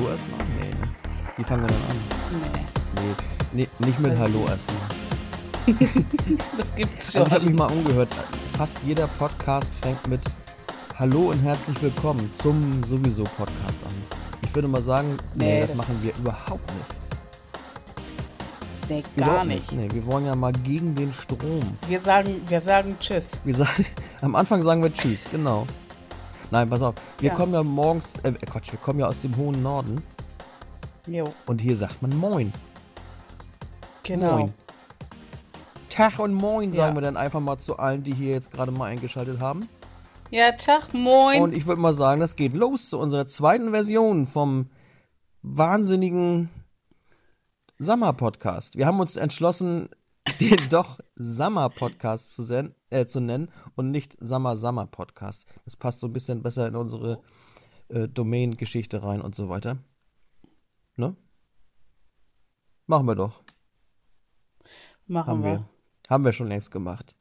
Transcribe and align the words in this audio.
Hallo 0.00 0.12
erstmal? 0.12 0.46
Nee, 0.58 0.70
ne? 0.70 0.88
Wie 1.36 1.44
fangen 1.44 1.62
wir 1.62 1.68
dann 1.68 1.76
an? 1.90 1.96
Nee, 2.94 3.14
Nee, 3.52 3.66
nee 3.80 3.86
nicht 3.86 4.00
mit 4.00 4.12
Also- 4.12 4.22
Hallo 4.22 4.46
erstmal. 4.48 4.80
das 6.58 6.74
gibt's 6.74 7.12
schon. 7.12 7.20
Also 7.22 7.28
ich 7.28 7.34
habe 7.40 7.44
mich 7.50 7.54
mal 7.58 7.70
umgehört. 7.70 8.08
Fast 8.56 8.78
jeder 8.82 9.06
Podcast 9.06 9.70
fängt 9.82 10.06
mit 10.08 10.20
Hallo 10.98 11.30
und 11.30 11.38
herzlich 11.40 11.82
willkommen 11.82 12.30
zum 12.32 12.82
sowieso 12.84 13.24
Podcast 13.24 13.84
an. 13.84 13.94
Ich 14.42 14.54
würde 14.54 14.68
mal 14.68 14.80
sagen, 14.80 15.18
nee, 15.34 15.44
Nee, 15.44 15.60
das, 15.60 15.70
das- 15.72 15.78
machen 15.78 16.02
wir 16.02 16.14
überhaupt 16.16 16.70
nicht. 16.74 16.94
nee, 18.88 19.02
gar 19.18 19.26
Überhaupt 19.28 19.48
nicht. 19.48 19.72
Nee, 19.72 19.88
wir 19.92 20.06
wollen 20.06 20.24
ja 20.24 20.34
mal 20.34 20.52
gegen 20.52 20.94
den 20.94 21.12
Strom. 21.12 21.60
Wir 21.88 21.98
sagen, 22.00 22.40
wir 22.48 22.60
sagen 22.62 22.96
Tschüss. 23.00 23.42
Wir 23.44 23.54
sagen, 23.54 23.84
am 24.22 24.34
Anfang 24.34 24.62
sagen 24.62 24.82
wir 24.82 24.92
Tschüss, 24.94 25.26
genau. 25.30 25.66
Nein, 26.50 26.68
pass 26.68 26.82
auf. 26.82 26.94
Wir 27.18 27.30
Ja. 27.30 27.34
kommen 27.36 27.52
ja 27.54 27.62
morgens, 27.62 28.14
äh, 28.22 28.32
Quatsch, 28.32 28.72
wir 28.72 28.78
kommen 28.78 28.98
ja 29.00 29.06
aus 29.06 29.20
dem 29.20 29.36
hohen 29.36 29.62
Norden 29.62 30.02
Jo, 31.06 31.32
und 31.46 31.60
hier 31.60 31.76
sagt 31.76 32.02
man 32.02 32.16
Moin. 32.16 32.52
genau. 34.02 34.38
Moin. 34.38 34.54
Tag 35.88 36.18
und 36.18 36.34
Moin 36.34 36.72
sagen 36.72 36.94
Ja. 36.94 36.94
wir 36.94 37.02
dann 37.02 37.16
einfach 37.16 37.40
mal 37.40 37.58
zu 37.58 37.76
allen, 37.78 38.02
die 38.02 38.14
hier 38.14 38.32
jetzt 38.32 38.50
gerade 38.52 38.72
mal 38.72 38.86
eingeschaltet 38.86 39.40
haben. 39.40 39.68
Ja, 40.30 40.52
Tag, 40.52 40.94
moin. 40.94 41.42
Und 41.42 41.52
ich 41.54 41.66
würde 41.66 41.80
mal 41.80 41.92
sagen, 41.92 42.20
das 42.20 42.36
geht 42.36 42.54
los 42.54 42.88
zu 42.90 42.98
unserer 42.98 43.26
zweiten 43.26 43.70
Version 43.70 44.26
vom 44.28 44.70
wahnsinnigen 45.42 46.48
Summer-Podcast. 47.78 48.76
Wir 48.76 48.86
haben 48.86 49.00
uns 49.00 49.16
entschlossen, 49.16 49.88
den 50.40 50.68
doch 50.68 51.00
Summer-Podcast 51.16 52.34
zu, 52.34 52.42
sen- 52.42 52.74
äh, 52.90 53.06
zu 53.06 53.20
nennen 53.20 53.50
und 53.74 53.90
nicht 53.90 54.16
Summer-Summer-Podcast. 54.20 55.46
Das 55.64 55.76
passt 55.76 56.00
so 56.00 56.06
ein 56.06 56.12
bisschen 56.12 56.42
besser 56.42 56.66
in 56.68 56.76
unsere 56.76 57.22
äh, 57.88 58.08
Domain-Geschichte 58.08 59.02
rein 59.02 59.20
und 59.20 59.34
so 59.34 59.48
weiter. 59.48 59.78
Ne? 60.96 61.16
Machen 62.86 63.06
wir 63.06 63.14
doch. 63.14 63.42
Machen 65.06 65.28
Haben 65.28 65.42
wir. 65.44 65.50
wir. 65.50 65.68
Haben 66.08 66.24
wir 66.24 66.32
schon 66.32 66.48
längst 66.48 66.70
gemacht. 66.70 67.14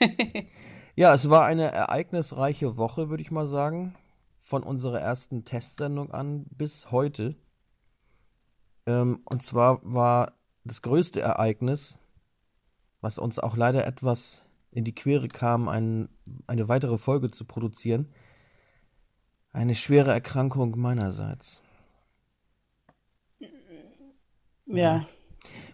ja, 0.96 1.12
es 1.12 1.28
war 1.28 1.44
eine 1.44 1.72
ereignisreiche 1.72 2.76
Woche, 2.76 3.10
würde 3.10 3.22
ich 3.22 3.30
mal 3.30 3.46
sagen. 3.46 3.94
Von 4.36 4.62
unserer 4.62 5.00
ersten 5.00 5.44
Testsendung 5.44 6.10
an 6.12 6.46
bis 6.50 6.90
heute. 6.90 7.36
Ähm, 8.86 9.20
und 9.24 9.42
zwar 9.42 9.80
war 9.82 10.37
das 10.68 10.82
größte 10.82 11.20
Ereignis, 11.20 11.98
was 13.00 13.18
uns 13.18 13.38
auch 13.38 13.56
leider 13.56 13.86
etwas 13.86 14.44
in 14.70 14.84
die 14.84 14.94
Quere 14.94 15.28
kam, 15.28 15.68
ein, 15.68 16.08
eine 16.46 16.68
weitere 16.68 16.98
Folge 16.98 17.30
zu 17.30 17.44
produzieren, 17.44 18.08
eine 19.52 19.74
schwere 19.74 20.12
Erkrankung 20.12 20.78
meinerseits. 20.78 21.62
Ja, 24.66 25.06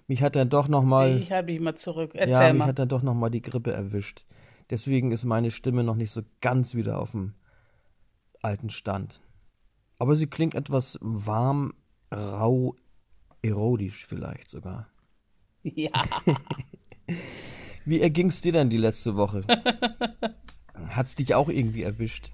Mich 0.06 0.22
hat 0.22 0.36
dann 0.36 0.50
doch 0.50 0.68
noch 0.68 0.84
mal 0.84 1.18
ich 1.18 1.32
halte 1.32 1.48
dich 1.48 1.60
mal 1.60 1.74
zurück. 1.74 2.14
Ja, 2.14 2.20
Erzähl 2.20 2.52
mich 2.52 2.60
mal. 2.60 2.68
hat 2.68 2.78
dann 2.78 2.88
doch 2.88 3.02
noch 3.02 3.14
mal 3.14 3.30
die 3.30 3.42
Grippe 3.42 3.72
erwischt. 3.72 4.24
Deswegen 4.70 5.10
ist 5.10 5.24
meine 5.24 5.50
Stimme 5.50 5.82
noch 5.82 5.96
nicht 5.96 6.12
so 6.12 6.22
ganz 6.40 6.74
wieder 6.74 7.00
auf 7.00 7.10
dem 7.10 7.34
alten 8.40 8.70
Stand. 8.70 9.20
Aber 9.98 10.14
sie 10.14 10.28
klingt 10.28 10.54
etwas 10.54 10.98
warm, 11.00 11.74
rau, 12.12 12.76
erodisch 13.44 14.06
vielleicht 14.06 14.50
sogar. 14.50 14.88
Ja, 15.62 15.90
Wie 17.84 18.00
erging's 18.00 18.40
dir 18.40 18.52
denn 18.52 18.70
die 18.70 18.78
letzte 18.78 19.16
Woche? 19.16 19.42
Hat's 20.88 21.14
dich 21.14 21.34
auch 21.34 21.48
irgendwie 21.48 21.82
erwischt? 21.82 22.32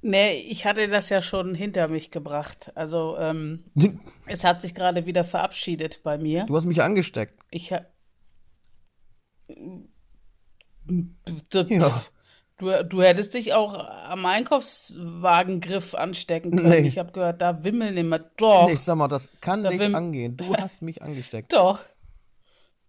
nee, 0.00 0.34
ich 0.48 0.64
hatte 0.64 0.86
das 0.86 1.08
ja 1.08 1.22
schon 1.22 1.54
hinter 1.54 1.88
mich 1.88 2.10
gebracht. 2.10 2.72
Also, 2.74 3.16
ähm, 3.18 3.64
es 4.26 4.44
hat 4.44 4.62
sich 4.62 4.74
gerade 4.74 5.06
wieder 5.06 5.24
verabschiedet 5.24 6.02
bei 6.02 6.18
mir. 6.18 6.44
Du 6.44 6.56
hast 6.56 6.66
mich 6.66 6.82
angesteckt. 6.82 7.38
Ich 7.50 7.72
ha 7.72 7.86
Ja. 11.68 12.02
Du, 12.58 12.84
du 12.84 13.02
hättest 13.02 13.34
dich 13.34 13.54
auch 13.54 13.74
am 13.74 14.26
Einkaufswagengriff 14.26 15.94
anstecken 15.94 16.50
können. 16.56 16.68
Nee. 16.68 16.88
Ich 16.88 16.98
habe 16.98 17.12
gehört, 17.12 17.40
da 17.40 17.62
wimmeln 17.62 17.96
immer. 17.96 18.18
Doch, 18.18 18.66
Nee, 18.66 18.72
ich 18.74 18.80
sag 18.80 18.96
mal, 18.96 19.06
das 19.08 19.30
kann 19.40 19.62
Da 19.62 19.70
nicht 19.70 19.94
angehen. 19.94 20.36
Du 20.36 20.54
hast 20.56 20.82
mich 20.82 21.00
angesteckt. 21.02 21.52
doch. 21.52 21.78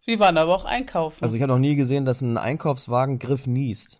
Wir 0.05 0.19
waren 0.19 0.37
aber 0.39 0.55
auch 0.55 0.65
einkaufen. 0.65 1.23
Also 1.23 1.35
ich 1.35 1.41
habe 1.43 1.51
noch 1.53 1.59
nie 1.59 1.75
gesehen, 1.75 2.03
dass 2.03 2.21
ein 2.21 2.37
Einkaufswagengriff 2.37 3.45
niest. 3.45 3.99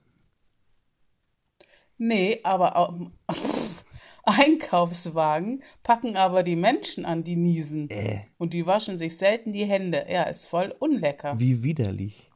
nee, 1.98 2.40
aber 2.44 2.76
auch, 2.76 2.94
Einkaufswagen 4.24 5.62
packen 5.84 6.18
aber 6.18 6.42
die 6.44 6.56
Menschen 6.56 7.06
an, 7.06 7.24
die 7.24 7.36
niesen. 7.36 7.90
Äh, 7.92 8.22
Und 8.40 8.54
die 8.54 8.66
waschen 8.66 8.98
sich 8.98 9.18
selten 9.18 9.54
die 9.54 9.66
Hände. 9.66 10.06
Ja, 10.10 10.24
ist 10.24 10.48
voll 10.48 10.74
unlecker. 10.80 11.40
wie 11.40 11.62
widerlich. 11.64 12.32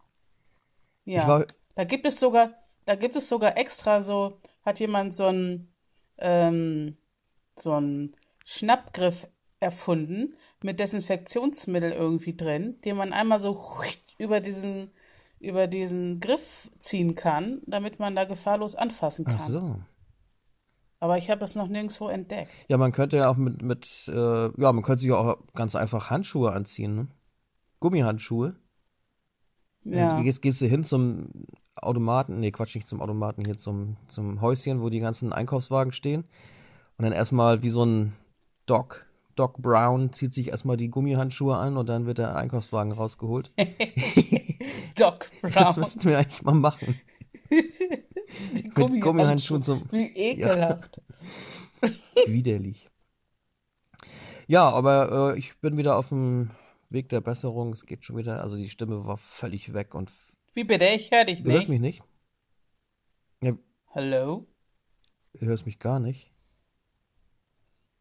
Ja. 1.06 1.28
War, 1.28 1.46
Da 1.76 1.84
gibt 1.84 2.06
es 2.06 2.20
sogar, 2.20 2.52
da 2.86 2.96
gibt 2.96 3.16
es 3.16 3.30
sogar 3.30 3.58
extra 3.58 4.02
so, 4.02 4.40
hat 4.64 4.80
jemand 4.80 5.14
so 5.14 5.28
einen, 5.28 5.74
ähm, 6.18 6.98
so 7.56 7.74
einen 7.74 8.16
Schnappgriff 8.46 9.28
erfunden 9.60 10.36
mit 10.64 10.80
Desinfektionsmittel 10.80 11.92
irgendwie 11.92 12.36
drin, 12.36 12.80
den 12.86 12.98
man 12.98 13.14
einmal 13.14 13.40
so 13.40 13.66
über 14.18 14.40
diesen, 14.40 14.92
über 15.40 15.68
diesen 15.68 16.20
Griff 16.20 16.70
ziehen 16.80 17.16
kann, 17.16 17.62
damit 17.66 18.00
man 18.00 18.16
da 18.16 18.26
gefahrlos 18.26 18.76
anfassen 18.76 19.26
kann. 19.26 19.36
ach 19.36 19.40
so. 19.40 19.80
Aber 21.00 21.18
ich 21.18 21.30
habe 21.30 21.42
das 21.42 21.56
noch 21.56 21.68
nirgendwo 21.68 22.08
entdeckt. 22.08 22.66
Ja, 22.70 22.78
man 22.78 22.94
könnte 22.94 23.18
ja 23.18 23.30
auch 23.30 23.36
mit, 23.36 23.62
mit 23.62 24.08
äh, 24.08 24.62
ja, 24.62 24.72
man 24.72 24.84
könnte 24.84 25.02
sich 25.02 25.12
auch 25.12 25.38
ganz 25.54 25.76
einfach 25.76 26.10
Handschuhe 26.10 26.54
anziehen, 26.54 26.96
ne? 26.96 27.08
Gummihandschuhe. 27.82 28.56
Ja. 29.84 30.08
Dann 30.08 30.24
gehst, 30.24 30.42
gehst 30.42 30.62
du 30.62 30.66
hin 30.66 30.86
zum 30.86 31.30
Automaten, 31.76 32.40
nee, 32.40 32.52
Quatsch, 32.52 32.76
nicht 32.76 32.88
zum 32.88 33.02
Automaten, 33.02 33.44
hier 33.46 33.58
zum, 33.58 33.98
zum 34.08 34.42
Häuschen, 34.42 34.82
wo 34.82 34.90
die 34.90 35.00
ganzen 35.00 35.34
Einkaufswagen 35.34 35.92
stehen. 35.92 36.24
Und 36.98 37.04
dann 37.06 37.14
erstmal 37.14 37.64
wie 37.64 37.70
so 37.70 37.84
ein 37.84 38.14
Doc, 38.66 39.06
Doc 39.36 39.58
Brown, 39.62 40.14
zieht 40.14 40.34
sich 40.34 40.50
erstmal 40.50 40.78
die 40.78 40.90
Gummihandschuhe 40.90 41.56
an 41.58 41.76
und 41.78 41.90
dann 41.90 42.06
wird 42.06 42.20
der 42.20 42.36
Einkaufswagen 42.36 42.92
rausgeholt. 42.92 43.52
Doc 44.96 45.30
Das 45.42 45.54
Brown. 45.54 45.80
müssten 45.80 46.10
wir 46.10 46.20
eigentlich 46.20 46.44
mal 46.44 46.54
machen. 46.56 47.00
die 47.50 48.72
Mit 48.76 49.02
Gummihandschuhen 49.02 49.64
zum 49.64 49.84
Wie 49.92 50.06
ekelhaft. 50.16 51.02
widerlich. 52.28 52.90
Ja, 54.48 54.70
aber 54.70 55.34
äh, 55.34 55.40
ich 55.40 55.58
bin 55.60 55.78
wieder 55.78 55.98
auf 55.98 56.10
dem 56.10 56.52
Weg 56.90 57.10
der 57.10 57.22
Besserung. 57.22 57.74
Es 57.74 57.86
geht 57.86 58.04
schon 58.04 58.18
wieder. 58.18 58.42
Also 58.42 58.58
die 58.58 58.70
Stimme 58.70 59.06
war 59.06 59.18
völlig 59.18 59.74
weg 59.74 59.96
und 59.96 60.12
Wie 60.54 60.64
bitte? 60.64 60.86
Ich 60.86 61.12
höre 61.12 61.26
dich 61.26 61.44
du 61.44 61.52
hörst 61.52 61.70
nicht. 61.70 61.82
mich 61.82 61.82
nicht. 61.82 62.04
Ja, 63.42 63.54
Hallo? 63.94 64.48
du 65.34 65.46
hörst 65.46 65.66
mich 65.66 65.80
gar 65.80 66.00
nicht. 66.00 66.32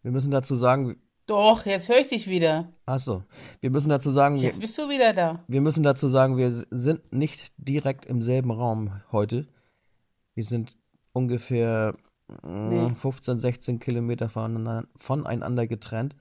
Wir 0.02 0.10
müssen 0.10 0.30
dazu 0.30 0.54
sagen, 0.56 0.96
Doch, 1.26 1.64
jetzt 1.64 1.88
höre 1.88 2.00
ich 2.00 2.08
dich 2.08 2.28
wieder. 2.28 2.72
achso, 2.86 3.24
wir 3.60 3.70
müssen 3.70 3.88
dazu 3.88 4.10
sagen, 4.10 4.36
wir, 4.36 4.42
Jetzt 4.42 4.60
bist 4.60 4.76
du 4.78 4.88
wieder 4.88 5.12
da. 5.12 5.44
wir 5.48 5.60
müssen 5.60 5.82
dazu 5.82 6.08
sagen, 6.08 6.36
wir 6.36 6.50
sind 6.52 7.12
nicht 7.12 7.52
direkt 7.56 8.04
im 8.06 8.20
selben 8.20 8.50
Raum 8.50 9.00
heute. 9.12 9.46
Wir 10.34 10.44
sind 10.44 10.76
ungefähr 11.12 11.94
mm, 12.42 12.68
Nee. 12.68 12.94
15, 12.94 13.38
16 13.38 13.78
Kilometer 13.78 14.28
voneinander, 14.28 14.88
voneinander 14.96 15.66
getrennt 15.66 16.16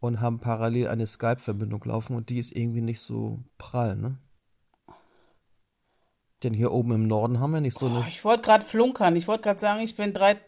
und 0.00 0.20
haben 0.20 0.38
parallel 0.40 0.88
eine 0.88 1.06
Skype-Verbindung 1.06 1.82
laufen 1.84 2.14
und 2.14 2.28
die 2.28 2.38
ist 2.38 2.52
irgendwie 2.54 2.82
nicht 2.82 3.00
so 3.00 3.42
prall, 3.58 3.96
ne? 3.96 4.18
Denn 6.42 6.52
hier 6.54 6.72
oben 6.72 6.92
im 6.92 7.06
Norden 7.06 7.40
haben 7.40 7.52
wir 7.54 7.60
nicht 7.60 7.78
so 7.78 7.86
Oh, 7.86 7.88
eine. 7.88 8.08
ich 8.08 8.24
wollte 8.24 8.42
gerade 8.42 8.64
flunkern. 8.64 9.16
Ich 9.16 9.26
wollte 9.28 9.42
gerade 9.44 9.60
sagen, 9.60 9.80
ich 9.80 9.96
bin 9.96 10.12
drei. 10.12 10.38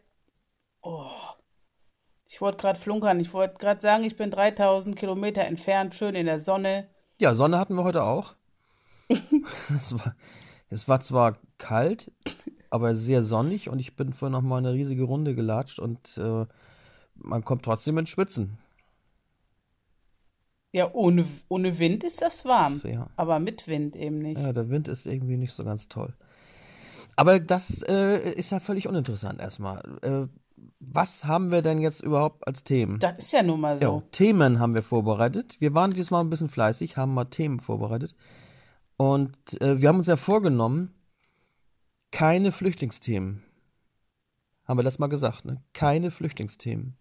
Oh. 0.82 1.10
Ich 2.28 2.40
wollte 2.40 2.58
gerade 2.58 2.78
flunkern. 2.78 3.20
Ich 3.20 3.32
wollte 3.32 3.54
gerade 3.58 3.80
sagen, 3.80 4.04
ich 4.04 4.16
bin 4.16 4.30
3000 4.30 4.96
Kilometer 4.96 5.42
entfernt, 5.42 5.94
schön 5.94 6.14
in 6.14 6.26
der 6.26 6.38
Sonne. 6.38 6.88
Ja, 7.18 7.34
Sonne 7.34 7.58
hatten 7.58 7.76
wir 7.76 7.84
heute 7.84 8.02
auch. 8.02 8.34
es, 9.74 9.94
war, 9.98 10.16
es 10.68 10.88
war 10.88 11.00
zwar 11.00 11.38
kalt, 11.58 12.10
aber 12.68 12.94
sehr 12.96 13.22
sonnig 13.22 13.70
und 13.70 13.78
ich 13.78 13.94
bin 13.96 14.12
vorhin 14.12 14.32
noch 14.32 14.42
mal 14.42 14.58
eine 14.58 14.72
riesige 14.72 15.04
Runde 15.04 15.34
gelatscht 15.34 15.78
und 15.78 16.18
äh, 16.18 16.44
man 17.14 17.44
kommt 17.44 17.64
trotzdem 17.64 17.96
ins 17.98 18.08
Schwitzen. 18.10 18.58
Ja, 20.72 20.92
ohne, 20.92 21.26
ohne 21.48 21.78
Wind 21.78 22.04
ist 22.04 22.20
das 22.20 22.44
warm. 22.44 22.76
Sehr. 22.76 23.08
Aber 23.16 23.38
mit 23.38 23.66
Wind 23.66 23.96
eben 23.96 24.18
nicht. 24.18 24.40
Ja, 24.40 24.52
der 24.52 24.68
Wind 24.68 24.88
ist 24.88 25.06
irgendwie 25.06 25.36
nicht 25.36 25.52
so 25.52 25.64
ganz 25.64 25.88
toll. 25.88 26.14
Aber 27.16 27.40
das 27.40 27.82
äh, 27.88 28.32
ist 28.32 28.50
ja 28.50 28.60
völlig 28.60 28.86
uninteressant 28.86 29.40
erstmal. 29.40 29.80
Äh, 30.02 30.26
was 30.80 31.24
haben 31.24 31.50
wir 31.50 31.62
denn 31.62 31.80
jetzt 31.80 32.02
überhaupt 32.02 32.46
als 32.46 32.62
Themen? 32.62 32.98
Das 32.98 33.18
ist 33.18 33.32
ja 33.32 33.42
nun 33.42 33.60
mal 33.60 33.74
Ja, 33.74 33.88
so. 33.88 34.02
Themen 34.12 34.58
haben 34.58 34.74
wir 34.74 34.82
vorbereitet. 34.82 35.56
Wir 35.60 35.74
waren 35.74 35.92
diesmal 35.92 36.22
ein 36.22 36.30
bisschen 36.30 36.48
fleißig, 36.48 36.96
haben 36.96 37.14
mal 37.14 37.24
Themen 37.24 37.60
vorbereitet. 37.60 38.14
Und 38.96 39.36
äh, 39.60 39.80
wir 39.80 39.88
haben 39.88 39.98
uns 39.98 40.08
ja 40.08 40.16
vorgenommen, 40.16 40.94
keine 42.10 42.52
Flüchtlingsthemen. 42.52 43.42
Haben 44.64 44.78
wir 44.78 44.82
letztes 44.84 44.98
Mal 44.98 45.08
gesagt, 45.08 45.44
ne? 45.44 45.62
Keine 45.72 46.10
Flüchtlingsthemen. 46.10 46.96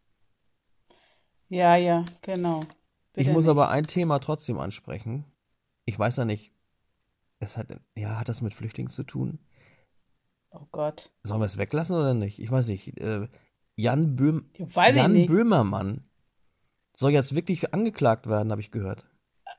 Ja, 1.49 1.75
ja, 1.75 2.05
genau. 2.21 2.61
Ich 3.15 3.27
muss 3.27 3.45
nicht. 3.45 3.51
aber 3.51 3.69
ein 3.69 3.87
Thema 3.87 4.19
trotzdem 4.19 4.59
ansprechen. 4.59 5.25
Ich 5.85 5.97
weiß 5.97 6.17
ja 6.17 6.25
nicht, 6.25 6.51
es 7.39 7.57
hat, 7.57 7.67
ja, 7.95 8.19
hat 8.19 8.29
das 8.29 8.41
mit 8.41 8.53
Flüchtlingen 8.53 8.89
zu 8.89 9.03
tun? 9.03 9.39
Oh 10.51 10.65
Gott. 10.71 11.11
Sollen 11.23 11.41
wir 11.41 11.45
es 11.45 11.57
weglassen 11.57 11.95
oder 11.95 12.13
nicht? 12.13 12.39
Ich 12.39 12.49
weiß 12.49 12.67
nicht. 12.67 12.97
Äh, 12.99 13.27
Jan 13.75 14.15
Böhm, 14.15 14.49
Jan 14.57 15.13
nicht. 15.13 15.27
Böhmermann 15.27 16.05
soll 16.95 17.11
jetzt 17.11 17.35
wirklich 17.35 17.73
angeklagt 17.73 18.27
werden, 18.27 18.51
habe 18.51 18.61
ich 18.61 18.71
gehört. 18.71 19.05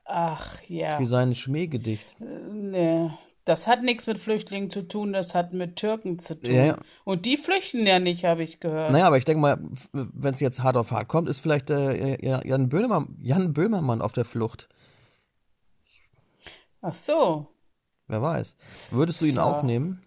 Ach 0.05 0.61
ja. 0.63 0.97
Für 0.97 1.05
sein 1.05 1.35
Schmähgedicht. 1.35 2.19
Nee. 2.19 3.11
Das 3.47 3.65
hat 3.65 3.81
nichts 3.81 4.07
mit 4.07 4.19
Flüchtlingen 4.19 4.69
zu 4.69 4.85
tun, 4.85 5.13
das 5.13 5.33
hat 5.33 5.53
mit 5.53 5.77
Türken 5.77 6.19
zu 6.19 6.35
tun. 6.35 6.53
Ja, 6.53 6.65
ja. 6.65 6.77
Und 7.05 7.25
die 7.25 7.37
flüchten 7.37 7.87
ja 7.87 7.97
nicht, 7.97 8.25
habe 8.25 8.43
ich 8.43 8.59
gehört. 8.59 8.91
Naja, 8.91 9.07
aber 9.07 9.17
ich 9.17 9.23
denke 9.23 9.39
mal, 9.39 9.57
wenn 9.93 10.33
es 10.33 10.41
jetzt 10.41 10.63
hart 10.63 10.75
auf 10.75 10.91
hart 10.91 11.07
kommt, 11.07 11.29
ist 11.29 11.39
vielleicht 11.39 11.69
äh, 11.69 12.17
Jan, 12.25 12.67
Böhmermann, 12.67 13.17
Jan 13.21 13.53
Böhmermann 13.53 14.01
auf 14.01 14.11
der 14.11 14.25
Flucht. 14.25 14.67
Ach 16.81 16.93
so. 16.93 17.47
Wer 18.07 18.21
weiß. 18.21 18.57
Würdest 18.91 19.21
du 19.21 19.25
ihn 19.25 19.35
Tja. 19.35 19.43
aufnehmen? 19.43 20.03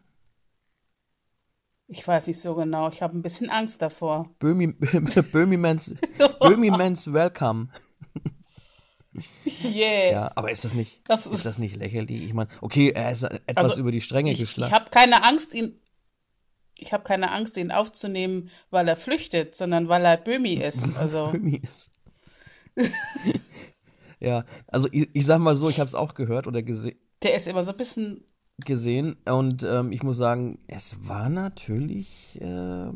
Ich 1.89 2.07
weiß 2.07 2.27
nicht 2.27 2.41
so 2.41 2.55
genau. 2.55 2.91
Ich 2.91 3.01
habe 3.01 3.17
ein 3.17 3.23
bisschen 3.23 3.49
Angst 3.49 3.81
davor. 3.81 4.29
Böhmi, 4.39 4.67
Böhmimans, 5.33 5.95
Böhmimans 6.41 7.11
Welcome. 7.11 7.69
Yeah. 9.64 10.12
Ja, 10.12 10.32
aber 10.34 10.50
ist 10.50 10.64
das 10.64 10.75
nicht, 10.75 11.00
Das 11.08 11.26
ist 11.26 11.32
ist- 11.32 11.46
das 11.46 11.58
nicht 11.58 11.76
lächerlich? 11.76 12.22
Ich 12.22 12.32
meine, 12.34 12.49
okay, 12.61 12.90
er 12.90 13.11
ist 13.12 13.22
etwas 13.25 13.56
Also, 13.70 13.81
über 13.81 13.93
die 13.93 14.00
Stränge 14.00 14.31
Ich, 14.32 14.40
ich 14.40 14.49
geschlagen. 14.49 14.72
habe 14.72 14.90
keine 14.90 15.22
Angst, 15.25 15.55
ihn. 15.55 15.78
Ich 16.78 16.93
habe 16.94 17.05
keine 17.05 17.31
Angst, 17.31 17.56
ihn 17.58 17.70
aufzunehmen, 17.72 18.50
weil 18.70 18.88
er 18.88 18.96
flüchtet, 18.96 19.55
sondern 19.55 19.88
weil 19.88 20.05
er 20.05 20.17
Böhmi 20.17 20.55
ist. 20.69 20.96
Also, 20.96 21.28
Böhmi 21.28 21.61
ist. 21.62 21.90
ja, 24.20 24.44
also 24.67 24.88
ich, 24.93 25.08
ich 25.12 25.26
sag 25.26 25.38
mal 25.40 25.56
so, 25.56 25.69
ich 25.69 25.81
habe 25.81 25.88
es 25.88 25.94
auch 25.94 26.14
gehört 26.14 26.46
oder 26.46 26.62
gese 26.62 26.94
der 27.22 27.34
ist 27.34 27.46
immer 27.49 27.62
so 27.62 27.72
ein 27.72 27.76
bisschen. 27.76 28.25
gesehen 28.64 29.17
und 29.26 29.62
ähm, 29.62 29.93
ich 29.93 30.02
muss 30.02 30.17
sagen, 30.17 30.58
es 30.69 30.96
war 31.08 31.28
natürlich 31.28 32.40
äh, 32.40 32.90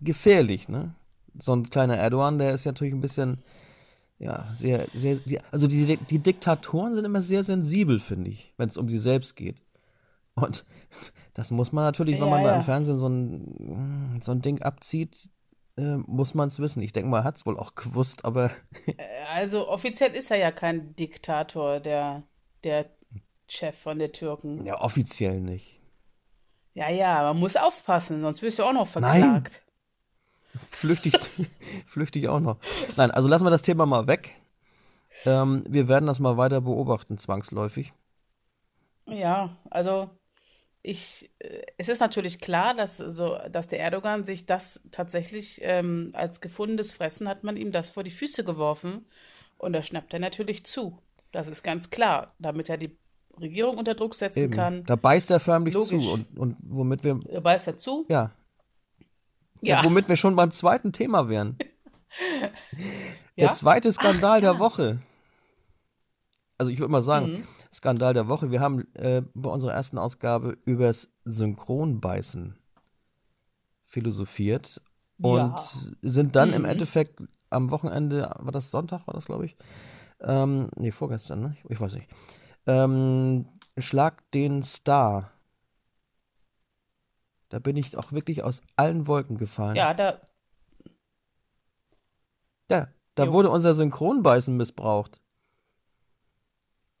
gefährlich, 0.00 0.68
ne? 0.68 0.94
So 1.38 1.54
ein 1.54 1.70
kleiner 1.70 1.96
Erdogan, 1.96 2.38
der 2.38 2.52
ist 2.52 2.66
natürlich 2.66 2.92
ein 2.92 3.00
bisschen, 3.00 3.42
ja, 4.22 4.48
sehr, 4.54 4.86
sehr, 4.94 5.16
die, 5.16 5.40
also 5.50 5.66
die, 5.66 5.96
die 5.96 6.18
Diktatoren 6.20 6.94
sind 6.94 7.04
immer 7.04 7.20
sehr 7.20 7.42
sensibel, 7.42 7.98
finde 7.98 8.30
ich, 8.30 8.54
wenn 8.56 8.68
es 8.68 8.76
um 8.76 8.88
sie 8.88 8.98
selbst 8.98 9.34
geht. 9.36 9.60
Und 10.34 10.64
das 11.34 11.50
muss 11.50 11.72
man 11.72 11.84
natürlich, 11.84 12.14
wenn 12.20 12.28
Ja, 12.28 12.30
man 12.30 12.44
da 12.44 12.50
ja. 12.50 12.56
im 12.56 12.62
Fernsehen 12.62 12.96
so 12.96 13.08
ein, 13.08 14.20
so 14.22 14.32
ein 14.32 14.40
Ding 14.40 14.62
abzieht, 14.62 15.28
äh, 15.76 15.96
muss 15.96 16.34
man 16.34 16.48
es 16.48 16.58
wissen. 16.60 16.82
Ich 16.82 16.92
denke 16.92 17.10
mal, 17.10 17.24
hat 17.24 17.36
es 17.36 17.46
wohl 17.46 17.58
auch 17.58 17.74
gewusst, 17.74 18.24
aber 18.24 18.50
Also, 19.34 19.68
offiziell 19.68 20.14
ist 20.14 20.30
er 20.30 20.36
ja 20.36 20.52
kein 20.52 20.94
Diktator, 20.94 21.80
der, 21.80 22.22
der 22.62 22.86
Chef 23.48 23.76
von 23.76 23.98
der 23.98 24.12
Türken. 24.12 24.64
ja, 24.66 24.80
offiziell 24.80 25.40
nicht. 25.40 25.80
Ja, 26.74 26.88
ja, 26.90 27.22
man 27.22 27.38
muss 27.38 27.56
aufpassen, 27.56 28.20
sonst 28.22 28.40
wirst 28.42 28.58
du 28.58 28.64
auch 28.64 28.72
noch 28.72 28.94
Nein. 28.96 29.42
Flüchtig, 30.68 31.14
flüchtig 31.86 32.28
auch 32.28 32.40
noch. 32.40 32.58
Nein, 32.96 33.10
also 33.10 33.28
lassen 33.28 33.44
wir 33.46 33.50
das 33.50 33.62
Thema 33.62 33.86
mal 33.86 34.06
weg. 34.06 34.30
Ähm, 35.24 35.64
wir 35.68 35.88
werden 35.88 36.06
das 36.06 36.18
mal 36.20 36.36
weiter 36.36 36.60
beobachten, 36.60 37.18
zwangsläufig. 37.18 37.92
Ja, 39.06 39.56
also 39.70 40.10
ich, 40.82 41.30
äh, 41.38 41.62
es 41.78 41.88
ist 41.88 42.00
natürlich 42.00 42.40
klar, 42.40 42.74
dass 42.74 42.96
so, 42.98 43.38
dass 43.50 43.68
der 43.68 43.80
Erdogan 43.80 44.24
sich 44.24 44.46
das 44.46 44.80
tatsächlich 44.90 45.60
ähm, 45.62 46.10
als 46.14 46.40
gefundenes 46.40 46.92
Fressen 46.92 47.28
hat 47.28 47.44
man 47.44 47.56
ihm 47.56 47.72
das 47.72 47.90
vor 47.90 48.02
die 48.02 48.10
Füße 48.10 48.44
geworfen 48.44 49.06
und 49.58 49.72
da 49.72 49.82
schnappt 49.82 50.12
er 50.12 50.20
natürlich 50.20 50.64
zu. 50.64 50.98
Das 51.30 51.48
ist 51.48 51.62
ganz 51.62 51.90
klar, 51.90 52.34
damit 52.38 52.68
er 52.68 52.76
die 52.76 52.96
Regierung 53.40 53.78
unter 53.78 53.94
Druck 53.94 54.14
setzen 54.14 54.44
Eben. 54.44 54.52
kann. 54.52 54.84
Da 54.84 54.96
beißt 54.96 55.30
er 55.30 55.40
förmlich 55.40 55.74
Logisch. 55.74 56.04
zu 56.04 56.12
und, 56.12 56.38
und 56.38 56.56
womit 56.62 57.04
wir, 57.04 57.20
Er 57.30 57.40
beißt 57.40 57.68
er 57.68 57.78
zu? 57.78 58.04
ja, 58.08 58.32
ja. 59.62 59.84
Womit 59.84 60.08
wir 60.08 60.16
schon 60.16 60.36
beim 60.36 60.50
zweiten 60.52 60.92
Thema 60.92 61.28
wären. 61.28 61.56
Der 63.38 63.46
Ja? 63.46 63.52
zweite 63.52 63.90
Skandal 63.90 64.40
der 64.42 64.52
ja. 64.54 64.58
Woche. 64.58 64.98
Also 66.58 66.70
ich 66.70 66.78
würde 66.78 66.92
mal 66.92 67.02
sagen, 67.02 67.32
Mhm. 67.32 67.44
Skandal 67.72 68.12
der 68.12 68.28
Woche. 68.28 68.50
Wir 68.50 68.60
haben 68.60 68.86
äh, 68.94 69.22
bei 69.34 69.48
unserer 69.50 69.72
ersten 69.72 69.96
Ausgabe 69.98 70.58
übers 70.66 71.08
Synchronbeißen 71.24 72.58
philosophiert 73.86 74.80
und 75.20 75.36
Ja. 75.36 75.56
sind 76.02 76.36
dann 76.36 76.52
im 76.52 76.62
Mhm. 76.62 76.68
Endeffekt 76.68 77.22
am 77.50 77.70
Wochenende, 77.70 78.30
war 78.38 78.52
das 78.52 78.70
Sonntag, 78.70 79.06
war 79.06 79.14
das 79.14 79.26
glaube 79.26 79.46
ich? 79.46 79.56
Ähm, 80.20 80.68
nee, 80.76 80.92
vorgestern, 80.92 81.40
ne? 81.40 81.56
Ich 81.68 81.80
weiß 81.80 81.94
nicht. 81.94 82.08
Ähm, 82.66 83.46
Schlag 83.78 84.30
den 84.32 84.62
Star. 84.62 85.31
Da 87.52 87.58
bin 87.58 87.76
ich 87.76 87.98
auch 87.98 88.12
wirklich 88.12 88.42
aus 88.42 88.62
allen 88.76 89.06
Wolken 89.06 89.36
gefallen. 89.36 89.76
Ja, 89.76 89.92
da, 89.92 90.20
Da, 92.68 92.88
da 93.14 93.24
Jo. 93.24 93.32
wurde 93.32 93.50
unser 93.50 93.74
Synchronbeißen 93.74 94.56
missbraucht. 94.56 95.20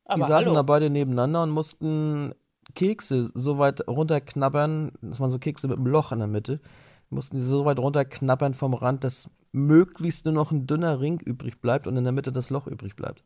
Die 0.06 0.10
aber 0.10 0.26
saßen 0.26 0.46
hallo. 0.50 0.54
da 0.54 0.62
beide 0.62 0.90
nebeneinander 0.90 1.42
und 1.44 1.50
mussten 1.50 2.34
Kekse 2.74 3.30
so 3.34 3.58
weit 3.58 3.86
runterknabbern, 3.88 4.92
das 5.00 5.20
waren 5.20 5.30
so 5.30 5.38
Kekse 5.38 5.68
mit 5.68 5.78
einem 5.78 5.86
Loch 5.86 6.12
in 6.12 6.18
der 6.18 6.28
Mitte, 6.28 6.60
mussten 7.08 7.38
sie 7.38 7.46
so 7.46 7.64
weit 7.64 7.78
runterknabbern 7.78 8.52
vom 8.52 8.74
Rand, 8.74 9.04
dass 9.04 9.30
möglichst 9.52 10.26
nur 10.26 10.34
noch 10.34 10.50
ein 10.50 10.66
dünner 10.66 11.00
Ring 11.00 11.18
übrig 11.20 11.60
bleibt 11.62 11.86
und 11.86 11.96
in 11.96 12.04
der 12.04 12.12
Mitte 12.12 12.30
das 12.32 12.50
Loch 12.50 12.66
übrig 12.66 12.94
bleibt. 12.94 13.24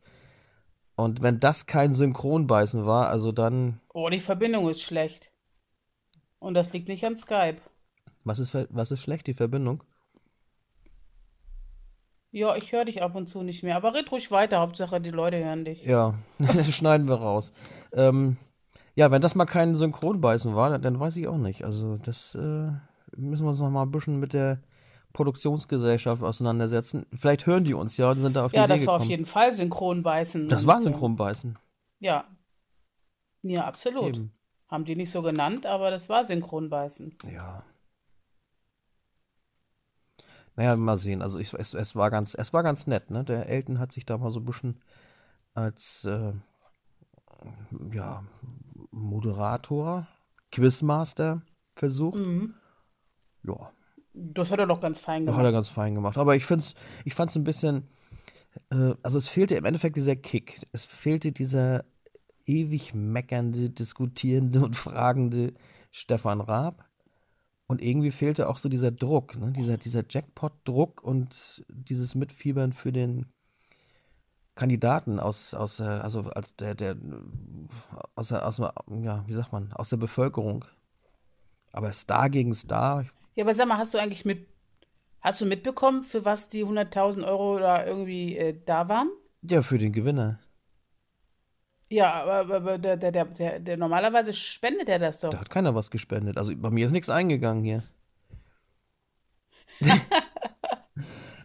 Und 0.95 1.21
wenn 1.21 1.41
das 1.41 1.65
kein 1.65 1.93
Synchronbeißen 1.93 2.85
war, 2.85 3.09
also 3.09 3.33
dann, 3.33 3.81
Oh, 3.93 4.09
die 4.09 4.19
Verbindung 4.21 4.69
ist 4.69 4.81
schlecht. 4.81 5.33
Und 6.39 6.53
das 6.53 6.71
liegt 6.73 6.87
nicht 6.87 7.05
an 7.05 7.17
Skype. 7.17 7.57
was 8.23 8.39
ist, 8.39 8.53
was 8.69 8.91
ist 8.91 9.01
schlecht, 9.01 9.27
die 9.27 9.33
Verbindung? 9.33 9.83
Ja, 12.31 12.55
ich 12.55 12.71
höre 12.71 12.85
dich 12.85 13.01
ab 13.01 13.15
und 13.15 13.27
zu 13.27 13.41
nicht 13.41 13.63
mehr, 13.63 13.75
aber 13.77 13.93
red 13.93 14.11
ruhig 14.11 14.29
weiter, 14.31 14.59
Hauptsache 14.59 14.99
die 15.01 15.09
Leute 15.09 15.43
hören 15.43 15.65
dich. 15.65 15.83
Ja, 15.83 16.13
das 16.39 16.71
schneiden 16.73 17.07
wir 17.07 17.15
raus. 17.15 17.51
Ähm, 17.93 18.37
ja, 18.95 19.11
wenn 19.11 19.21
das 19.21 19.35
mal 19.35 19.45
kein 19.45 19.75
Synchronbeißen 19.75 20.55
war, 20.55 20.77
dann, 20.77 20.99
weiß 20.99 21.15
ich 21.17 21.27
auch 21.27 21.37
nicht. 21.37 21.63
Also 21.63 21.97
das 21.97 22.35
äh, 22.35 22.71
müssen 23.15 23.45
wir 23.45 23.49
uns 23.49 23.59
noch 23.59 23.69
mal 23.69 23.83
ein 23.83 23.91
bisschen 23.91 24.19
mit 24.19 24.33
der 24.33 24.61
Produktionsgesellschaft 25.13 26.21
auseinandersetzen. 26.21 27.05
Vielleicht 27.13 27.45
hören 27.45 27.63
die 27.63 27.73
uns 27.73 27.97
ja 27.97 28.11
und 28.11 28.21
sind 28.21 28.35
da 28.35 28.45
auf 28.45 28.51
die 28.51 28.57
Ja, 28.57 28.65
Idee 28.65 28.73
das 28.73 28.85
war 28.87 28.95
auf 28.95 29.05
jeden 29.05 29.25
Fall 29.25 29.53
Synchronbeißen. 29.53 30.49
Das 30.49 30.67
war 30.67 30.77
äh, 30.77 30.81
Synchronbeißen. 30.81 31.57
Ja. 31.99 32.25
Ja, 33.41 33.65
absolut. 33.65 34.17
Eben. 34.17 34.31
Haben 34.67 34.85
die 34.85 34.95
nicht 34.95 35.11
so 35.11 35.21
genannt, 35.21 35.65
aber 35.65 35.91
das 35.91 36.09
war 36.09 36.23
Synchronbeißen. 36.23 37.15
Ja. 37.31 37.63
Naja, 40.55 40.75
mal 40.75 40.97
sehen. 40.97 41.21
Also 41.21 41.39
ich, 41.39 41.53
es, 41.53 41.73
es 41.73 41.95
war 41.95 42.09
ganz, 42.09 42.33
es 42.33 42.51
war 42.51 42.63
ganz 42.63 42.87
nett, 42.87 43.09
ne? 43.11 43.23
Der 43.23 43.47
Elton 43.47 43.79
hat 43.79 43.91
sich 43.91 44.05
da 44.05 44.17
mal 44.17 44.31
so 44.31 44.39
ein 44.39 44.45
bisschen 44.45 44.81
als 45.53 46.03
äh, 46.05 46.33
ja, 47.93 48.23
Moderator, 48.91 50.07
Quizmaster 50.51 51.43
versucht. 51.75 52.19
Mhm. 52.19 52.55
Ja. 53.43 53.71
Das 54.13 54.51
hat 54.51 54.59
er 54.59 54.65
doch 54.65 54.79
ganz 54.79 54.97
fein 54.97 55.25
Ja, 55.25 55.31
hat 55.31 55.37
gemacht. 55.37 55.45
er 55.45 55.51
ganz 55.51 55.69
fein 55.69 55.93
gemacht. 55.95 56.17
Aber 56.17 56.35
ich 56.35 56.45
find's, 56.45 56.73
ich 57.05 57.13
fand's 57.13 57.35
ein 57.35 57.43
bisschen, 57.43 57.87
äh, 58.71 58.95
also 59.03 59.19
es 59.19 59.27
fehlte 59.27 59.55
im 59.55 59.65
Endeffekt 59.65 59.95
dieser 59.95 60.15
Kick. 60.15 60.59
Es 60.71 60.85
fehlte 60.85 61.31
dieser 61.31 61.85
ewig 62.47 62.93
meckernde, 62.93 63.69
diskutierende 63.69 64.63
und 64.63 64.75
fragende 64.75 65.53
Stefan 65.91 66.41
Raab. 66.41 66.85
Und 67.67 67.81
irgendwie 67.81 68.11
fehlte 68.11 68.47
auch 68.47 68.57
so 68.57 68.69
dieser 68.69 68.91
Druck, 68.91 69.35
ne? 69.35 69.51
dieser, 69.51 69.77
dieser 69.77 70.03
Jackpot-Druck 70.09 71.03
und 71.03 71.65
dieses 71.67 72.15
Mitfiebern 72.15 72.71
für 72.71 72.93
den 72.93 73.25
Kandidaten 74.55 75.19
aus, 75.19 75.53
aus 75.53 75.81
äh, 75.81 75.83
also 75.83 76.21
als 76.29 76.55
der, 76.55 76.75
der, 76.75 76.95
aus, 78.15 78.31
aus, 78.31 78.57
ja, 78.59 79.23
wie 79.27 79.33
sagt 79.33 79.51
man, 79.51 79.73
aus 79.73 79.89
der 79.89 79.97
Bevölkerung. 79.97 80.63
Aber 81.73 81.91
Star 81.91 82.29
gegen 82.29 82.53
Star, 82.53 83.05
Ja, 83.35 83.43
aber 83.43 83.53
sag 83.53 83.67
mal, 83.67 83.77
hast 83.77 83.93
du 83.93 83.97
eigentlich 83.97 84.23
mit, 84.23 84.47
hast 85.19 85.41
du 85.41 85.45
mitbekommen, 85.45 86.03
für 86.03 86.23
was 86.23 86.47
die 86.47 86.63
100.000 86.63 87.27
Euro 87.27 87.59
da 87.59 87.85
irgendwie 87.85 88.37
äh, 88.37 88.57
da 88.65 88.87
waren? 88.87 89.09
ja, 89.41 89.61
für 89.61 89.77
den 89.77 89.91
Gewinner. 89.91 90.39
Ja, 91.89 92.13
aber, 92.23 92.55
aber, 92.55 92.77
der, 92.77 92.97
der, 92.97 93.11
der, 93.11 93.25
der, 93.25 93.59
der 93.59 93.77
normalerweise 93.77 94.33
spendet 94.33 94.89
er 94.89 94.99
das 94.99 95.19
doch. 95.19 95.29
Da 95.29 95.39
hat 95.39 95.49
keiner 95.49 95.73
was 95.73 95.89
gespendet. 95.89 96.37
Also 96.37 96.53
bei 96.55 96.69
mir 96.69 96.85
ist 96.85 96.91
nichts 96.91 97.09
eingegangen 97.09 97.63
hier. 97.63 97.83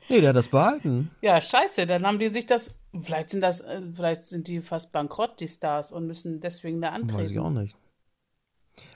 nee, 0.08 0.20
der 0.20 0.30
hat 0.30 0.36
das 0.36 0.48
behalten. 0.48 1.10
Ja, 1.20 1.40
scheiße, 1.40 1.86
dann 1.86 2.04
haben 2.06 2.18
die 2.18 2.28
sich 2.28 2.46
das, 2.46 2.78
vielleicht 3.02 3.30
sind 3.30 3.40
das, 3.40 3.60
äh, 3.60 3.82
vielleicht 3.94 4.26
sind 4.26 4.48
die 4.48 4.60
fast 4.60 4.92
bankrott, 4.92 5.38
die 5.40 5.48
Stars, 5.48 5.92
und 5.92 6.06
müssen 6.06 6.40
deswegen 6.40 6.80
da 6.80 6.88
Weiß 6.92 6.98
ich 7.30 7.38
antreten. 7.38 7.38
auch 7.38 7.50
nicht. 7.50 7.76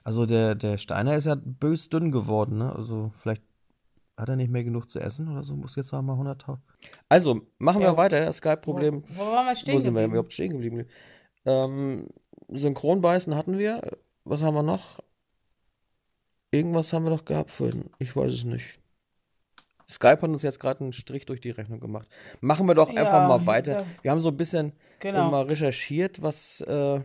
Also 0.04 0.26
der, 0.26 0.54
der 0.54 0.78
Steiner 0.78 1.16
ist 1.16 1.26
ja 1.26 1.36
bös 1.36 1.88
dünn 1.88 2.10
geworden, 2.12 2.58
ne? 2.58 2.74
Also 2.74 3.12
vielleicht 3.18 3.42
Hat 4.18 4.30
er 4.30 4.36
nicht 4.36 4.50
mehr 4.50 4.64
genug 4.64 4.88
zu 4.88 4.98
essen 4.98 5.28
oder 5.28 5.44
so? 5.44 5.54
Muss 5.54 5.76
jetzt 5.76 5.92
noch 5.92 6.00
mal 6.00 6.14
100.000. 6.16 6.56
Also, 7.10 7.42
machen 7.58 7.80
wir 7.82 7.88
Ja. 7.88 7.96
weiter. 7.98 8.24
Das 8.24 8.38
Skype-Problem. 8.38 9.02
Wo, 9.08 9.16
wo 9.26 9.32
waren 9.32 9.44
wir 9.46 9.54
stehen 9.54 9.74
Wo 9.74 9.78
sind 9.78 9.92
wir 9.94 10.00
geblieben? 10.00 10.12
überhaupt 10.14 10.32
stehen 10.32 10.52
geblieben? 10.52 10.86
Ähm, 11.46 12.08
Synchronbeißen 12.48 13.34
hatten 13.34 13.58
wir. 13.58 13.80
Was 14.24 14.42
haben 14.42 14.54
wir 14.54 14.62
noch? 14.62 15.00
Irgendwas 16.50 16.92
haben 16.92 17.04
wir 17.04 17.10
doch 17.10 17.24
gehabt 17.24 17.50
vorhin. 17.50 17.90
Ich 17.98 18.14
weiß 18.16 18.32
es 18.32 18.44
nicht. 18.44 18.78
Skype 19.88 20.20
hat 20.22 20.30
uns 20.30 20.42
jetzt 20.42 20.58
gerade 20.58 20.80
einen 20.80 20.92
Strich 20.92 21.26
durch 21.26 21.40
die 21.40 21.50
Rechnung 21.50 21.78
gemacht. 21.80 22.08
Machen 22.40 22.66
wir 22.66 22.74
doch 22.74 22.90
Ja, 22.90 23.02
einfach 23.04 23.28
mal 23.28 23.46
weiter. 23.46 23.84
Wir 24.02 24.10
haben 24.10 24.20
so 24.20 24.30
ein 24.30 24.36
bisschen 24.36 24.72
Genau. 24.98 25.30
mal 25.30 25.42
recherchiert, 25.44 26.22
was 26.22 26.60
äh, 26.62 27.00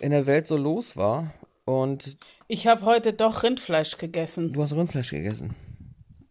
in 0.00 0.10
der 0.10 0.26
Welt 0.26 0.46
so 0.48 0.56
los 0.56 0.96
war. 0.96 1.32
Und 1.64 2.16
Ich 2.48 2.66
habe 2.66 2.84
heute 2.84 3.12
doch 3.12 3.44
Rindfleisch 3.44 3.96
gegessen. 3.98 4.52
du 4.52 4.62
hast 4.62 4.72
Rindfleisch 4.74 5.10
gegessen. 5.10 5.54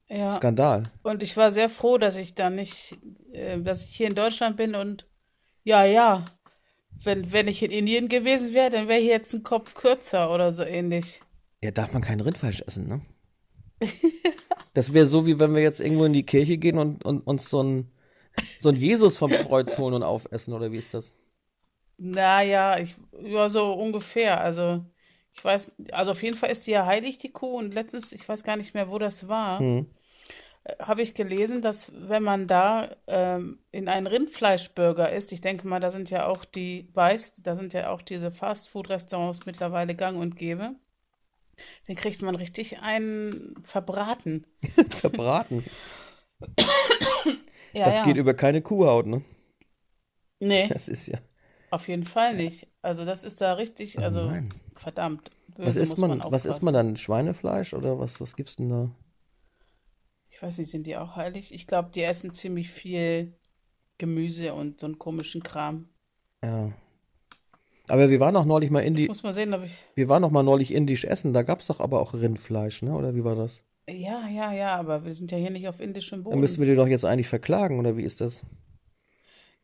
Ja. 0.09 0.27
Skandal. 0.33 0.91
Und 1.03 1.23
ich 1.23 1.37
war 1.37 1.51
sehr 1.51 1.69
froh, 1.69 1.97
dass 1.97 2.17
ich 2.17 2.35
da 2.35 2.49
nicht, 2.49 2.97
äh, 3.31 3.57
dass 3.61 3.85
ich 3.85 3.95
hier 3.95 4.07
in 4.07 4.15
Deutschland 4.15 4.57
bin 4.57 4.75
und 4.75 5.07
ja, 5.63 5.85
ja. 5.85 6.25
Wenn, 7.03 7.31
wenn 7.33 7.47
ich 7.47 7.63
in 7.63 7.71
Indien 7.71 8.09
gewesen 8.09 8.53
wäre, 8.53 8.69
dann 8.69 8.87
wäre 8.87 8.99
hier 9.01 9.11
jetzt 9.11 9.33
ein 9.33 9.43
Kopf 9.43 9.73
kürzer 9.75 10.33
oder 10.33 10.51
so 10.51 10.63
ähnlich. 10.63 11.21
Ja, 11.63 11.71
darf 11.71 11.93
man 11.93 12.01
kein 12.03 12.19
Rindfleisch 12.19 12.61
essen, 12.61 12.87
ne? 12.87 13.01
Das 14.73 14.93
wäre 14.93 15.05
so, 15.05 15.25
wie 15.25 15.39
wenn 15.39 15.53
wir 15.53 15.61
jetzt 15.61 15.81
irgendwo 15.81 16.05
in 16.05 16.13
die 16.13 16.25
Kirche 16.25 16.57
gehen 16.57 16.77
und, 16.77 17.03
und 17.05 17.21
uns 17.27 17.49
so 17.49 17.61
ein, 17.63 17.91
so 18.57 18.69
ein 18.69 18.75
Jesus 18.75 19.17
vom 19.17 19.37
Kreuz 19.37 19.77
holen 19.77 19.95
und 19.95 20.03
aufessen, 20.03 20.53
oder 20.53 20.71
wie 20.71 20.77
ist 20.77 20.93
das? 20.93 21.23
Naja, 21.97 22.79
ich, 22.79 22.95
ja, 23.23 23.47
so 23.49 23.73
ungefähr. 23.73 24.41
Also, 24.41 24.83
ich 25.33 25.43
weiß, 25.43 25.73
also 25.91 26.11
auf 26.11 26.23
jeden 26.23 26.35
Fall 26.37 26.49
ist 26.51 26.65
die 26.67 26.71
ja 26.71 26.85
heilig, 26.85 27.17
die 27.19 27.31
Kuh. 27.31 27.57
Und 27.57 27.73
letztens, 27.73 28.11
ich 28.11 28.27
weiß 28.27 28.43
gar 28.43 28.57
nicht 28.57 28.73
mehr, 28.73 28.89
wo 28.89 28.97
das 28.97 29.27
war, 29.27 29.59
Hm. 29.59 29.85
Habe 30.79 31.01
ich 31.01 31.15
gelesen, 31.15 31.61
dass 31.61 31.91
wenn 31.95 32.23
man 32.23 32.47
da 32.47 32.95
ähm, 33.07 33.59
in 33.71 33.87
einen 33.87 34.07
Rindfleischburger 34.07 35.11
isst, 35.11 35.31
ich 35.31 35.41
denke 35.41 35.67
mal, 35.67 35.79
da 35.79 35.89
sind 35.89 36.09
ja 36.09 36.27
auch 36.27 36.45
die, 36.45 36.89
weißt, 36.93 37.45
da 37.45 37.55
sind 37.55 37.73
ja 37.73 37.89
auch 37.89 38.01
diese 38.01 38.31
Fastfood-Restaurants 38.31 39.45
mittlerweile 39.45 39.95
gang 39.95 40.19
und 40.19 40.35
gäbe, 40.35 40.75
dann 41.87 41.95
kriegt 41.95 42.21
man 42.21 42.35
richtig 42.35 42.79
einen 42.79 43.55
verbraten. 43.63 44.43
Verbraten. 44.89 45.63
Ja, 47.73 47.85
Das 47.85 47.97
ja. 47.99 48.03
geht 48.03 48.17
über 48.17 48.33
keine 48.33 48.61
Kuhhaut, 48.61 49.05
ne? 49.05 49.23
Nee, 50.41 50.67
Das 50.67 50.89
ist 50.89 51.07
ja. 51.07 51.19
auf 51.69 51.87
jeden 51.87 52.03
Fall 52.03 52.35
nicht. 52.35 52.67
Also 52.81 53.05
das 53.05 53.23
ist 53.23 53.39
da 53.39 53.53
richtig, 53.53 53.97
Oh 53.97 54.01
also 54.01 54.25
nein. 54.25 54.53
verdammt. 54.75 55.29
Was 55.63 55.75
Böse 55.75 55.79
isst 55.79 55.89
muss 55.91 55.99
man, 55.99 56.17
man 56.17 56.31
was 56.31 56.45
isst 56.45 56.63
man 56.63 56.73
dann? 56.73 56.97
Schweinefleisch 56.97 57.73
oder 57.73 57.97
was, 57.97 58.19
was 58.19 58.35
gibt's 58.35 58.57
denn 58.57 58.69
da? 58.69 58.91
Ich 60.41 60.47
weiß 60.47 60.57
nicht, 60.57 60.71
sind 60.71 60.87
die 60.87 60.97
auch 60.97 61.15
heilig? 61.17 61.53
Ich 61.53 61.67
glaube, 61.67 61.91
die 61.93 62.01
essen 62.01 62.33
ziemlich 62.33 62.71
viel 62.71 63.35
Gemüse 63.99 64.55
und 64.55 64.79
so 64.79 64.87
einen 64.87 64.97
komischen 64.97 65.43
Kram. 65.43 65.87
Ja. 66.43 66.71
Aber 67.89 68.09
wir 68.09 68.19
waren 68.19 68.35
auch 68.35 68.45
neulich 68.45 68.71
mal 68.71 68.79
Indi 68.79 69.05
Muss 69.07 69.21
mal 69.21 69.33
sehen, 69.33 69.53
ob 69.53 69.63
ich. 69.63 69.89
wir 69.93 70.09
waren 70.09 70.23
noch 70.23 70.31
mal 70.31 70.41
neulich 70.41 70.73
indisch 70.73 71.05
essen, 71.05 71.31
da 71.33 71.43
gab's 71.43 71.67
doch 71.67 71.79
aber 71.79 72.01
auch 72.01 72.15
Rindfleisch, 72.15 72.81
ne? 72.81 72.95
Oder 72.95 73.13
wie 73.13 73.23
war 73.23 73.35
das? 73.35 73.63
Ja, 73.87 74.27
ja, 74.29 74.51
ja, 74.51 74.75
aber 74.77 75.05
wir 75.05 75.13
sind 75.13 75.29
ja 75.31 75.37
hier 75.37 75.51
nicht 75.51 75.67
auf 75.67 75.79
indischem 75.79 76.17
Dann 76.17 76.23
Boden. 76.23 76.39
müssten 76.39 76.59
wir 76.59 76.67
die 76.67 76.73
doch 76.73 76.87
jetzt 76.87 77.05
eigentlich 77.05 77.27
verklagen, 77.27 77.77
oder 77.77 77.95
wie 77.95 78.01
ist 78.01 78.19
das? 78.19 78.43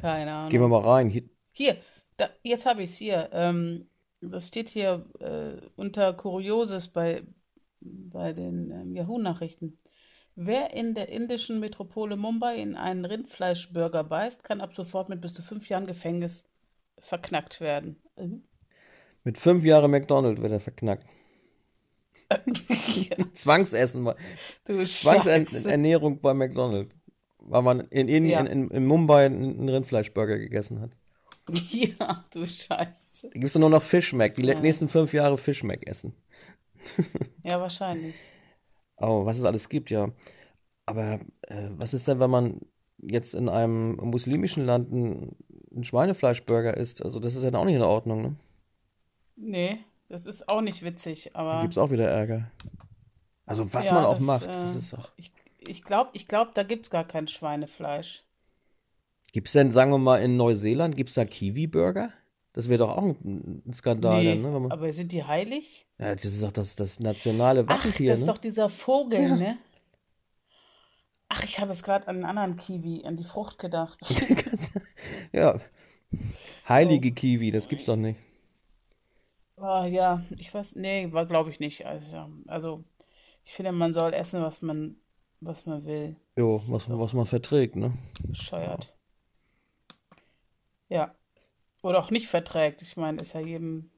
Keine 0.00 0.30
Ahnung. 0.32 0.50
Gehen 0.50 0.60
wir 0.60 0.68
mal 0.68 0.82
rein. 0.82 1.10
Hier, 1.10 1.24
Hier, 1.50 1.76
da, 2.18 2.30
jetzt 2.44 2.66
habe 2.66 2.84
ich 2.84 2.90
es 2.90 2.96
hier. 2.96 3.30
Ähm, 3.32 3.88
das 4.20 4.46
steht 4.46 4.68
hier 4.68 5.04
äh, 5.18 5.60
unter 5.74 6.12
Kurioses 6.12 6.86
bei, 6.86 7.24
bei 7.80 8.32
den 8.32 8.70
ähm, 8.70 8.94
Yahoo-Nachrichten. 8.94 9.76
Wer 10.36 10.74
in 10.74 10.94
der 10.94 11.08
indischen 11.08 11.60
Metropole 11.60 12.16
Mumbai 12.16 12.56
in 12.56 12.76
einen 12.76 13.04
Rindfleischburger 13.04 14.04
beißt, 14.04 14.44
kann 14.44 14.60
ab 14.60 14.74
sofort 14.74 15.08
mit 15.08 15.20
bis 15.20 15.34
zu 15.34 15.42
fünf 15.42 15.68
Jahren 15.68 15.86
Gefängnis 15.86 16.44
verknackt 16.98 17.60
werden. 17.60 17.96
Mhm. 18.16 18.42
mit 19.24 19.38
fünf 19.38 19.64
Jahren 19.64 19.90
McDonald's 19.90 20.40
wird 20.40 20.52
er 20.52 20.60
verknackt. 20.60 21.06
ja, 22.30 23.16
Zwangsessen, 23.32 24.04
du 24.66 24.86
Scheiße. 24.86 25.20
Zwangsernährung 25.22 26.20
bei 26.20 26.32
McDonald's. 26.34 26.94
Weil 27.38 27.62
man 27.62 27.80
in, 27.90 28.08
in, 28.08 28.26
Ja. 28.26 28.40
in, 28.40 28.68
in, 28.70 28.86
Mumbai 28.86 29.26
einen 29.26 29.68
Rindfleischburger 29.68 30.38
gegessen 30.38 30.80
hat. 30.80 30.92
Ja, 31.70 32.24
du 32.32 32.46
Scheiße. 32.46 33.28
Da 33.28 33.32
gibt 33.32 33.44
es 33.46 33.54
nur 33.56 33.70
noch 33.70 33.82
Fischmeck. 33.82 34.36
Die 34.36 34.42
Ja. 34.42 34.60
nächsten 34.60 34.88
fünf 34.88 35.12
Jahre 35.12 35.36
Fischmeck 35.38 35.88
essen. 35.88 36.14
Ja, 37.42 37.60
wahrscheinlich. 37.60 38.32
Oh, 38.98 39.24
was 39.24 39.38
es 39.38 39.44
alles 39.44 39.68
gibt, 39.68 39.90
ja. 39.90 40.10
Aber 40.86 41.20
äh, 41.42 41.70
was 41.72 41.94
ist 41.94 42.08
denn, 42.08 42.20
wenn 42.20 42.30
man 42.30 42.60
jetzt 42.98 43.34
in 43.34 43.48
einem 43.48 43.96
muslimischen 43.96 44.66
Land 44.66 44.92
einen, 44.92 45.36
einen 45.72 45.84
Schweinefleischburger 45.84 46.76
isst? 46.76 47.04
Also 47.04 47.20
das 47.20 47.36
ist 47.36 47.44
ja 47.44 47.54
auch 47.54 47.64
nicht 47.64 47.76
in 47.76 47.82
Ordnung, 47.82 48.22
ne? 48.22 48.36
Nee, 49.36 49.84
das 50.08 50.26
ist 50.26 50.48
auch 50.48 50.60
nicht 50.60 50.82
witzig, 50.82 51.34
aber 51.36 51.60
Gibt 51.60 51.72
es 51.74 51.78
auch 51.78 51.90
wieder 51.90 52.08
Ärger. 52.08 52.50
Also 53.46 53.72
was 53.74 53.86
Ja, 53.86 53.94
man 53.94 54.04
auch 54.06 54.18
das, 54.18 54.20
macht, 54.20 54.48
äh, 54.48 54.52
das 54.62 54.76
ist 54.76 54.94
auch. 54.94 55.10
ich, 55.16 55.32
ich 55.58 55.82
glaube, 55.82 56.10
ich 56.14 56.26
glaub, 56.26 56.54
da 56.54 56.62
gibt 56.62 56.86
es 56.86 56.90
gar 56.90 57.04
kein 57.06 57.28
Schweinefleisch. 57.28 58.24
Gibt 59.32 59.48
es 59.48 59.54
denn, 59.54 59.72
sagen 59.72 59.90
wir 59.90 59.98
mal, 59.98 60.22
in 60.22 60.36
Neuseeland, 60.36 60.96
gibt 60.96 61.08
es 61.08 61.14
da 61.16 61.24
Kiwi-Burger? 61.24 62.12
Das 62.52 62.68
wäre 62.68 62.78
doch 62.78 62.96
auch 62.96 63.02
ein, 63.02 63.62
Skandal, 63.72 64.22
Nee, 64.24 64.30
dann, 64.30 64.42
ne? 64.42 64.54
Wenn 64.54 64.62
man, 64.62 64.72
aber 64.72 64.92
sind 64.92 65.12
die 65.12 65.22
heilig? 65.24 65.86
ja, 65.98 66.14
das 66.14 66.24
ist 66.24 66.42
doch 66.42 66.50
das, 66.52 66.74
das 66.76 66.98
nationale 67.00 67.64
Ach, 67.66 67.76
Wappentier, 67.76 68.10
das 68.12 68.20
ist 68.20 68.26
ne? 68.26 68.32
doch 68.32 68.38
dieser 68.38 68.68
Vogel, 68.68 69.36
ne? 69.36 69.58
Ach, 71.28 71.44
ich 71.44 71.60
habe 71.60 71.70
jetzt 71.70 71.84
gerade 71.84 72.08
an 72.08 72.16
einen 72.16 72.24
anderen 72.24 72.56
Kiwi, 72.56 73.04
an 73.06 73.16
die 73.16 73.24
Frucht 73.24 73.58
gedacht. 73.58 74.00
ja. 75.32 75.54
Oh. 75.54 75.60
Heilige 76.68 77.12
Kiwi, 77.12 77.52
das 77.52 77.68
gibt's 77.68 77.86
doch 77.86 77.96
nicht. 77.96 78.18
Ah, 79.56 79.86
ja, 79.86 80.24
ich 80.38 80.52
weiß, 80.52 80.76
nee, 80.76 81.12
war 81.12 81.26
glaube 81.26 81.50
ich 81.50 81.60
nicht. 81.60 81.86
Also, 81.86 82.30
also, 82.46 82.82
ich 83.44 83.52
finde, 83.52 83.72
man 83.72 83.92
soll 83.92 84.12
essen, 84.14 84.42
was 84.42 84.62
man, 84.62 84.96
was 85.40 85.66
man 85.66 85.84
will. 85.84 86.16
Jo, 86.36 86.54
Das 86.54 86.64
ist 86.64 86.72
was, 86.72 86.86
doch- 86.86 86.98
was 86.98 87.12
man 87.12 87.26
verträgt, 87.26 87.76
ne? 87.76 87.92
Bescheuert. 88.24 88.92
Ja. 90.88 91.14
Oder 91.82 91.98
auch 91.98 92.10
nicht 92.10 92.28
verträgt. 92.28 92.82
Ich 92.82 92.96
meine, 92.96 93.20
ist 93.22 93.32
ja 93.34 93.40
jedem, 93.40 93.90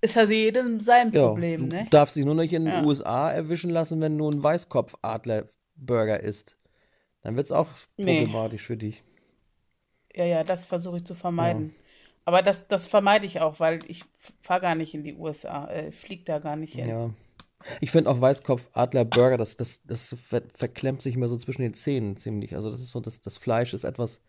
ist 0.00 0.16
ja 0.16 0.22
jedem 0.24 0.80
sein 0.80 1.12
Ja, 1.12 1.28
Problem, 1.28 1.68
du 1.70 1.76
ne? 1.76 1.86
darfst 1.90 2.16
dich 2.16 2.24
nur 2.24 2.34
nicht 2.34 2.52
in 2.52 2.64
den 2.64 2.74
Ja. 2.74 2.84
USA 2.84 3.30
erwischen 3.30 3.70
lassen, 3.70 4.00
wenn 4.00 4.16
du 4.18 4.28
einen 4.30 4.42
Weißkopfadler-Burger 4.42 6.20
isst. 6.20 6.56
Dann 7.22 7.36
wird's 7.36 7.52
auch 7.52 7.68
Nee. 7.96 8.20
problematisch 8.22 8.62
für 8.62 8.76
dich. 8.76 9.02
Ja, 10.14 10.24
ja, 10.24 10.44
das 10.44 10.66
versuche 10.66 10.98
ich 10.98 11.04
zu 11.04 11.14
vermeiden. 11.14 11.74
Aber 12.24 12.42
das, 12.42 12.68
das 12.68 12.86
vermeide 12.86 13.26
ich 13.26 13.40
auch, 13.40 13.60
weil 13.60 13.80
ich 13.88 14.04
fahre 14.42 14.60
gar 14.60 14.74
nicht 14.74 14.94
in 14.94 15.04
die 15.04 15.14
USA, 15.14 15.68
äh, 15.68 15.92
fliege 15.92 16.24
da 16.24 16.38
gar 16.38 16.56
nicht 16.56 16.74
hin. 16.74 16.86
Ja. 16.86 17.10
Ich 17.80 17.90
finde 17.90 18.10
auch 18.10 18.20
Weißkopfadler-Burger, 18.20 19.36
das, 19.36 19.56
das, 19.56 19.80
das 19.84 20.14
ver 20.18 20.42
verklemmt 20.54 21.02
sich 21.02 21.14
immer 21.14 21.28
so 21.28 21.36
zwischen 21.36 21.62
den 21.62 21.74
Zähnen 21.74 22.16
ziemlich. 22.16 22.54
Also 22.54 22.70
das 22.70 22.80
ist 22.80 22.90
so, 22.90 23.00
das, 23.00 23.20
das 23.20 23.36
Fleisch 23.36 23.74
ist 23.74 23.84
etwas 23.84 24.20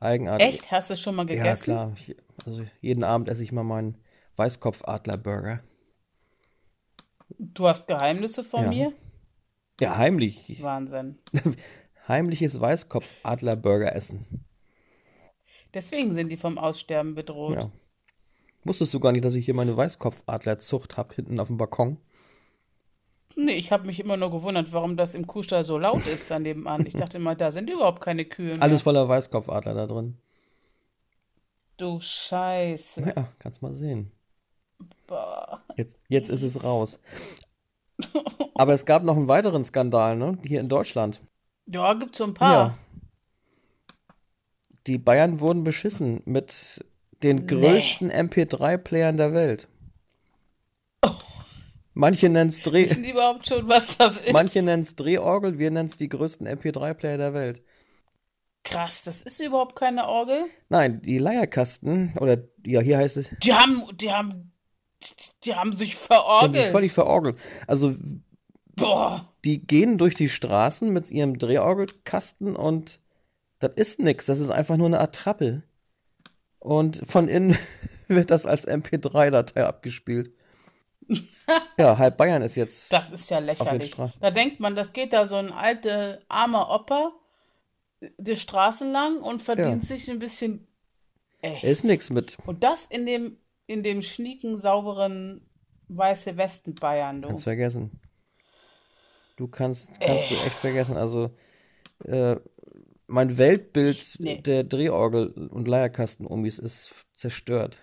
eigenartig. 0.00 0.46
Echt? 0.48 0.70
Hast 0.70 0.90
du 0.90 0.94
es 0.94 1.00
schon 1.00 1.14
mal 1.14 1.28
Ja, 1.28 1.36
gegessen? 1.36 1.64
klar. 1.64 1.92
Ich, 1.96 2.16
also 2.44 2.64
jeden 2.80 3.04
Abend 3.04 3.28
esse 3.28 3.42
ich 3.42 3.52
mal 3.52 3.64
meinen 3.64 3.96
Weißkopfadler-Burger. 4.36 5.60
Du 7.38 7.66
hast 7.68 7.86
Geheimnisse 7.88 8.42
von 8.44 8.64
Ja. 8.64 8.70
mir? 8.70 8.92
Ja, 9.80 9.96
heimlich. 9.96 10.60
Wahnsinn. 10.62 11.18
Heimliches 12.08 12.60
Weißkopfadler-Burger 12.60 13.94
essen. 13.94 14.44
Deswegen 15.74 16.14
sind 16.14 16.30
die 16.30 16.36
vom 16.36 16.56
Aussterben 16.58 17.14
bedroht. 17.14 17.56
Ja. 17.58 17.70
Wusstest 18.64 18.92
du 18.94 19.00
gar 19.00 19.12
nicht, 19.12 19.24
dass 19.24 19.34
ich 19.34 19.44
hier 19.44 19.54
meine 19.54 19.76
Weißkopfadlerzucht 19.76 20.96
habe, 20.96 21.14
hinten 21.14 21.38
auf 21.38 21.48
dem 21.48 21.58
Balkon? 21.58 21.98
Nee, 23.36 23.52
ich 23.54 23.70
habe 23.70 23.86
mich 23.86 24.00
immer 24.00 24.16
nur 24.16 24.30
gewundert, 24.30 24.72
warum 24.72 24.96
das 24.96 25.14
im 25.14 25.26
Kuhstall 25.26 25.62
so 25.62 25.78
laut 25.78 26.06
ist 26.06 26.30
da 26.30 26.38
nebenan. 26.38 26.84
Ich 26.86 26.94
dachte 26.94 27.18
immer, 27.18 27.34
da 27.36 27.50
sind 27.50 27.70
überhaupt 27.70 28.00
keine 28.00 28.24
Kühe 28.24 28.52
mehr. 28.54 28.62
Alles 28.62 28.82
voller 28.82 29.08
Weißkopfadler 29.08 29.74
da 29.74 29.86
drin. 29.86 30.18
Du 31.76 32.00
Scheiße. 32.00 33.12
Ja, 33.14 33.28
kannst 33.38 33.62
mal 33.62 33.72
sehen. 33.74 34.10
Boah. 35.06 35.62
Jetzt, 35.76 36.00
jetzt 36.08 36.30
ist 36.30 36.42
es 36.42 36.64
raus. 36.64 36.98
Aber 38.54 38.74
es 38.74 38.84
gab 38.86 39.04
noch 39.04 39.16
einen 39.16 39.28
weiteren 39.28 39.64
Skandal, 39.64 40.16
ne? 40.16 40.36
Hier 40.44 40.60
in 40.60 40.68
Deutschland. 40.68 41.20
Ja, 41.66 41.94
gibt 41.94 42.16
so 42.16 42.24
ein 42.24 42.34
paar. 42.34 42.52
Ja. 42.52 42.78
Die 44.86 44.98
Bayern 44.98 45.40
wurden 45.40 45.64
beschissen 45.64 46.22
mit 46.24 46.84
den 47.22 47.36
Nee. 47.38 47.46
größten 47.46 48.10
MP3-Playern 48.10 49.16
der 49.16 49.32
Welt. 49.34 49.68
Manche 51.98 52.28
nennen 52.28 52.48
es 52.48 52.62
Dreh, 52.62 52.82
Wissen 52.84 53.02
die 53.02 53.10
überhaupt 53.10 53.48
schon, 53.48 53.68
was 53.68 53.96
das 53.98 54.20
ist? 54.20 54.32
manche 54.32 54.62
nennen's 54.62 54.94
Drehorgel, 54.94 55.58
wir 55.58 55.72
nennen 55.72 55.88
es 55.88 55.96
die 55.96 56.08
größten 56.08 56.46
MP3-Player 56.46 57.18
der 57.18 57.34
Welt. 57.34 57.60
Krass, 58.62 59.02
das 59.02 59.22
ist 59.22 59.40
überhaupt 59.40 59.74
keine 59.74 60.06
Orgel. 60.06 60.44
Nein, 60.68 61.02
die 61.02 61.18
Leierkasten, 61.18 62.14
oder 62.20 62.38
ja, 62.64 62.80
hier 62.80 62.98
heißt 62.98 63.16
es, 63.16 63.30
Die 63.42 63.52
haben, 63.52 63.82
die 63.96 64.12
haben, 64.12 64.52
die 65.00 65.02
haben 65.02 65.16
sich 65.16 65.40
die 65.44 65.54
haben 65.56 65.72
sich 65.76 65.96
verorgelt. 65.96 66.66
völlig 66.68 66.92
verorgelt. 66.92 67.36
Also, 67.66 67.96
Boah. 68.76 69.32
Die 69.44 69.66
gehen 69.66 69.98
durch 69.98 70.14
die 70.14 70.28
Straßen 70.28 70.92
mit 70.92 71.10
ihrem 71.10 71.36
Drehorgelkasten 71.36 72.54
und 72.54 73.00
das 73.58 73.72
ist 73.74 73.98
nix. 73.98 74.26
Das 74.26 74.38
ist 74.38 74.50
einfach 74.50 74.76
nur 74.76 74.86
eine 74.86 75.00
Attrappe. 75.00 75.64
Und 76.60 77.02
von 77.04 77.28
innen 77.28 77.58
wird 78.08 78.30
das 78.30 78.46
als 78.46 78.68
MP3-Datei 78.68 79.64
abgespielt. 79.64 80.32
Ja, 81.78 81.96
halb 81.98 82.16
Bayern 82.16 82.42
ist 82.42 82.54
jetzt. 82.56 82.92
Das 82.92 83.10
ist 83.10 83.30
ja 83.30 83.38
lächerlich. 83.38 83.94
Da 84.20 84.30
denkt 84.30 84.60
man, 84.60 84.76
das 84.76 84.92
geht 84.92 85.12
da 85.12 85.24
so 85.26 85.36
ein 85.36 85.52
alter, 85.52 86.20
armer 86.28 86.70
Opa 86.70 87.12
die 88.18 88.36
Straßen 88.36 88.92
lang 88.92 89.20
und 89.22 89.42
verdient 89.42 89.82
Ja. 89.82 89.88
sich 89.96 90.08
ein 90.10 90.18
bisschen. 90.18 90.66
Echt. 91.40 91.64
Ist 91.64 91.84
nix 91.84 92.10
mit. 92.10 92.36
Und 92.46 92.62
das 92.64 92.84
in 92.86 93.06
dem, 93.06 93.38
in 93.66 93.82
dem 93.82 94.02
schnieken, 94.02 94.58
sauberen 94.58 95.40
weiße 95.88 96.36
Westen 96.36 96.74
Bayern, 96.74 97.22
du. 97.22 97.28
Kannst 97.28 97.44
vergessen. 97.44 98.00
Du 99.36 99.46
kannst, 99.48 100.00
kannst 100.00 100.30
du 100.30 100.34
echt 100.34 100.54
vergessen. 100.54 100.96
Also, 100.96 101.30
äh, 102.04 102.36
mein 103.06 103.38
Weltbild 103.38 104.16
Nee. 104.18 104.40
der 104.42 104.64
Drehorgel- 104.64 105.48
und 105.48 105.66
Leierkasten-Omis 105.68 106.58
ist 106.58 106.92
zerstört. 107.14 107.78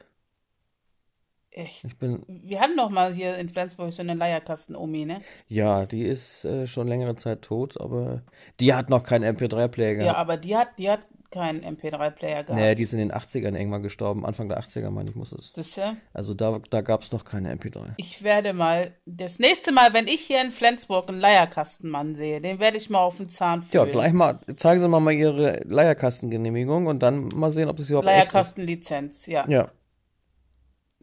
Echt. 1.58 1.86
Ich 1.86 1.98
bin, 1.98 2.22
Wir 2.28 2.60
hatten 2.60 2.76
doch 2.76 2.90
mal 2.90 3.14
hier 3.14 3.38
in 3.38 3.48
Flensburg 3.50 3.94
so 3.94 4.02
eine 4.02 4.14
Leierkasten-Omi, 4.14 5.06
ne? 5.06 5.20
ja, 5.48 5.86
die 5.86 6.02
ist 6.04 6.44
äh, 6.44 6.68
schon 6.68 6.88
längere 6.88 7.16
Zeit 7.16 7.44
tot, 7.44 7.80
aber 7.80 8.22
die 8.60 8.74
hat 8.74 8.90
noch 8.90 9.04
keinen 9.06 9.24
MP3-Player 9.38 9.92
Ja, 9.94 9.98
gehabt. 10.04 10.18
aber 10.20 10.36
die 10.38 10.56
hat, 10.58 10.68
die 10.78 10.90
hat 10.90 11.00
keinen 11.32 11.64
MP3-Player 11.64 12.44
gehabt. 12.44 12.60
Nee, 12.60 12.76
die 12.76 12.84
ist 12.84 12.92
in 12.94 13.00
den 13.00 13.12
80ern 13.14 13.56
irgendwann 13.58 13.84
gestorben. 13.84 14.26
Anfang 14.26 14.50
der 14.50 14.60
80er, 14.60 14.90
meine 14.90 15.10
ich, 15.10 15.16
muss 15.16 15.32
es. 15.32 15.54
Das 15.54 15.76
ja. 15.78 15.96
Also 16.14 16.34
da, 16.34 16.60
da 16.70 16.82
gab 16.82 17.02
es 17.04 17.12
noch 17.14 17.24
keine 17.24 17.54
MP3. 17.56 17.94
Ich 17.98 18.22
werde 18.24 18.52
mal, 18.54 18.94
das 19.06 19.40
nächste 19.40 19.72
Mal, 19.72 19.94
wenn 19.94 20.08
ich 20.08 20.22
hier 20.22 20.42
in 20.42 20.52
Flensburg 20.52 21.08
einen 21.10 21.20
Leierkastenmann 21.22 22.16
sehe, 22.16 22.42
den 22.42 22.60
werde 22.60 22.76
ich 22.78 22.90
mal 22.90 23.00
auf 23.00 23.16
den 23.18 23.30
Zahn 23.30 23.66
Ja, 23.72 23.82
fühlen. 23.82 23.92
gleich 23.94 24.14
mal, 24.14 24.40
zeigen 24.58 24.82
Sie 24.82 24.88
mal, 24.90 25.00
mal 25.00 25.12
Ihre 25.12 25.62
Leierkastengenehmigung 25.66 26.88
und 26.88 27.02
dann 27.02 27.30
mal 27.30 27.52
sehen, 27.52 27.70
ob 27.70 27.78
das 27.78 27.90
überhaupt 27.90 28.08
echt 28.08 28.28
ist. 28.28 28.34
Leierkastenlizenz, 28.34 29.26
ja. 29.26 29.46
Ja, 29.50 29.70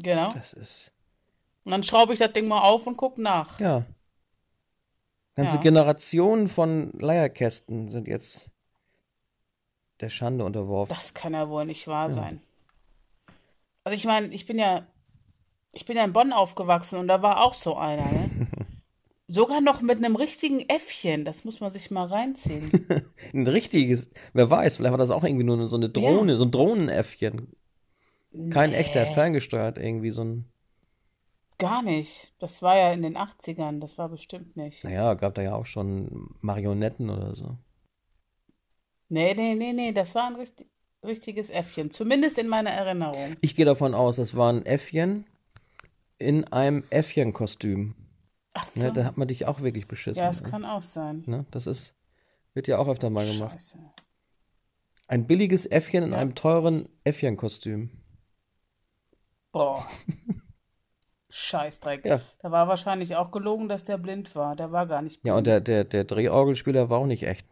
Genau. 0.03 0.33
das 0.33 0.53
ist. 0.53 0.93
Und 1.65 1.73
dann 1.73 1.83
schraube 1.83 2.13
ich 2.13 2.19
das 2.19 2.33
Ding 2.33 2.49
mal 2.49 2.61
auf 2.61 2.87
und 2.87 2.97
gucke 2.97 3.23
nach. 3.23 3.61
Ja. 3.61 3.85
Ganze 5.35 5.57
Ja. 5.57 5.61
Generationen 5.63 6.49
von 6.49 6.91
Leierkästen 6.99 7.89
sind 7.89 8.09
jetzt 8.09 8.51
der 10.01 10.11
Schande 10.11 10.45
unterworfen. 10.45 10.95
Das 10.95 11.15
kann 11.15 11.33
ja 11.33 11.49
wohl 11.49 11.65
nicht 11.65 11.87
wahr 11.87 12.11
sein. 12.11 12.43
Also 13.85 13.97
ich 13.97 14.05
meine, 14.05 14.29
ich 14.29 14.47
bin 14.47 14.59
ja, 14.59 14.87
ich 15.73 15.87
bin 15.87 15.97
ja 15.97 16.05
in 16.05 16.13
Bonn 16.13 16.33
aufgewachsen 16.33 16.99
und 16.99 17.09
da 17.09 17.23
war 17.23 17.43
auch 17.45 17.55
so 17.55 17.77
einer, 17.77 18.05
ne? 18.05 18.31
Sogar 19.29 19.63
noch 19.63 19.81
mit 19.81 19.97
einem 19.99 20.17
richtigen 20.17 20.69
Äffchen. 20.69 21.25
Das 21.25 21.45
muss 21.45 21.61
man 21.61 21.71
sich 21.71 21.91
mal 21.91 22.07
reinziehen. 22.07 22.71
Ein 23.33 23.47
richtiges, 23.47 24.11
wer 24.35 24.51
weiß, 24.51 24.77
vielleicht 24.77 24.91
war 24.91 24.99
das 24.99 25.11
auch 25.11 25.25
irgendwie 25.25 25.45
nur 25.45 25.69
so 25.69 25.77
eine 25.77 25.89
Drohne, 25.89 26.37
so 26.37 26.45
ein 26.45 26.51
Drohnenäffchen. 26.51 27.51
Kein 28.51 28.71
Nee. 28.71 28.77
echter, 28.77 29.07
ferngesteuert 29.07 29.79
irgendwie, 29.79 30.11
so 30.11 30.25
ein, 30.25 30.53
Gar 31.59 31.83
nicht. 31.83 32.33
Das 32.41 32.61
war 32.61 32.77
ja 32.77 32.93
in 32.93 33.03
den 33.03 33.17
80ern. 33.17 33.79
Das 33.79 33.97
war 33.97 34.09
bestimmt 34.09 34.57
nicht. 34.57 34.83
naja, 34.83 35.15
gab 35.15 35.35
da 35.35 35.43
ja 35.43 35.55
auch 35.55 35.67
schon 35.67 36.35
Marionetten 36.41 37.09
oder 37.09 37.37
so. 37.37 37.57
Nee, 39.09 39.35
nee, 39.35 39.55
nee, 39.55 39.73
nee. 39.73 39.93
Das 39.93 40.15
war 40.17 40.27
ein 40.27 40.35
richtig, 40.35 40.67
richtiges 41.05 41.51
Äffchen. 41.51 41.91
Zumindest 41.91 42.39
in 42.39 42.49
meiner 42.49 42.71
Erinnerung. 42.71 43.37
Ich 43.43 43.55
gehe 43.55 43.65
davon 43.65 43.95
aus, 43.95 44.17
das 44.17 44.35
war 44.35 44.53
ein 44.53 44.67
Äffchen 44.67 45.25
in 46.19 46.45
einem 46.53 46.83
Äffchenkostüm. 46.91 47.95
Ach 48.55 48.67
so. 48.67 48.81
Ne, 48.89 48.93
da 48.93 49.05
hat 49.05 49.17
man 49.17 49.29
dich 49.29 49.47
auch 49.47 49.61
wirklich 49.61 49.87
beschissen. 49.87 50.23
ja, 50.23 50.31
es 50.31 50.43
ne? 50.43 50.51
kann 50.51 50.65
auch 50.65 50.83
sein. 50.83 51.23
Ne, 51.27 51.47
das 51.53 51.67
ist, 51.67 51.95
wird 52.55 52.67
ja 52.67 52.79
auch 52.79 52.89
öfter 52.89 53.09
mal 53.09 53.31
gemacht. 53.31 53.53
Scheiße. 53.55 53.79
Ein 55.07 55.27
billiges 55.27 55.67
Äffchen 55.67 56.03
in 56.03 56.15
einem 56.15 56.35
teuren 56.35 56.89
Äffchenkostüm. 57.05 58.02
Boah. 59.53 59.87
Scheißdreck. 61.31 62.05
Ja. 62.05 62.21
Da 62.41 62.51
war 62.51 62.69
wahrscheinlich 62.69 63.17
auch 63.17 63.31
gelogen, 63.31 63.69
dass 63.69 63.85
der 63.85 63.97
blind 63.97 64.35
war. 64.35 64.55
Der 64.57 64.73
war 64.73 64.87
gar 64.87 65.01
nicht 65.01 65.23
blind. 65.23 65.33
Ja, 65.33 65.39
und 65.39 65.47
der, 65.47 65.61
der, 65.61 65.85
der 65.85 66.05
Drehorgelspieler 66.05 66.91
war 66.91 66.99
auch 66.99 67.07
nicht 67.07 67.23
echt. 67.23 67.47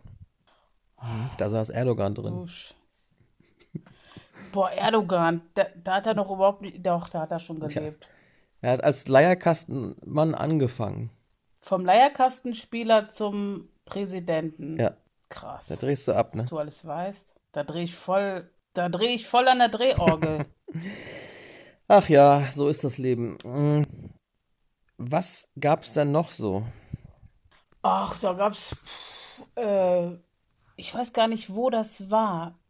Da 1.38 1.48
saß 1.48 1.70
Erdogan 1.70 2.14
drin. 2.14 2.34
Oh, 2.34 2.46
Scheiße. 2.46 2.74
Boah, 4.52 4.70
Erdogan, 4.70 5.42
da, 5.54 5.66
da 5.82 5.94
hat 5.94 6.06
er 6.06 6.14
noch 6.14 6.30
überhaupt 6.30 6.60
nicht. 6.60 6.84
Doch, 6.84 7.08
da 7.08 7.20
hat 7.20 7.30
er 7.30 7.38
schon 7.38 7.60
gelebt. 7.60 8.08
Er 8.60 8.72
hat 8.72 8.84
als 8.84 9.08
Leierkastenmann 9.08 10.34
angefangen. 10.34 11.10
Vom 11.60 11.84
Leierkastenspieler 11.84 13.08
zum 13.08 13.68
Präsidenten. 13.84 14.78
Ja, 14.78 14.96
Krass. 15.28 15.68
da 15.68 15.76
drehst 15.76 16.08
du 16.08 16.12
ab, 16.12 16.34
ne? 16.34 16.42
Was 16.42 16.50
du 16.50 16.58
alles 16.58 16.84
weißt. 16.84 17.40
Da 17.52 17.64
drehe 17.64 17.84
ich 17.84 17.94
voll. 17.94 18.50
Da 18.74 18.88
drehe 18.88 19.14
ich 19.14 19.26
voll 19.26 19.48
an 19.48 19.58
der 19.58 19.68
Drehorgel. 19.68 20.46
Ach 21.92 22.08
ja, 22.08 22.48
so 22.52 22.68
ist 22.68 22.84
das 22.84 22.98
Leben. 22.98 23.36
Mm. 23.42 23.82
Was 24.96 25.48
gab's 25.58 25.92
denn 25.94 26.12
noch 26.12 26.30
so? 26.30 26.64
Ach, 27.82 28.16
da 28.20 28.32
gab's. 28.34 28.76
Äh, 29.56 30.12
ich 30.76 30.94
weiß 30.94 31.12
gar 31.12 31.26
nicht, 31.26 31.52
wo 31.52 31.68
das 31.68 32.08
war. 32.08 32.60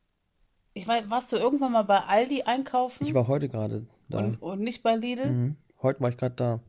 Ich 0.72 0.88
weiß, 0.88 1.10
warst 1.10 1.30
du 1.32 1.36
irgendwann 1.36 1.72
mal 1.72 1.82
bei 1.82 1.98
Aldi 1.98 2.44
einkaufen? 2.44 3.04
Ich 3.04 3.12
war 3.12 3.28
heute 3.28 3.50
gerade 3.50 3.86
da. 4.08 4.20
und, 4.20 4.40
und 4.40 4.60
nicht 4.60 4.82
bei 4.82 4.96
Lidl? 4.96 5.26
Mhm. 5.26 5.56
Heute 5.82 6.00
war 6.00 6.08
ich 6.08 6.16
gerade 6.16 6.36
da. 6.36 6.60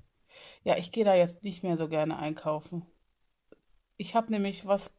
Ja, 0.65 0.75
ich 0.75 0.91
gehe 0.91 1.05
da 1.05 1.15
jetzt 1.15 1.45
nicht 1.45 1.63
mehr 1.63 1.77
so 1.77 1.87
gerne 1.87 2.19
einkaufen. 2.19 2.85
Ich 3.95 4.13
habe 4.13 4.29
nämlich 4.29 4.65
was. 4.65 4.91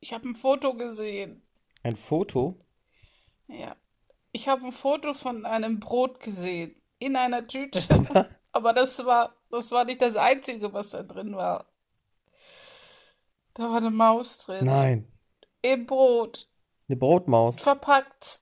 Ich 0.00 0.12
habe 0.12 0.28
ein 0.28 0.34
Foto 0.34 0.74
gesehen. 0.74 1.42
Ein 1.84 1.94
Foto? 1.94 2.58
Ja. 3.46 3.76
Ich 4.32 4.48
habe 4.48 4.66
ein 4.66 4.72
Foto 4.72 5.12
von 5.12 5.44
einem 5.44 5.80
Brot 5.80 6.20
gesehen. 6.20 6.74
In 6.98 7.16
einer 7.16 7.46
Tüte. 7.46 7.80
Aber 8.52 8.72
das 8.72 9.04
war, 9.04 9.34
das 9.50 9.70
war 9.70 9.84
nicht 9.84 10.02
das 10.02 10.16
Einzige, 10.16 10.72
was 10.72 10.90
da 10.90 11.02
drin 11.02 11.34
war. 11.34 11.66
Da 13.54 13.64
war 13.64 13.78
eine 13.78 13.90
Maus 13.90 14.38
drin. 14.38 14.64
Nein, 14.64 15.06
Im 15.62 15.86
Brot. 15.86 16.48
eine 16.88 16.96
Brotmaus. 16.96 17.60
Verpackt. 17.60 18.40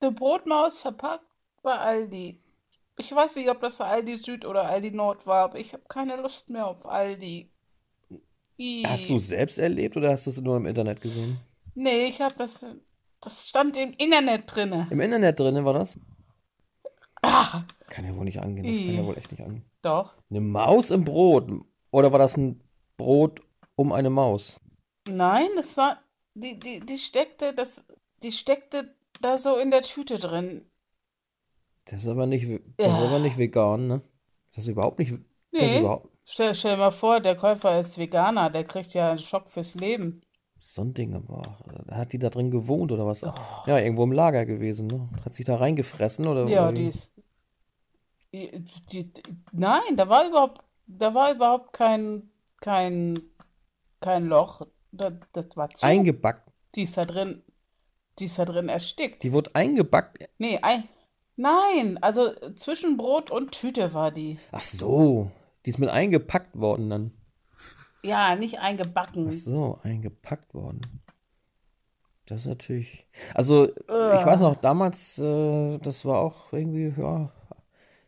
Eine 0.00 0.12
Brotmaus 0.12 0.78
verpackt 0.78 1.26
bei 1.62 1.76
Aldi. 1.76 2.40
Ich 2.98 3.14
weiß 3.14 3.36
nicht, 3.36 3.48
ob 3.48 3.60
das 3.60 3.80
Aldi 3.80 4.16
Süd 4.16 4.44
oder 4.44 4.64
Aldi 4.64 4.90
Nord 4.90 5.26
war, 5.26 5.44
aber 5.44 5.58
ich 5.58 5.72
habe 5.72 5.84
keine 5.88 6.16
Lust 6.16 6.50
mehr 6.50 6.66
auf 6.66 6.86
Aldi. 6.86 7.50
I. 8.58 8.82
Hast 8.86 9.08
du 9.08 9.16
es 9.16 9.28
selbst 9.28 9.58
erlebt 9.58 9.96
oder 9.96 10.10
hast 10.10 10.26
du 10.26 10.30
es 10.30 10.40
nur 10.40 10.56
im 10.56 10.66
Internet 10.66 11.00
gesehen? 11.00 11.38
Nee, 11.74 12.06
ich 12.06 12.20
habe 12.20 12.34
das. 12.36 12.66
Das 13.20 13.48
stand 13.48 13.76
im 13.76 13.92
Internet 13.94 14.44
drinne. 14.46 14.86
Im 14.90 15.00
Internet 15.00 15.38
drin 15.40 15.64
war 15.64 15.72
das? 15.72 15.98
Ah, 17.22 17.64
Kann 17.88 18.04
ja 18.04 18.16
wohl 18.16 18.24
nicht 18.24 18.40
angehen, 18.40 18.64
das 18.66 18.76
kann 18.76 18.94
ja 18.94 19.04
wohl 19.04 19.18
echt 19.18 19.30
nicht 19.32 19.42
angehen. 19.42 19.64
doch. 19.82 20.14
Eine 20.30 20.40
Maus 20.40 20.90
im 20.90 21.04
Brot? 21.04 21.48
Oder 21.90 22.12
war 22.12 22.18
das 22.18 22.36
ein 22.36 22.60
Brot 22.96 23.40
um 23.74 23.92
eine 23.92 24.10
Maus? 24.10 24.60
Nein, 25.08 25.48
das 25.56 25.76
war. 25.76 25.98
Die, 26.34 26.58
die, 26.58 26.80
die 26.80 26.98
steckte, 26.98 27.52
das. 27.54 27.84
Die 28.22 28.30
steckte 28.32 28.94
da 29.20 29.36
so 29.36 29.56
in 29.58 29.70
der 29.70 29.82
Tüte 29.82 30.18
drin. 30.18 30.70
Das 31.86 32.02
ist 32.02 32.08
aber 32.08 32.26
nicht, 32.26 32.44
das 32.76 32.92
ist 32.92 32.98
Ja. 33.00 33.06
aber 33.06 33.18
nicht 33.18 33.38
vegan, 33.38 33.88
ne? 33.88 34.02
Das 34.52 34.64
ist 34.64 34.68
überhaupt 34.68 34.98
nicht, 34.98 35.12
das 35.12 35.62
ist 35.62 35.72
Nee. 35.72 35.80
überhaupt 35.80 36.08
Stell, 36.30 36.54
stell 36.54 36.72
dir 36.72 36.76
mal 36.76 36.90
vor, 36.90 37.20
der 37.20 37.36
Käufer 37.36 37.78
ist 37.78 37.96
Veganer, 37.96 38.50
der 38.50 38.64
kriegt 38.64 38.92
ja 38.92 39.08
einen 39.10 39.18
Schock 39.18 39.48
fürs 39.48 39.74
Leben. 39.74 40.20
So 40.58 40.82
ein 40.82 40.94
Ding. 40.94 41.14
Aber 41.14 41.58
hat 41.90 42.12
die 42.12 42.18
da 42.18 42.30
drin 42.30 42.50
gewohnt 42.50 42.92
oder 42.92 43.06
was? 43.06 43.24
Oh. 43.24 43.32
Ja, 43.66 43.78
irgendwo 43.78 44.04
im 44.04 44.12
Lager 44.12 44.46
gewesen, 44.46 44.86
ne? 44.86 45.08
Hat 45.24 45.34
sich 45.34 45.44
da 45.44 45.56
reingefressen 45.56 46.26
oder? 46.26 46.46
Ja, 46.48 46.68
oder 46.68 46.76
die 46.76 46.86
ist. 46.86 47.12
Die, 48.32 48.64
die, 48.92 49.10
nein, 49.52 49.96
da 49.96 50.08
war 50.08 50.28
überhaupt, 50.28 50.62
da 50.86 51.14
war 51.14 51.34
überhaupt 51.34 51.72
kein, 51.72 52.30
kein, 52.60 53.20
kein 54.00 54.26
Loch. 54.26 54.66
Da, 54.92 55.12
das 55.32 55.46
war 55.54 55.70
zu. 55.70 55.84
Eingebackt. 55.84 56.50
Die 56.74 56.82
ist 56.82 56.96
da 56.96 57.04
drin, 57.04 57.42
die 58.18 58.26
ist 58.26 58.38
da 58.38 58.44
drin 58.44 58.68
erstickt. 58.68 59.22
Die 59.22 59.32
wurde 59.32 59.54
eingebackt. 59.54 60.28
Nee, 60.38 60.58
ein, 60.60 60.88
nein, 61.36 61.96
also 62.02 62.32
zwischen 62.54 62.98
Brot 62.98 63.30
und 63.30 63.52
Tüte 63.52 63.94
war 63.94 64.10
die. 64.10 64.38
Ach 64.52 64.60
so. 64.60 65.30
Die 65.64 65.70
ist 65.70 65.78
mit 65.78 65.90
eingepackt 65.90 66.58
worden 66.58 66.90
dann. 66.90 67.12
Ja, 68.02 68.36
nicht 68.36 68.60
eingebacken. 68.60 69.28
Ach 69.28 69.32
so, 69.32 69.78
eingepackt 69.82 70.54
worden. 70.54 70.80
Das 72.26 72.42
ist 72.42 72.46
natürlich. 72.46 73.06
Also, 73.34 73.66
ich 73.68 73.84
weiß 73.88 74.40
noch, 74.40 74.56
damals, 74.56 75.18
äh, 75.18 75.78
das 75.78 76.04
war 76.04 76.18
auch 76.18 76.52
irgendwie, 76.52 76.92
ja, 77.00 77.30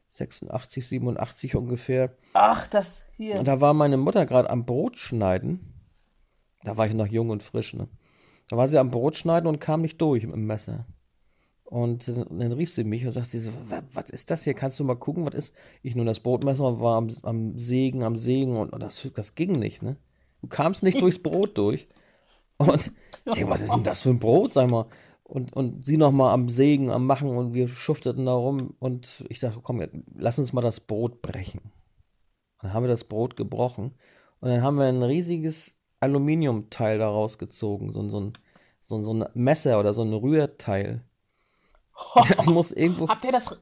86, 0.09 0.87
87 0.87 1.57
ungefähr. 1.57 2.15
Ach, 2.35 2.67
das 2.69 3.03
hier. 3.17 3.39
Und 3.39 3.49
da 3.49 3.61
war 3.61 3.73
meine 3.75 3.97
Mutter 3.97 4.27
gerade 4.27 4.51
am 4.51 4.67
Brot 4.67 4.97
schneiden. 4.99 5.75
Da 6.65 6.77
war 6.77 6.87
ich 6.87 6.95
noch 6.95 7.07
jung 7.07 7.31
und 7.31 7.43
frisch, 7.43 7.75
ne? 7.75 7.89
Da 8.49 8.57
war 8.57 8.69
sie 8.69 8.79
am 8.79 8.91
Brot 8.91 9.17
schneiden 9.17 9.47
und 9.47 9.61
kam 9.61 9.81
nicht 9.81 10.01
durch 10.01 10.25
mit 10.25 10.35
dem 10.35 10.47
Messer. 10.47 10.85
Und 11.71 12.09
dann 12.09 12.53
rief 12.53 12.73
sie 12.73 12.83
mich 12.83 13.07
und 13.07 13.13
sagte 13.13 13.31
sie 13.31 13.39
so, 13.39 13.53
was 13.93 14.11
ist 14.11 14.29
das 14.33 14.43
hier? 14.43 14.55
Kannst 14.55 14.81
du 14.81 14.85
mal 14.85 14.97
gucken, 14.97 15.25
was 15.25 15.35
ist? 15.35 15.55
Ich 15.85 15.95
nun 15.95 16.05
das 16.05 16.19
Brotmesser 16.19 16.81
war 16.81 16.97
am, 16.97 17.09
am 17.23 17.57
Sägen, 17.59 18.03
am 18.03 18.17
Sägen 18.17 18.57
und, 18.57 18.73
und 18.73 18.83
das, 18.83 19.09
das 19.15 19.37
ging 19.37 19.61
nicht, 19.61 19.81
ne? 19.81 19.97
Du 20.43 20.49
kamst 20.49 20.83
nicht 20.83 21.01
durchs 21.01 21.23
Brot 21.23 21.57
durch. 21.57 21.87
Und 22.57 22.91
denk, 23.37 23.49
was 23.49 23.61
ist 23.61 23.73
denn 23.73 23.85
das 23.85 24.03
für 24.03 24.11
ein 24.11 24.19
Brot, 24.19 24.53
sag 24.55 24.69
mal? 24.69 24.87
Und, 25.23 25.55
und 25.55 25.87
sie 25.87 25.97
nochmal 25.97 26.35
am 26.35 26.49
Sägen, 26.49 26.91
am 26.91 27.07
Machen 27.07 27.31
und 27.31 27.55
wir 27.55 27.69
schufteten 27.69 28.27
da 28.27 28.35
rum 28.35 28.75
und 28.81 29.25
ich 29.29 29.39
dachte, 29.39 29.61
komm, 29.63 29.81
lass 30.17 30.41
uns 30.41 30.53
mal 30.53 30.63
das 30.63 30.81
Brot 30.81 31.23
brechen. 31.23 31.61
Und 31.61 32.65
dann 32.65 32.73
haben 32.73 32.83
wir 32.83 32.89
das 32.89 33.05
Brot 33.05 33.37
gebrochen 33.37 33.95
und 34.41 34.49
dann 34.49 34.63
haben 34.63 34.77
wir 34.77 34.87
ein 34.87 35.05
riesiges 35.05 35.79
Aluminiumteil 36.01 36.99
daraus 36.99 37.39
gezogen, 37.39 37.93
so, 37.93 38.09
so, 38.09 38.19
ein, 38.19 38.33
so, 38.83 39.01
so 39.03 39.15
ein 39.15 39.25
Messer 39.35 39.79
oder 39.79 39.95
so 39.95 40.03
ein 40.03 40.13
Rührteil. 40.13 41.05
Das 42.37 42.47
muss 42.47 42.73
irgendwo. 42.73 43.09
Habt 43.09 43.25
ihr 43.25 43.33
das? 43.33 43.59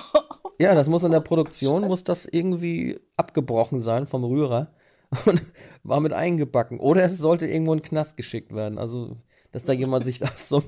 ja, 0.58 0.74
das 0.74 0.88
muss 0.88 1.04
in 1.04 1.12
der 1.12 1.20
Produktion, 1.20 1.86
muss 1.86 2.04
das 2.04 2.26
irgendwie 2.26 3.00
abgebrochen 3.16 3.80
sein 3.80 4.06
vom 4.06 4.24
Rührer 4.24 4.72
und 5.26 5.42
war 5.82 6.00
mit 6.00 6.12
eingebacken. 6.12 6.78
Oder 6.80 7.04
es 7.04 7.18
sollte 7.18 7.46
irgendwo 7.46 7.72
in 7.72 7.80
den 7.80 7.86
Knast 7.86 8.16
geschickt 8.16 8.54
werden. 8.54 8.78
Also, 8.78 9.16
dass 9.52 9.64
da 9.64 9.72
jemand 9.72 10.04
sich 10.04 10.22
aus 10.22 10.48
so, 10.48 10.62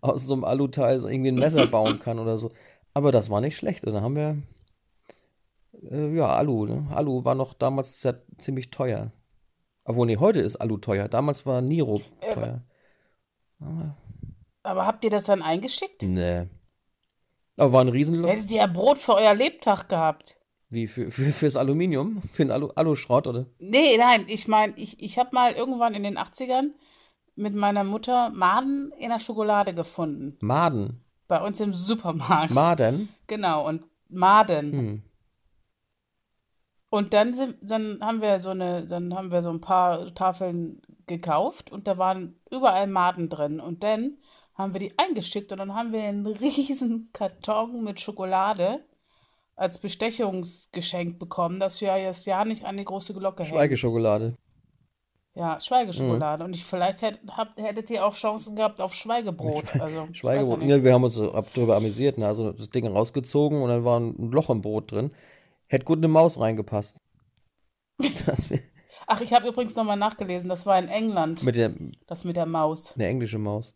aus 0.00 0.26
so 0.26 0.34
einem 0.34 0.44
Aluteil 0.44 0.98
so 1.00 1.08
irgendwie 1.08 1.30
ein 1.30 1.38
Messer 1.38 1.66
bauen 1.66 2.00
kann 2.00 2.18
oder 2.18 2.38
so. 2.38 2.50
Aber 2.94 3.12
das 3.12 3.30
war 3.30 3.40
nicht 3.40 3.56
schlecht. 3.56 3.84
Und 3.84 3.92
dann 3.92 4.02
haben 4.02 4.16
wir, 4.16 4.36
äh, 5.90 6.14
ja, 6.14 6.28
Alu. 6.28 6.66
Ne? 6.66 6.86
Alu 6.90 7.24
war 7.24 7.34
noch 7.34 7.54
damals 7.54 8.02
ja 8.02 8.14
ziemlich 8.38 8.70
teuer. 8.70 9.12
Obwohl, 9.84 10.06
nee, 10.06 10.16
heute 10.16 10.40
ist 10.40 10.56
Alu 10.56 10.78
teuer. 10.78 11.08
Damals 11.08 11.44
war 11.44 11.60
Niro 11.60 12.00
teuer. 12.32 12.62
Aber, 13.60 13.96
aber 14.62 14.86
habt 14.86 15.04
ihr 15.04 15.10
das 15.10 15.24
dann 15.24 15.42
eingeschickt? 15.42 16.02
Nee. 16.02 16.46
Aber 17.56 17.72
war 17.72 17.80
ein 17.82 17.88
Riesenloch. 17.88 18.28
Hättet 18.28 18.50
ihr 18.50 18.58
ja 18.58 18.66
Brot 18.66 18.98
für 18.98 19.14
euer 19.14 19.34
Lebtag 19.34 19.88
gehabt. 19.88 20.36
Wie, 20.70 20.86
für, 20.86 21.10
für, 21.10 21.32
fürs 21.32 21.56
Aluminium? 21.56 22.22
Für 22.32 22.44
den 22.44 22.50
Alu, 22.50 22.68
Aluschrott, 22.74 23.26
oder? 23.26 23.46
Nee, 23.58 23.98
nein, 23.98 24.24
ich 24.28 24.48
meine, 24.48 24.72
ich, 24.76 25.02
ich 25.02 25.18
habe 25.18 25.30
mal 25.32 25.52
irgendwann 25.52 25.94
in 25.94 26.02
den 26.02 26.16
80ern 26.16 26.70
mit 27.34 27.54
meiner 27.54 27.84
Mutter 27.84 28.30
Maden 28.30 28.90
in 28.98 29.10
der 29.10 29.18
Schokolade 29.18 29.74
gefunden. 29.74 30.38
Maden? 30.40 31.04
Bei 31.28 31.44
uns 31.44 31.60
im 31.60 31.74
Supermarkt. 31.74 32.52
Maden? 32.54 33.08
Genau, 33.26 33.66
und 33.68 33.86
Maden. 34.08 34.72
Hm. 34.72 35.02
Und 36.88 37.14
dann 37.14 37.32
sind, 37.32 37.56
dann 37.62 37.98
haben 38.02 38.20
wir 38.20 38.38
so 38.38 38.50
eine, 38.50 38.86
dann 38.86 39.14
haben 39.14 39.30
wir 39.30 39.42
so 39.42 39.50
ein 39.50 39.62
paar 39.62 40.14
Tafeln 40.14 40.82
gekauft 41.06 41.72
und 41.72 41.86
da 41.86 41.96
waren 41.96 42.38
überall 42.50 42.86
Maden 42.86 43.28
drin. 43.28 43.60
Und 43.60 43.82
dann 43.82 44.18
haben 44.54 44.72
wir 44.72 44.80
die 44.80 44.98
eingeschickt 44.98 45.52
und 45.52 45.58
dann 45.58 45.74
haben 45.74 45.92
wir 45.92 46.02
einen 46.02 46.26
riesen 46.26 47.10
Karton 47.12 47.82
mit 47.84 48.00
Schokolade 48.00 48.84
als 49.56 49.78
Bestechungsgeschenk 49.78 51.18
bekommen, 51.18 51.60
dass 51.60 51.80
wir 51.80 51.96
das 51.96 52.26
Jahr 52.26 52.44
nicht 52.44 52.64
an 52.64 52.76
die 52.76 52.84
große 52.84 53.14
Glocke 53.14 53.42
hängen. 53.42 53.54
Schweigeschokolade. 53.54 54.36
Ja, 55.34 55.58
Schweigeschokolade. 55.58 56.42
Mhm. 56.42 56.48
Und 56.48 56.56
ich, 56.56 56.64
vielleicht 56.64 57.00
hätt, 57.00 57.20
hab, 57.28 57.56
hättet 57.56 57.88
ihr 57.90 58.04
auch 58.04 58.14
Chancen 58.14 58.54
gehabt 58.54 58.80
auf 58.80 58.94
Schweigebrot. 58.94 59.66
Schwe 59.66 59.82
also, 59.82 60.08
Schweigebrot. 60.12 60.62
Ja, 60.62 60.84
wir 60.84 60.92
haben 60.92 61.04
uns 61.04 61.16
darüber 61.16 61.76
amüsiert. 61.76 62.18
Ne? 62.18 62.26
Also 62.26 62.52
das 62.52 62.68
Ding 62.68 62.86
rausgezogen 62.86 63.62
und 63.62 63.68
dann 63.68 63.84
war 63.84 63.98
ein 63.98 64.30
Loch 64.30 64.50
im 64.50 64.60
Brot 64.60 64.92
drin. 64.92 65.10
Hätte 65.68 65.86
gut 65.86 65.98
eine 65.98 66.08
Maus 66.08 66.38
reingepasst. 66.38 66.98
Ach, 69.06 69.20
ich 69.20 69.32
habe 69.32 69.48
übrigens 69.48 69.74
nochmal 69.74 69.96
nachgelesen. 69.96 70.48
Das 70.48 70.66
war 70.66 70.78
in 70.78 70.88
England. 70.88 71.42
Mit 71.44 71.56
der, 71.56 71.72
das 72.06 72.24
mit 72.24 72.36
der 72.36 72.46
Maus. 72.46 72.92
Eine 72.94 73.06
englische 73.06 73.38
Maus. 73.38 73.74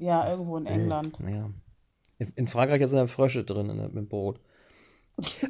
Ja, 0.00 0.30
irgendwo 0.30 0.56
in 0.56 0.66
England. 0.66 1.18
Ja. 1.20 1.50
In 2.34 2.46
Frankreich 2.46 2.86
sind 2.86 2.98
da 2.98 3.06
Frösche 3.06 3.44
drin 3.44 3.70
in, 3.70 3.78
im 3.78 4.08
Brot. 4.08 4.40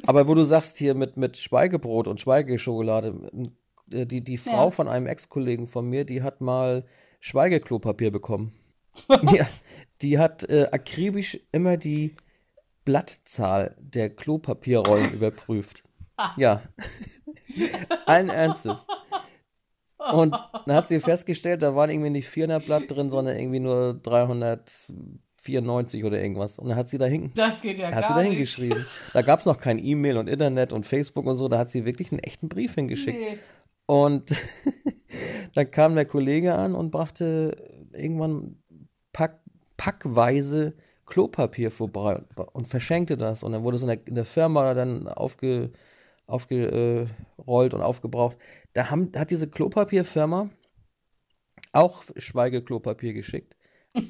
Aber 0.05 0.27
wo 0.27 0.33
du 0.33 0.43
sagst 0.43 0.77
hier 0.77 0.93
mit, 0.93 1.17
mit 1.17 1.37
Schweigebrot 1.37 2.07
und 2.07 2.19
Schweigeschokolade, 2.19 3.49
äh, 3.91 4.05
die, 4.05 4.23
die 4.23 4.37
Frau 4.37 4.65
ja. 4.65 4.71
von 4.71 4.87
einem 4.87 5.07
Ex-Kollegen 5.07 5.67
von 5.67 5.89
mir, 5.89 6.05
die 6.05 6.21
hat 6.21 6.41
mal 6.41 6.85
Schweigeklopapier 7.21 8.11
bekommen. 8.11 8.51
ja, 9.31 9.47
die 10.01 10.19
hat 10.19 10.43
äh, 10.49 10.67
akribisch 10.71 11.39
immer 11.51 11.77
die 11.77 12.15
Blattzahl 12.83 13.75
der 13.79 14.09
Klopapierrollen 14.09 15.13
überprüft. 15.13 15.83
Ah. 16.17 16.33
Ja. 16.35 16.61
Allen 18.05 18.29
Ernstes. 18.29 18.85
Und 20.13 20.35
dann 20.65 20.75
hat 20.75 20.87
sie 20.87 20.99
festgestellt, 20.99 21.61
da 21.61 21.75
waren 21.75 21.91
irgendwie 21.91 22.09
nicht 22.09 22.27
400 22.27 22.65
Blatt 22.65 22.89
drin, 22.89 23.11
sondern 23.11 23.37
irgendwie 23.37 23.59
nur 23.59 23.93
394 23.93 26.03
oder 26.03 26.19
irgendwas. 26.19 26.57
Und 26.57 26.69
dann 26.69 26.77
hat 26.77 26.89
sie 26.89 26.97
da 26.97 27.05
hin. 27.05 27.31
Das 27.35 27.61
geht 27.61 27.77
ja 27.77 27.91
hat 27.91 28.01
gar 28.01 28.07
sie 28.07 28.15
da 28.15 28.21
hingeschrieben. 28.21 28.87
Da 29.13 29.21
gab 29.21 29.39
es 29.39 29.45
noch 29.45 29.59
kein 29.59 29.77
E-Mail 29.77 30.17
und 30.17 30.27
Internet 30.27 30.73
und 30.73 30.87
Facebook 30.87 31.25
und 31.25 31.37
so. 31.37 31.47
Da 31.47 31.59
hat 31.59 31.69
sie 31.69 31.85
wirklich 31.85 32.11
einen 32.11 32.19
echten 32.19 32.49
Brief 32.49 32.75
hingeschickt. 32.75 33.19
Nee. 33.19 33.37
Und 33.85 34.31
dann 35.53 35.69
kam 35.69 35.95
der 35.95 36.05
Kollege 36.05 36.55
an 36.55 36.75
und 36.75 36.91
brachte 36.91 37.55
irgendwann 37.93 38.57
pack, 39.13 39.39
packweise 39.77 40.73
Klopapier 41.05 41.71
vorbei 41.71 42.21
und 42.53 42.67
verschenkte 42.67 43.17
das. 43.17 43.43
Und 43.43 43.51
dann 43.51 43.63
wurde 43.63 43.75
es 43.75 43.83
in 43.83 43.89
der, 43.89 44.07
in 44.07 44.15
der 44.15 44.25
Firma 44.25 44.73
dann 44.73 45.07
aufge, 45.07 45.71
aufgerollt 46.25 47.73
und 47.73 47.81
aufgebraucht. 47.81 48.37
Da 48.73 48.89
haben, 48.89 49.11
hat 49.15 49.31
diese 49.31 49.49
Klopapierfirma 49.49 50.49
auch 51.73 52.03
Schweigeklopapier 52.15 53.13
geschickt, 53.13 53.55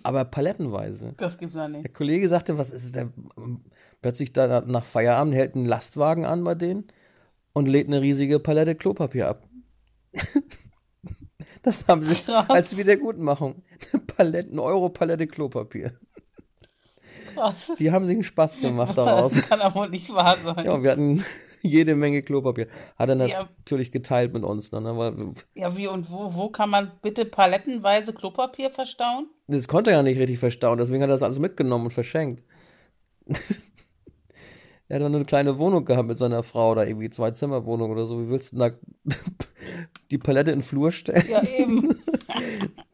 aber 0.04 0.26
palettenweise. 0.26 1.14
Das 1.18 1.38
gibt's 1.38 1.56
ja 1.56 1.68
nicht. 1.68 1.84
Der 1.84 1.94
Kollege 1.94 2.28
sagte, 2.28 2.58
was 2.58 2.72
ist 2.72 2.96
der? 2.96 3.12
Plötzlich 4.02 4.34
da 4.34 4.62
nach 4.62 4.84
Feierabend 4.84 5.36
hält 5.36 5.56
einen 5.56 5.66
Lastwagen 5.66 6.26
an 6.26 6.44
bei 6.44 6.56
denen 6.56 6.88
und 7.54 7.68
lädt 7.68 7.88
eine 7.88 8.02
riesige 8.02 8.40
Palette 8.40 8.76
Klopapier 8.76 9.28
ab. 9.28 9.48
das 11.62 11.88
haben 11.88 12.04
sie 12.04 12.16
Krass. 12.16 12.50
als 12.50 12.78
Wiedergutmachung. 12.78 13.64
Paletten, 14.08 14.60
Euro-Palette 14.60 15.28
Klopapier. 15.28 15.92
Krass. 17.34 17.72
Die 17.78 17.92
haben 17.92 18.06
sich 18.06 18.16
einen 18.16 18.24
Spaß 18.24 18.60
gemacht 18.60 18.98
daraus. 18.98 19.34
Das 19.36 19.50
kann 19.50 19.62
aber 19.62 19.88
nicht 19.88 20.12
wahr 20.14 20.38
sein. 20.44 20.66
Ja, 20.66 20.82
wir 20.82 20.92
hatten 20.92 21.24
jede 21.64 21.96
Menge 21.96 22.22
Klopapier. 22.22 22.68
Hat 22.98 23.10
er 23.10 23.28
ja. 23.28 23.50
natürlich 23.58 23.92
geteilt 23.92 24.34
mit 24.34 24.44
uns. 24.44 24.70
Dann, 24.70 24.86
aber 24.86 25.14
ja, 25.54 25.76
wie 25.78 25.88
und 25.88 26.12
wo, 26.12 26.34
wo 26.34 26.50
kann 26.50 26.70
man 26.70 26.92
bitte 27.02 27.26
palettenweise 27.26 28.14
Klopapier 28.14 28.70
verstauen? 28.70 29.28
Das 29.48 29.68
konnte 29.68 29.92
er 29.92 29.98
ja 29.98 30.04
nicht 30.04 30.20
richtig 30.20 30.40
verstauen, 30.40 30.78
deswegen 30.78 31.02
hat 31.04 31.10
er 31.10 31.14
das 31.14 31.24
alles 31.24 31.40
mitgenommen 31.40 31.86
und 31.86 31.92
verschenkt. 31.92 32.44
er 34.88 35.00
hat 35.00 35.10
nur 35.10 35.16
eine 35.20 35.26
kleine 35.26 35.58
Wohnung 35.58 35.86
gehabt 35.86 36.08
mit 36.08 36.18
seiner 36.18 36.44
Frau 36.44 36.72
oder 36.72 36.88
irgendwie 36.88 37.10
zwei 37.10 37.32
Zimmerwohnung 37.32 37.92
oder 37.92 38.06
so. 38.06 38.22
Wie 38.22 38.30
willst 38.30 38.54
du 38.54 38.58
da 38.58 38.72
die 40.12 40.18
Palette 40.18 40.52
in 40.52 40.60
den 40.60 40.66
Flur 40.66 40.92
stellen? 40.92 41.26
Ja, 41.30 41.44
eben. 41.44 41.96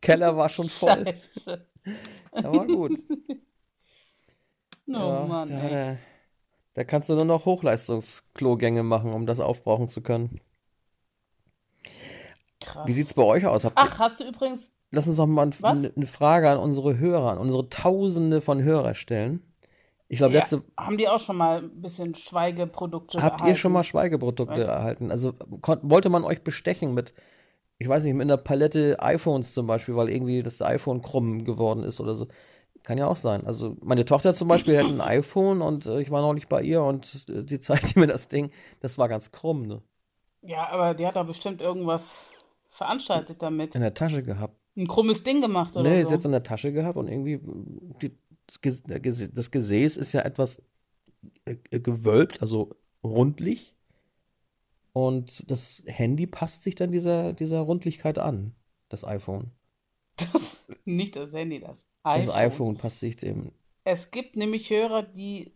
Keller 0.01 0.35
war 0.35 0.49
schon 0.49 0.69
voll. 0.69 1.03
Scheiße. 1.03 1.65
Aber 2.31 2.65
gut. 2.65 2.97
Oh 4.89 4.93
ja, 4.93 5.25
Mann. 5.27 5.49
Da, 5.49 5.97
da, 6.77 6.83
kannst 6.83 7.09
du 7.09 7.15
nur 7.15 7.25
noch 7.25 7.45
Hochleistungsklogänge 7.45 8.83
machen, 8.83 9.11
um 9.11 9.25
das 9.25 9.39
aufbrauchen 9.39 9.87
zu 9.87 10.01
können. 10.01 10.39
Krass. 12.59 12.87
Wie 12.87 12.93
sieht's 12.93 13.15
bei 13.15 13.23
euch 13.23 13.47
aus? 13.47 13.65
Habt 13.65 13.75
Ach, 13.79 13.97
hast 13.97 14.19
du 14.19 14.25
übrigens. 14.25 14.69
Lass 14.91 15.07
uns 15.07 15.17
noch 15.17 15.25
mal 15.25 15.47
ein, 15.47 15.91
eine 15.95 16.05
Frage 16.05 16.51
an 16.51 16.59
unsere 16.59 16.99
Hörer, 16.99 17.31
an 17.31 17.39
unsere 17.39 17.67
Tausende 17.69 18.41
von 18.41 18.61
Hörer 18.61 18.93
stellen. 18.93 19.41
Ich 20.07 20.19
glaube, 20.19 20.35
ja, 20.35 20.41
letzte. 20.41 20.61
Haben 20.77 20.99
die 20.99 21.09
auch 21.09 21.19
schon 21.19 21.37
mal 21.37 21.63
ein 21.63 21.81
bisschen 21.81 22.13
Schweigeprodukte 22.13 23.23
Habt 23.23 23.37
erhalten? 23.37 23.47
ihr 23.47 23.55
schon 23.55 23.71
mal 23.71 23.83
Schweigeprodukte 23.83 24.61
ja. 24.61 24.67
erhalten? 24.67 25.09
Also 25.09 25.33
wollte 25.81 26.09
man 26.09 26.23
euch 26.23 26.43
bestechen 26.43 26.93
mit, 26.93 27.15
ich 27.79 27.87
weiß 27.87 28.03
nicht, 28.03 28.13
mit 28.13 28.21
einer 28.21 28.37
Palette 28.37 28.97
iPhones 28.99 29.51
zum 29.55 29.65
Beispiel, 29.65 29.95
weil 29.95 30.09
irgendwie 30.09 30.43
das 30.43 30.61
iPhone 30.61 31.01
krumm 31.01 31.43
geworden 31.43 31.81
ist 31.81 31.99
oder 31.99 32.13
so. 32.13 32.27
Kann 32.87 32.97
ja 32.97 33.07
auch 33.07 33.17
sein. 33.17 33.45
Also 33.45 33.75
meine 33.83 34.05
Tochter 34.05 34.33
zum 34.33 34.47
Beispiel 34.47 34.77
hat 34.77 34.85
ein 34.85 35.01
iPhone 35.01 35.61
und 35.61 35.87
äh, 35.87 35.99
ich 35.99 36.09
war 36.09 36.21
noch 36.21 36.33
nicht 36.33 36.47
bei 36.47 36.61
ihr 36.61 36.81
und 36.83 37.25
äh, 37.27 37.43
die 37.43 37.59
zeigte 37.59 37.99
mir 37.99 38.07
das 38.07 38.29
Ding. 38.29 38.49
Das 38.79 38.97
war 38.97 39.09
ganz 39.09 39.33
krumm, 39.33 39.63
ne? 39.63 39.81
Ja, 40.41 40.69
aber 40.69 40.93
die 40.93 41.05
hat 41.05 41.17
da 41.17 41.23
bestimmt 41.23 41.59
irgendwas 41.59 42.29
veranstaltet 42.69 43.41
damit. 43.41 43.75
In 43.75 43.81
der 43.81 43.93
Tasche 43.93 44.23
gehabt. 44.23 44.55
Ein 44.77 44.87
krummes 44.87 45.21
Ding 45.25 45.41
gemacht 45.41 45.75
oder 45.75 45.89
nee, 45.89 46.01
so? 46.01 46.07
sie 46.07 46.13
hat 46.13 46.19
es 46.19 46.25
in 46.27 46.31
der 46.31 46.43
Tasche 46.43 46.71
gehabt 46.71 46.97
und 46.97 47.09
irgendwie 47.09 47.41
die, 48.01 48.17
das 49.33 49.51
Gesäß 49.51 49.97
ist 49.97 50.13
ja 50.13 50.21
etwas 50.21 50.61
äh, 51.43 51.57
gewölbt, 51.81 52.41
also 52.41 52.69
rundlich. 53.03 53.75
Und 54.93 55.43
das 55.51 55.83
Handy 55.87 56.25
passt 56.25 56.63
sich 56.63 56.75
dann 56.75 56.93
dieser, 56.93 57.33
dieser 57.33 57.59
Rundlichkeit 57.59 58.17
an, 58.17 58.55
das 58.87 59.03
iPhone. 59.03 59.51
Das, 60.17 60.65
nicht 60.85 61.15
das 61.15 61.33
Handy, 61.33 61.59
das 61.59 61.85
iPhone. 62.03 62.25
Das 62.25 62.35
iPhone 62.35 62.77
passt 62.77 62.99
sich 62.99 63.15
dem. 63.17 63.51
Es 63.83 64.11
gibt 64.11 64.35
nämlich 64.35 64.69
Hörer, 64.69 65.03
die, 65.03 65.53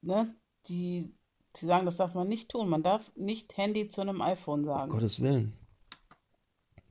ne, 0.00 0.34
die, 0.66 1.14
die 1.56 1.66
sagen, 1.66 1.84
das 1.84 1.98
darf 1.98 2.14
man 2.14 2.28
nicht 2.28 2.50
tun. 2.50 2.68
Man 2.68 2.82
darf 2.82 3.12
nicht 3.14 3.56
Handy 3.56 3.88
zu 3.88 4.00
einem 4.00 4.20
iPhone 4.20 4.64
sagen. 4.64 4.90
Um 4.90 4.96
Gottes 4.98 5.20
Willen. 5.20 5.52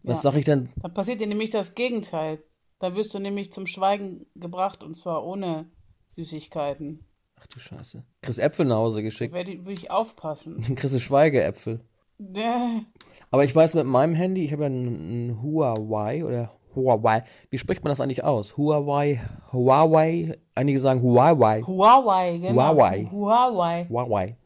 Was 0.04 0.24
ja. 0.24 0.32
sag 0.32 0.40
ich 0.40 0.46
denn? 0.46 0.70
Dann 0.82 0.94
passiert 0.94 1.22
dir 1.22 1.28
nämlich 1.28 1.52
das 1.52 1.76
Gegenteil. 1.76 2.44
Da 2.80 2.96
wirst 2.96 3.14
du 3.14 3.20
nämlich 3.20 3.52
zum 3.52 3.68
Schweigen 3.68 4.26
gebracht 4.36 4.82
und 4.82 4.96
zwar 4.96 5.24
ohne 5.26 5.70
Süßigkeiten. 6.10 7.06
Ach 7.40 7.48
du 7.48 7.60
Scheiße. 7.60 8.04
Chris 8.22 8.38
Äpfel 8.38 8.66
nach 8.66 8.78
Hause 8.78 9.04
geschickt. 9.04 9.34
Werde 9.34 9.60
würde 9.60 9.74
ich 9.74 9.92
aufpassen. 9.92 10.62
Chris 10.76 11.00
Schweigeäpfel. 11.02 11.82
Aber 13.32 13.44
ich 13.44 13.56
weiß 13.56 13.76
mit 13.76 13.86
meinem 13.86 14.14
Handy, 14.14 14.46
ich 14.46 14.52
habe 14.52 14.64
ja 14.64 14.70
ein, 14.70 15.30
ein 15.30 15.42
Huawei 15.42 16.26
oder 16.26 16.52
Huawei. 16.76 17.24
Wie 17.50 17.58
spricht 17.58 17.84
man 17.84 17.92
das 17.92 18.02
eigentlich 18.02 18.24
aus? 18.24 18.58
Huawei, 18.58 19.22
Huawei. 19.52 20.38
Einige 20.56 20.80
sagen 20.80 21.02
Huawei. 21.02 21.62
Huawei, 21.62 22.38
genau. 22.38 22.54
Huawei. 22.54 23.08
Huawei. 23.12 23.86
Huawei. 23.90 24.38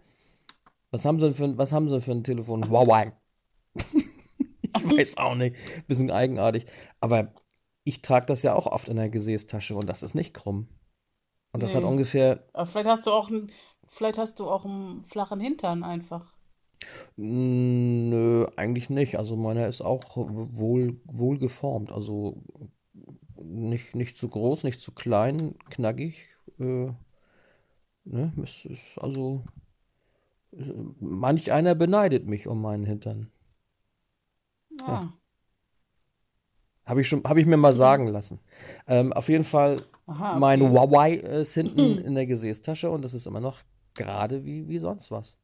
Was 0.91 1.05
haben 1.05 1.19
sie 1.19 1.33
für, 1.33 1.43
ein- 1.45 1.57
was 1.57 1.71
haben 1.73 1.89
sie 1.89 2.01
für 2.01 2.11
ein 2.11 2.23
Telefon? 2.23 2.69
Huawei. 2.69 3.13
ich 3.75 4.97
weiß 4.97 5.17
auch 5.17 5.35
nicht. 5.35 5.55
Bisschen 5.87 6.11
eigenartig. 6.11 6.65
Aber 6.99 7.33
ich 7.83 8.01
trage 8.01 8.25
das 8.25 8.43
ja 8.43 8.53
auch 8.53 8.65
oft 8.67 8.89
in 8.89 8.95
der 8.95 9.09
Gesäßtasche 9.09 9.75
und 9.75 9.87
das 9.89 10.03
ist 10.03 10.15
nicht 10.15 10.33
krumm. 10.33 10.67
Und 11.53 11.63
das 11.63 11.73
hat 11.75 11.83
Nee. 11.83 11.89
ungefähr, 11.89 12.43
Aber 12.53 12.65
vielleicht 12.65 12.89
hast 12.89 13.05
du 13.07 13.11
auch 13.11 13.29
einen, 13.29 13.49
vielleicht 13.87 14.17
hast 14.17 14.39
du 14.39 14.49
auch 14.49 14.65
einen 14.65 15.05
flachen 15.05 15.39
Hintern 15.39 15.83
einfach. 15.83 16.34
Nö, 17.15 18.47
eigentlich 18.55 18.89
nicht. 18.89 19.17
Also 19.17 19.35
meiner 19.35 19.67
ist 19.67 19.81
auch 19.81 20.15
wohl, 20.15 20.99
wohl 21.05 21.37
geformt. 21.37 21.91
Also 21.91 22.43
nicht, 23.37 23.95
nicht 23.95 24.17
zu 24.17 24.29
groß, 24.29 24.63
nicht 24.63 24.81
zu 24.81 24.91
klein, 24.91 25.55
knackig. 25.69 26.37
Äh, 26.59 26.91
ne? 28.03 28.33
Es 28.43 28.65
ist 28.65 28.97
also, 28.97 29.43
äh, 30.51 30.73
manch 30.99 31.51
einer 31.51 31.75
beneidet 31.75 32.27
mich 32.27 32.47
um 32.47 32.61
meinen 32.61 32.85
Hintern. 32.85 33.31
Ah. 34.81 35.09
Habe 36.85 37.01
ich 37.01 37.07
schon, 37.07 37.23
habe 37.23 37.39
ich 37.39 37.45
mir 37.45 37.57
mal 37.57 37.73
sagen 37.73 38.07
lassen. 38.07 38.39
Ähm, 38.87 39.11
auf 39.13 39.29
jeden 39.29 39.43
Fall, 39.43 39.81
Aha, 40.05 40.37
mein 40.37 40.61
okay. 40.61 40.71
Huawei 40.71 41.13
ist 41.15 41.55
hinten 41.55 41.97
in 41.97 42.13
der 42.13 42.27
Gesäßtasche 42.27 42.89
und 42.89 43.03
das 43.03 43.13
ist 43.13 43.25
immer 43.25 43.39
noch 43.39 43.63
gerade 43.95 44.45
wie, 44.45 44.67
wie 44.67 44.77
sonst 44.77 45.09
was. 45.09 45.35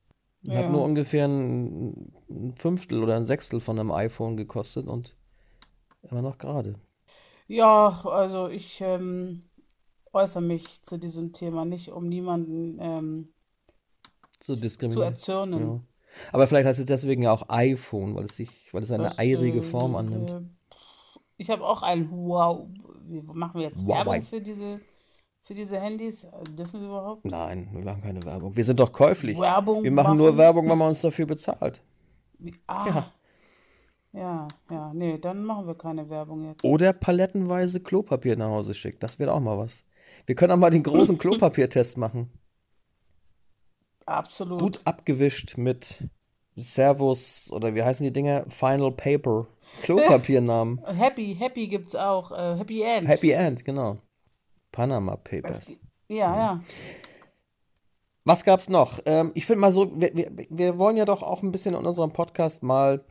Hat 0.49 0.53
Ja. 0.53 0.69
nur 0.69 0.83
ungefähr 0.83 1.25
ein, 1.27 2.13
ein 2.29 2.55
Fünftel 2.57 3.03
oder 3.03 3.15
ein 3.15 3.25
Sechstel 3.25 3.59
von 3.59 3.79
einem 3.79 3.91
iPhone 3.91 4.37
gekostet 4.37 4.87
und 4.87 5.15
immer 6.03 6.21
noch 6.21 6.37
gerade. 6.37 6.75
Ja, 7.47 8.01
also 8.05 8.47
ich 8.47 8.81
ähm, 8.81 9.43
äußere 10.13 10.41
mich 10.41 10.83
zu 10.83 10.97
diesem 10.97 11.33
Thema 11.33 11.65
nicht, 11.65 11.91
um 11.91 12.07
niemanden 12.07 12.77
ähm, 12.79 13.33
Zu 14.39 14.55
zu 14.55 14.61
diskriminieren. 14.61 15.13
erzürnen. 15.13 15.61
Ja. 15.61 15.79
Aber 16.33 16.47
vielleicht 16.47 16.67
heißt 16.67 16.79
es 16.79 16.85
deswegen 16.85 17.23
ja 17.23 17.31
auch 17.31 17.47
iPhone, 17.49 18.15
weil 18.15 18.25
es 18.25 18.35
sich, 18.35 18.73
weil 18.73 18.83
es 18.83 18.91
eine 18.91 19.03
Das, 19.05 19.19
eirige 19.19 19.59
äh, 19.59 19.61
Form 19.61 19.95
annimmt. 19.95 20.31
äh, 20.31 20.41
Ich 21.37 21.49
habe 21.49 21.65
auch 21.65 21.81
ein 21.81 22.09
Wow. 22.11 22.67
Machen 23.33 23.59
wir 23.59 23.67
jetzt 23.67 23.85
Huawei. 23.85 24.21
Werbung 24.21 24.23
für 24.23 24.41
diese, 24.41 24.79
für 25.51 25.55
diese 25.55 25.81
Handys? 25.81 26.25
Dürfen 26.57 26.79
wir 26.79 26.87
überhaupt? 26.87 27.25
Nein, 27.25 27.67
wir 27.73 27.83
machen 27.83 28.01
keine 28.01 28.23
Werbung. 28.23 28.55
Wir 28.55 28.63
sind 28.63 28.79
doch 28.79 28.93
käuflich. 28.93 29.37
Werbung 29.37 29.83
Wir 29.83 29.91
machen 29.91 30.15
nur 30.17 30.27
machen? 30.27 30.37
Werbung, 30.37 30.69
wenn 30.69 30.77
man 30.77 30.87
uns 30.89 31.01
dafür 31.01 31.25
bezahlt. 31.25 31.81
Ah. 32.67 32.85
Ja. 32.87 33.13
Ja, 34.13 34.47
ja, 34.69 34.93
nee, 34.93 35.17
dann 35.17 35.43
machen 35.43 35.67
wir 35.67 35.75
keine 35.75 36.09
Werbung 36.09 36.45
jetzt. 36.45 36.63
Oder 36.63 36.93
palettenweise 36.93 37.81
Klopapier 37.81 38.37
nach 38.37 38.47
Hause 38.47 38.73
schickt. 38.73 39.03
Das 39.03 39.19
wäre 39.19 39.33
auch 39.33 39.39
mal 39.41 39.57
was. 39.57 39.85
Wir 40.25 40.35
können 40.35 40.51
auch 40.53 40.57
mal 40.57 40.69
den 40.69 40.83
großen 40.83 41.17
Klopapiertest 41.17 41.97
machen. 41.97 42.29
Absolut. 44.05 44.59
Gut 44.59 44.81
abgewischt 44.85 45.57
mit 45.57 46.09
Servus 46.55 47.49
oder 47.51 47.75
wie 47.75 47.83
heißen 47.83 48.05
die 48.05 48.13
Dinger? 48.13 48.45
Final 48.49 48.91
Paper. 48.91 49.47
Klopapiernamen. 49.83 50.81
Happy, 50.85 51.35
Happy 51.37 51.67
gibt's 51.67 51.95
auch. 51.95 52.31
Äh, 52.31 52.57
Happy 52.57 52.81
End. 52.81 53.07
Happy 53.07 53.31
End, 53.31 53.65
genau. 53.65 53.99
Panama 54.71 55.15
Papers. 55.17 55.79
Ja, 56.07 56.35
ja. 56.35 56.61
Was 58.23 58.43
gab's 58.43 58.69
noch? 58.69 58.99
Ähm, 59.05 59.31
ich 59.33 59.45
finde 59.45 59.61
mal 59.61 59.71
so, 59.71 59.99
wir, 59.99 60.15
wir, 60.15 60.31
wir 60.49 60.77
wollen 60.77 60.97
ja 60.97 61.05
doch 61.05 61.23
auch 61.23 61.41
ein 61.41 61.51
bisschen 61.51 61.73
in 61.73 61.85
unserem 61.85 62.11
Podcast 62.11 62.61
mal 62.61 63.03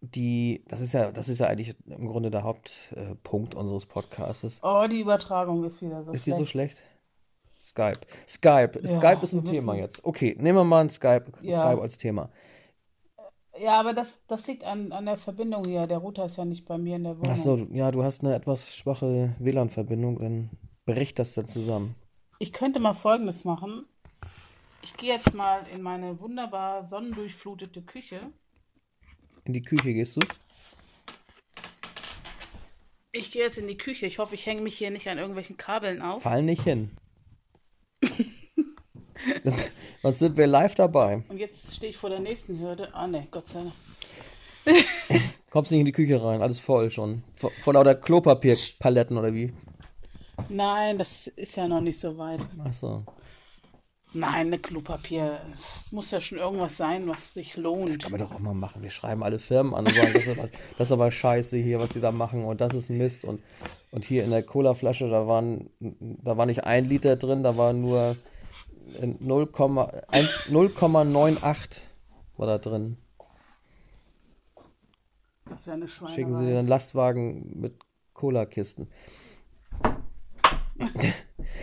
die, 0.00 0.64
das 0.68 0.80
ist 0.80 0.94
ja, 0.94 1.10
das 1.12 1.28
ist 1.28 1.40
ja 1.40 1.46
eigentlich 1.46 1.74
im 1.86 2.08
Grunde 2.08 2.30
der 2.30 2.42
Hauptpunkt 2.42 3.54
äh, 3.54 3.58
unseres 3.58 3.86
Podcasts. 3.86 4.60
Oh, 4.62 4.86
die 4.90 5.00
Übertragung 5.00 5.64
ist 5.64 5.82
wieder 5.82 6.02
so 6.02 6.12
Ist 6.12 6.26
die 6.26 6.32
so 6.32 6.44
schlecht. 6.44 6.78
schlecht? 6.78 6.82
Skype. 7.60 8.00
Skype. 8.28 8.80
Ja, 8.82 8.88
Skype 8.88 9.22
ist 9.22 9.32
ein 9.32 9.44
Thema 9.44 9.74
jetzt. 9.74 10.04
Okay, 10.04 10.36
nehmen 10.38 10.58
wir 10.58 10.64
mal 10.64 10.82
ein 10.82 10.90
Skype, 10.90 11.24
Ja. 11.42 11.56
Skype 11.56 11.82
als 11.82 11.96
Thema. 11.96 12.30
Ja, 13.58 13.80
aber 13.80 13.94
das, 13.94 14.20
das 14.26 14.46
liegt 14.46 14.64
an, 14.64 14.92
an 14.92 15.06
der 15.06 15.16
Verbindung 15.16 15.64
hier. 15.64 15.86
Der 15.86 15.98
Router 15.98 16.26
ist 16.26 16.36
ja 16.36 16.44
nicht 16.44 16.66
bei 16.66 16.76
mir 16.78 16.96
in 16.96 17.04
der 17.04 17.18
Wohnung. 17.18 17.32
Ach 17.32 17.36
so, 17.36 17.56
ja, 17.72 17.90
du 17.90 18.04
hast 18.04 18.22
eine 18.22 18.34
etwas 18.34 18.76
schwache 18.76 19.34
WLAN-Verbindung, 19.38 20.18
dann 20.18 20.50
brich 20.86 21.14
das 21.14 21.34
dann 21.34 21.48
zusammen. 21.48 21.94
Ich 22.38 22.52
könnte 22.52 22.80
mal 22.80 22.94
Folgendes 22.94 23.44
machen. 23.44 23.86
Ich 24.82 24.96
gehe 24.96 25.12
jetzt 25.12 25.34
mal 25.34 25.66
in 25.74 25.82
meine 25.82 26.20
wunderbar 26.20 26.86
sonnendurchflutete 26.86 27.82
Küche. 27.82 28.20
In 29.44 29.52
die 29.52 29.62
Küche 29.62 29.92
gehst 29.92 30.16
du? 30.16 30.20
Ich 33.12 33.30
gehe 33.32 33.42
jetzt 33.42 33.58
in 33.58 33.66
die 33.66 33.78
Küche. 33.78 34.06
Ich 34.06 34.18
hoffe, 34.18 34.34
ich 34.34 34.46
hänge 34.46 34.60
mich 34.60 34.76
hier 34.76 34.90
nicht 34.90 35.08
an 35.08 35.18
irgendwelchen 35.18 35.56
Kabeln 35.56 36.02
auf. 36.02 36.22
Fall 36.22 36.42
nicht 36.42 36.62
hin. 36.62 36.90
das, 39.44 39.70
sonst 40.02 40.18
sind 40.18 40.36
wir 40.36 40.46
live 40.46 40.74
dabei. 40.74 41.24
Und 41.28 41.38
jetzt 41.38 41.74
stehe 41.74 41.90
ich 41.90 41.96
vor 41.96 42.10
der 42.10 42.20
nächsten 42.20 42.60
Hürde. 42.60 42.94
Ah, 42.94 43.06
ne, 43.06 43.26
Gott 43.30 43.48
sei 43.48 43.64
Dank. 43.64 43.72
Kommst 45.50 45.70
nicht 45.70 45.80
in 45.80 45.86
die 45.86 45.92
Küche 45.92 46.22
rein, 46.22 46.42
alles 46.42 46.58
voll 46.58 46.90
schon. 46.90 47.22
Von, 47.32 47.50
von 47.62 47.74
lauter 47.74 47.94
Klopapierpaletten 47.94 49.16
oder 49.16 49.32
wie? 49.32 49.52
Nein, 50.48 50.98
das 50.98 51.26
ist 51.28 51.56
ja 51.56 51.66
noch 51.68 51.80
nicht 51.80 51.98
so 51.98 52.16
weit. 52.18 52.40
Ach 52.64 52.72
so. 52.72 53.04
Nein, 54.12 54.48
ne 54.50 54.58
Klopapier. 54.58 55.40
Es 55.52 55.92
muss 55.92 56.10
ja 56.10 56.20
schon 56.20 56.38
irgendwas 56.38 56.76
sein, 56.76 57.06
was 57.08 57.34
sich 57.34 57.56
lohnt. 57.56 58.00
Kann 58.02 58.12
man 58.12 58.20
doch 58.20 58.32
auch 58.32 58.38
mal 58.38 58.54
machen. 58.54 58.82
Wir 58.82 58.88
schreiben 58.90 59.22
alle 59.22 59.38
Firmen 59.38 59.74
an 59.74 59.84
und 59.86 59.94
sagen, 59.94 60.12
das 60.14 60.22
ist 60.26 60.38
aber, 60.38 60.48
das 60.78 60.88
ist 60.88 60.92
aber 60.92 61.10
scheiße 61.10 61.56
hier, 61.58 61.80
was 61.80 61.90
die 61.90 62.00
da 62.00 62.12
machen 62.12 62.44
und 62.44 62.60
das 62.60 62.72
ist 62.74 62.88
Mist. 62.88 63.24
Und, 63.24 63.42
und 63.90 64.04
hier 64.04 64.24
in 64.24 64.30
der 64.30 64.42
Colaflasche, 64.42 65.08
da 65.10 65.26
waren, 65.26 65.68
da 65.80 66.36
war 66.38 66.46
nicht 66.46 66.64
ein 66.64 66.86
Liter 66.86 67.16
drin, 67.16 67.42
da 67.42 67.58
war 67.58 67.72
nur 67.74 68.16
0, 69.20 69.48
ein- 70.08 70.28
0,98 70.50 71.80
war 72.38 72.46
da 72.46 72.58
drin. 72.58 72.96
Das 75.48 75.60
ist 75.60 75.66
ja 75.66 75.74
eine 75.74 75.88
Schweinerei. 75.88 76.14
Schicken 76.14 76.34
sie 76.34 76.46
einen 76.56 76.68
Lastwagen 76.68 77.60
mit 77.60 77.74
Cola-Kisten. 78.14 78.88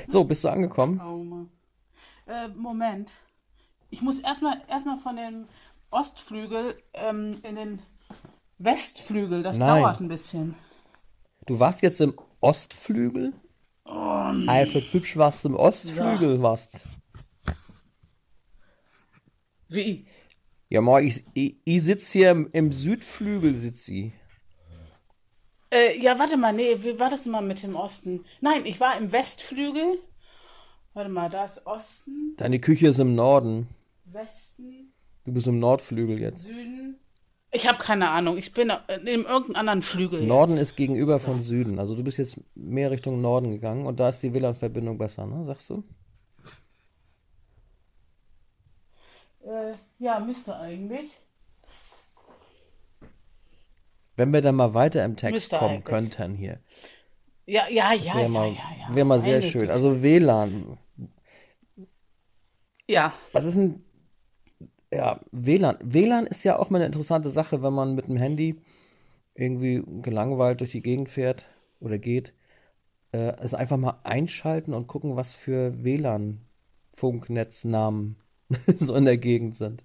So, 0.08 0.24
bist 0.24 0.44
du 0.44 0.50
angekommen? 0.50 1.00
Oh. 1.02 2.32
Äh, 2.32 2.48
Moment. 2.50 3.14
Ich 3.90 4.02
muss 4.02 4.20
erstmal 4.20 4.62
erstmal 4.68 4.98
von 4.98 5.16
dem 5.16 5.46
Ostflügel 5.92 6.78
ähm, 6.94 7.38
in 7.44 7.56
den 7.56 7.80
Westflügel. 8.58 9.44
Das 9.44 9.60
Nein. 9.60 9.82
dauert 9.82 10.00
ein 10.00 10.08
bisschen. 10.08 10.56
Du 11.46 11.60
warst 11.60 11.82
jetzt 11.82 12.02
im 12.02 12.14
Ostflügel? 12.40 13.34
Alfred 13.86 14.94
Hübsch 14.94 15.18
warst 15.18 15.46
im 15.46 15.56
Ostflügel, 15.56 16.42
warst. 16.42 17.00
Wie? 19.68 20.06
Ja, 20.70 20.82
moi, 20.82 21.04
ich, 21.04 21.24
ich, 21.34 21.58
ich 21.64 21.84
sitze 21.84 22.20
hier 22.20 22.32
im, 22.32 22.50
im 22.52 22.72
Südflügel, 22.72 23.56
sitzt 23.56 23.86
sie. 23.86 24.14
Äh, 25.74 26.00
ja, 26.00 26.20
warte 26.20 26.38
mal, 26.38 26.54
nee, 26.54 26.78
wie 26.84 27.00
war 27.00 27.10
das 27.10 27.26
mal 27.26 27.42
mit 27.42 27.64
dem 27.64 27.76
Osten? 27.76 28.24
Nein, 28.42 28.66
ich 28.66 28.80
war 28.80 28.96
im 28.98 29.12
Westflügel. 29.12 29.98
Warte 30.94 31.10
mal, 31.10 31.30
da 31.30 31.46
ist 31.46 31.66
Osten, 31.66 32.36
Deine 32.38 32.60
Küche 32.60 32.88
ist 32.88 33.00
im 33.00 33.16
Norden. 33.16 33.68
Westen, 34.06 34.94
Du 35.24 35.32
bist 35.34 35.48
im 35.48 35.58
Nordflügel 35.58 36.20
jetzt. 36.20 36.44
Süden. 36.44 37.00
Ich 37.52 37.68
habe 37.68 37.78
keine 37.80 38.10
Ahnung. 38.10 38.38
Ich 38.38 38.52
bin 38.54 38.72
in 38.90 39.08
irgendeinem 39.08 39.56
anderen 39.56 39.82
Flügel. 39.82 40.22
Norden 40.24 40.54
jetzt. 40.54 40.62
ist 40.62 40.76
gegenüber 40.76 41.18
vom 41.20 41.42
Süden. 41.42 41.80
Also 41.80 41.96
du 41.96 42.04
bist 42.04 42.18
jetzt 42.20 42.40
mehr 42.56 42.92
Richtung 42.92 43.22
Norden 43.22 43.52
gegangen 43.52 43.86
und 43.88 44.00
da 44.00 44.10
ist 44.10 44.22
die 44.22 44.34
WLAN-Verbindung 44.34 44.98
besser, 44.98 45.26
ne? 45.26 45.46
Sagst 45.46 45.70
du? 45.70 45.84
Äh, 49.46 49.74
ja, 50.00 50.20
müsste 50.20 50.56
eigentlich. 50.58 51.12
Wenn 54.16 54.32
wir 54.32 54.42
dann 54.42 54.56
mal 54.56 54.74
weiter 54.74 55.04
im 55.04 55.16
Text 55.16 55.34
Müsste 55.34 55.58
kommen 55.58 55.76
eigentlich. 55.76 55.86
könnten 55.86 56.36
hier. 56.36 56.60
Ja, 57.46 57.68
ja, 57.70 57.94
ja, 57.94 58.14
Wäre 58.14 58.24
ja, 58.24 58.30
mal, 58.30 58.48
ja, 58.50 58.62
ja. 58.80 58.96
wär 58.96 59.06
mal 59.06 59.20
sehr 59.20 59.42
schön. 59.42 59.70
Also 59.70 60.02
WLAN. 60.02 60.78
Ja, 62.88 63.14
Was 63.32 63.46
ist 63.46 63.56
ein. 63.56 63.84
Ja, 64.92 65.20
WLAN. 65.32 65.78
WLAN 65.82 66.28
ist 66.28 66.44
ja 66.44 66.60
auch 66.60 66.70
mal 66.70 66.78
eine 66.78 66.86
interessante 66.86 67.30
Sache, 67.30 67.64
wenn 67.64 67.74
man 67.74 67.96
mit 67.96 68.08
dem 68.08 68.18
Handy 68.18 68.62
irgendwie 69.36 69.84
gelangweilt 70.02 70.62
durch 70.62 70.72
die 70.72 70.82
Gegend 70.82 71.10
fährt 71.10 71.48
oder 71.80 71.98
geht. 71.98 72.34
Äh, 73.12 73.34
also 73.38 73.58
einfach 73.58 73.78
mal 73.78 74.00
einschalten 74.04 74.74
und 74.74 74.88
gucken, 74.88 75.16
was 75.16 75.34
für 75.34 75.84
WLAN-Funknetznamen 75.84 78.18
so 78.78 78.96
in 78.96 79.06
der 79.06 79.18
Gegend 79.18 79.58
sind. 79.58 79.84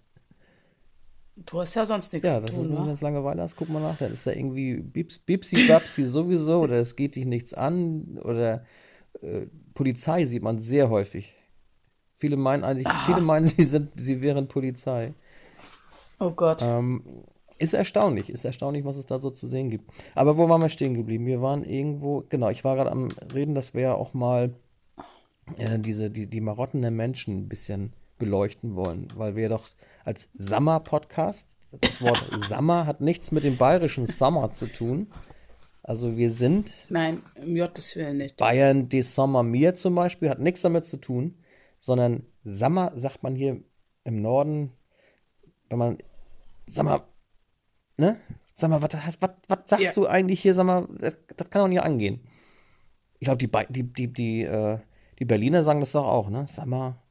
Du 1.47 1.61
hast 1.61 1.75
ja 1.75 1.87
sonst 1.87 2.13
nichts 2.13 2.27
Ja, 2.27 2.37
zu 2.41 2.47
das 2.47 2.57
ist, 2.57 2.63
tun, 2.67 2.77
wenn 2.77 2.85
du 2.85 2.91
jetzt 2.91 3.01
Langeweile 3.03 3.43
hast, 3.43 3.57
guck 3.57 3.69
mal 3.69 3.81
nach. 3.81 3.97
Dann 3.99 4.13
ist 4.13 4.27
da 4.27 4.33
irgendwie 4.33 4.77
Bips, 4.77 5.19
Bipsi 5.19 5.67
Babsi 5.67 6.05
sowieso 6.05 6.61
oder 6.61 6.77
es 6.77 6.97
geht 6.97 7.17
dich 7.17 7.27
nichts 7.27 7.55
an 7.55 8.19
oder 8.23 8.65
äh, 9.23 9.47
Polizei 9.75 10.27
sieht 10.27 10.43
man 10.43 10.59
sehr 10.59 10.91
häufig. 10.91 11.35
Viele 12.17 12.37
meinen 12.37 12.65
eigentlich, 12.65 12.87
Ah. 12.89 13.05
viele 13.07 13.21
meinen, 13.21 13.47
sie 13.49 13.63
sind, 13.65 13.91
sie 13.97 14.21
wären 14.21 14.49
Polizei. 14.49 15.15
Oh 16.19 16.31
Gott. 16.33 16.63
Ähm, 16.63 17.03
ist 17.59 17.75
erstaunlich, 17.75 18.31
ist 18.31 18.45
erstaunlich, 18.45 18.85
was 18.85 18.97
es 18.99 19.07
da 19.07 19.19
so 19.19 19.31
zu 19.31 19.47
sehen 19.47 19.69
gibt. 19.71 19.91
Aber 20.15 20.37
wo 20.39 20.49
waren 20.49 20.61
wir 20.61 20.69
stehen 20.69 20.95
geblieben? 20.95 21.27
Wir 21.27 21.43
waren 21.43 21.65
irgendwo, 21.65 22.25
genau, 22.29 22.51
ich 22.51 22.63
war 22.65 22.77
gerade 22.77 22.91
am 22.93 23.09
Reden, 23.35 23.55
dass 23.55 23.75
wir 23.75 23.83
ja 23.83 23.95
auch 23.95 24.15
mal 24.15 24.55
äh, 25.57 25.79
diese, 25.79 26.11
die, 26.11 26.29
die 26.29 26.41
Marotten 26.41 26.83
der 26.83 26.91
Menschen 26.91 27.37
ein 27.39 27.49
bisschen 27.49 27.93
beleuchten 28.19 28.75
wollen, 28.75 29.09
weil 29.17 29.37
wir 29.37 29.49
doch 29.49 29.69
als 30.09 30.31
Summer-Podcast, 30.33 31.59
das 31.83 32.01
Wort 32.01 32.25
Summer 32.49 32.87
hat 32.87 33.03
nichts 33.03 33.31
mit 33.31 33.45
dem 33.45 33.59
bayerischen 33.59 34.07
Summer 34.07 34.51
zu 34.51 34.67
tun. 34.67 35.13
Also 35.83 36.17
wir 36.17 36.31
sind 36.31 36.73
Nein, 36.89 37.23
um 37.45 37.55
Gottes 37.55 37.95
Willen 37.95 38.17
nicht. 38.17 38.39
Bayern 38.39 38.89
des 38.89 39.15
Sommer 39.15 39.43
mir 39.43 39.75
zum 39.75 39.95
Beispiel, 39.95 40.31
hat 40.31 40.39
nichts 40.39 40.63
damit 40.63 40.87
zu 40.87 40.97
tun, 40.97 41.37
sondern 41.79 42.25
Sommer 42.43 42.93
sagt 42.95 43.23
man 43.23 43.37
hier 43.37 43.63
im 44.05 44.23
Norden, 44.23 44.73
wenn 45.69 45.79
man, 45.79 45.99
sag 46.67 46.87
mal, 46.87 47.03
ne? 47.99 48.19
Sag 48.55 48.71
mal, 48.71 48.81
was, 48.81 48.95
was, 49.21 49.31
was 49.47 49.59
sagst 49.65 49.85
Ja. 49.85 49.93
du 49.95 50.07
eigentlich 50.07 50.41
hier, 50.41 50.55
sag 50.55 50.65
mal, 50.65 50.89
das, 50.99 51.17
das 51.37 51.51
kann 51.51 51.63
doch 51.63 51.69
nicht 51.69 51.83
angehen. 51.83 52.27
Ich 53.19 53.27
glaube, 53.27 53.37
die, 53.39 53.51
die, 53.69 53.93
die, 53.93 54.13
die, 54.13 54.43
äh, 54.43 54.79
die 55.19 55.27
Berliner 55.27 55.65
sagen 55.65 55.81
das 55.81 55.93
doch 55.93 56.07
auch, 56.07 56.31
ne? 56.31 56.47
Sommer, 56.47 57.03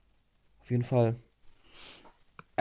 auf 0.62 0.72
jeden 0.72 0.84
Fall. 0.84 1.16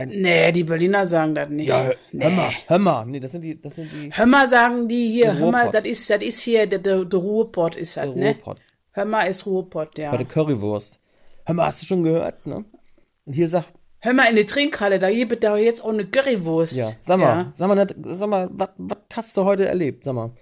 Nee, 0.05 0.53
die 0.53 0.65
Berliner 0.65 1.07
sagen 1.07 1.35
das 1.35 1.49
nicht. 1.49 1.69
Ja, 1.69 1.91
nee. 2.13 2.25
hör 2.25 2.31
mal, 2.31 2.51
hör 2.67 2.79
mal. 2.79 3.07
Nee, 3.07 3.21
das 3.21 3.33
sind 3.33 3.43
die, 3.43 3.61
das 3.61 3.77
sind 3.77 3.91
die 3.91 4.11
Hör 4.13 4.27
mal, 4.27 4.47
sagen 4.47 4.89
die 4.89 5.09
hier, 5.09 5.39
hör 5.39 5.51
mal, 5.51 5.71
das 5.71 5.85
ist, 5.87 6.11
das 6.11 6.23
ist 6.23 6.43
hier, 6.43 6.67
der, 6.67 6.81
der, 6.81 7.05
der 7.05 7.19
Ruhrpott 7.19 7.77
ist 7.77 7.97
das, 7.97 8.15
ne? 8.15 8.27
Ruhrpott. 8.35 8.59
Hör 8.93 9.05
mal, 9.07 9.23
ist 9.23 9.47
Ruhrpott, 9.47 9.97
ja. 9.97 10.11
Bei 10.11 10.19
der 10.19 10.27
Currywurst. 10.27 10.99
Hör 11.47 11.55
mal, 11.55 11.67
hast 11.67 11.81
du 11.81 11.87
schon 11.87 12.03
gehört, 12.03 12.47
ne? 12.47 12.65
Und 13.25 13.33
hier 13.33 13.49
sagt 13.49 13.73
Hör 14.01 14.13
mal 14.13 14.29
in 14.29 14.37
die 14.37 14.45
Trinkhalle, 14.45 14.99
da 14.99 15.11
gibt 15.11 15.43
da 15.43 15.57
jetzt 15.57 15.83
auch 15.83 15.89
eine 15.89 16.05
Currywurst. 16.05 16.77
Ja, 16.77 16.91
sag 17.01 17.19
mal, 17.19 17.25
Ja. 17.27 17.53
sag 17.55 17.69
mal, 17.69 17.87
sag 18.05 18.29
mal, 18.29 18.51
was 18.53 18.99
hast 19.15 19.37
du 19.37 19.45
heute 19.45 19.67
erlebt? 19.67 20.05
Sag 20.05 20.15
mal. 20.15 20.33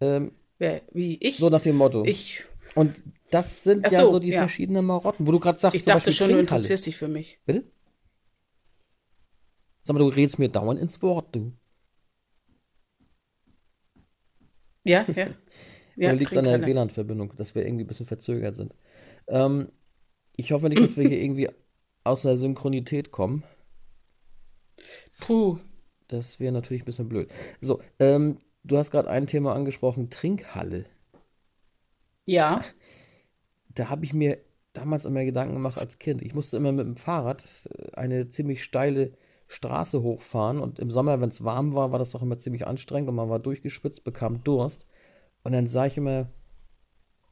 Ähm, 0.00 0.32
Wer, 0.58 0.82
wie, 0.92 1.16
ich? 1.20 1.38
so 1.38 1.48
nach 1.48 1.60
dem 1.60 1.76
Motto. 1.76 2.04
ich, 2.04 2.42
Und 2.74 3.00
das 3.30 3.62
sind 3.64 3.86
Ach 3.86 3.92
ja 3.92 4.00
so, 4.02 4.10
so 4.10 4.18
die 4.18 4.30
ja. 4.30 4.40
verschiedenen 4.40 4.84
Marotten, 4.84 5.26
wo 5.26 5.32
du 5.32 5.40
gerade 5.40 5.58
sagst, 5.58 5.76
ich 5.76 5.84
dachte 5.84 6.12
schon, 6.12 6.30
du 6.30 6.38
interessierst 6.38 6.84
dich 6.86 6.96
für 6.96 7.08
mich. 7.08 7.38
Bitte? 7.46 7.64
Sag 9.82 9.94
mal, 9.94 10.00
du 10.00 10.08
redest 10.08 10.38
mir 10.38 10.48
dauernd 10.48 10.80
ins 10.80 11.00
Wort, 11.02 11.34
du. 11.34 11.52
Ja, 14.84 15.04
ja. 15.14 15.28
ja 15.96 16.08
Oder 16.08 16.14
liegt 16.14 16.32
es 16.32 16.38
an 16.38 16.44
der 16.44 16.54
Trinkhalle. 16.54 16.74
WLAN-Verbindung, 16.74 17.36
dass 17.36 17.54
wir 17.54 17.64
irgendwie 17.64 17.84
ein 17.84 17.88
bisschen 17.88 18.06
verzögert 18.06 18.54
sind? 18.54 18.74
Ähm, 19.28 19.70
ich 20.36 20.52
hoffe 20.52 20.68
nicht, 20.68 20.82
dass 20.82 20.96
wir 20.96 21.08
hier 21.08 21.20
irgendwie 21.22 21.48
aus 22.04 22.22
der 22.22 22.36
Synchronität 22.36 23.10
kommen. 23.10 23.44
Puh. 25.20 25.58
Das 26.08 26.40
wäre 26.40 26.52
natürlich 26.52 26.82
ein 26.82 26.86
bisschen 26.86 27.08
blöd. 27.08 27.30
So, 27.60 27.80
ähm, 27.98 28.38
du 28.64 28.76
hast 28.76 28.90
gerade 28.90 29.08
ein 29.08 29.26
Thema 29.26 29.54
angesprochen, 29.54 30.10
Trinkhalle. 30.10 30.86
Ja. 32.26 32.62
da 33.74 33.88
habe 33.88 34.04
ich 34.04 34.12
mir 34.12 34.38
damals 34.72 35.04
immer 35.04 35.24
Gedanken 35.24 35.54
gemacht 35.54 35.78
als 35.78 35.98
Kind. 35.98 36.22
Ich 36.22 36.34
musste 36.34 36.56
immer 36.56 36.72
mit 36.72 36.86
dem 36.86 36.96
Fahrrad 36.96 37.44
äh, 37.70 37.96
eine 37.96 38.28
ziemlich 38.28 38.62
steile 38.62 39.12
Straße 39.52 40.02
hochfahren 40.02 40.60
und 40.60 40.78
im 40.78 40.90
Sommer, 40.90 41.20
wenn 41.20 41.28
es 41.28 41.44
warm 41.44 41.74
war, 41.74 41.92
war 41.92 41.98
das 41.98 42.12
doch 42.12 42.22
immer 42.22 42.38
ziemlich 42.38 42.66
anstrengend 42.66 43.08
und 43.10 43.16
man 43.16 43.28
war 43.28 43.38
durchgeschwitzt, 43.38 44.02
bekam 44.04 44.42
Durst. 44.44 44.86
Und 45.44 45.52
dann 45.52 45.66
sah 45.66 45.86
ich 45.86 45.96
immer, 45.98 46.30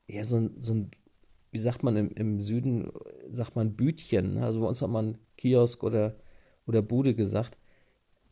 ja, 0.08 0.24
so 0.24 0.36
ein, 0.36 0.54
so 0.58 0.74
ein 0.74 0.90
wie 1.52 1.58
sagt 1.58 1.82
man 1.82 1.96
im, 1.96 2.10
im 2.12 2.40
Süden, 2.40 2.92
sagt 3.30 3.56
man 3.56 3.74
Bütchen. 3.74 4.34
ne? 4.34 4.44
Also 4.44 4.60
bei 4.60 4.66
uns 4.66 4.82
hat 4.82 4.90
man 4.90 5.18
Kiosk 5.36 5.82
oder, 5.82 6.14
oder 6.66 6.82
Bude 6.82 7.14
gesagt. 7.14 7.58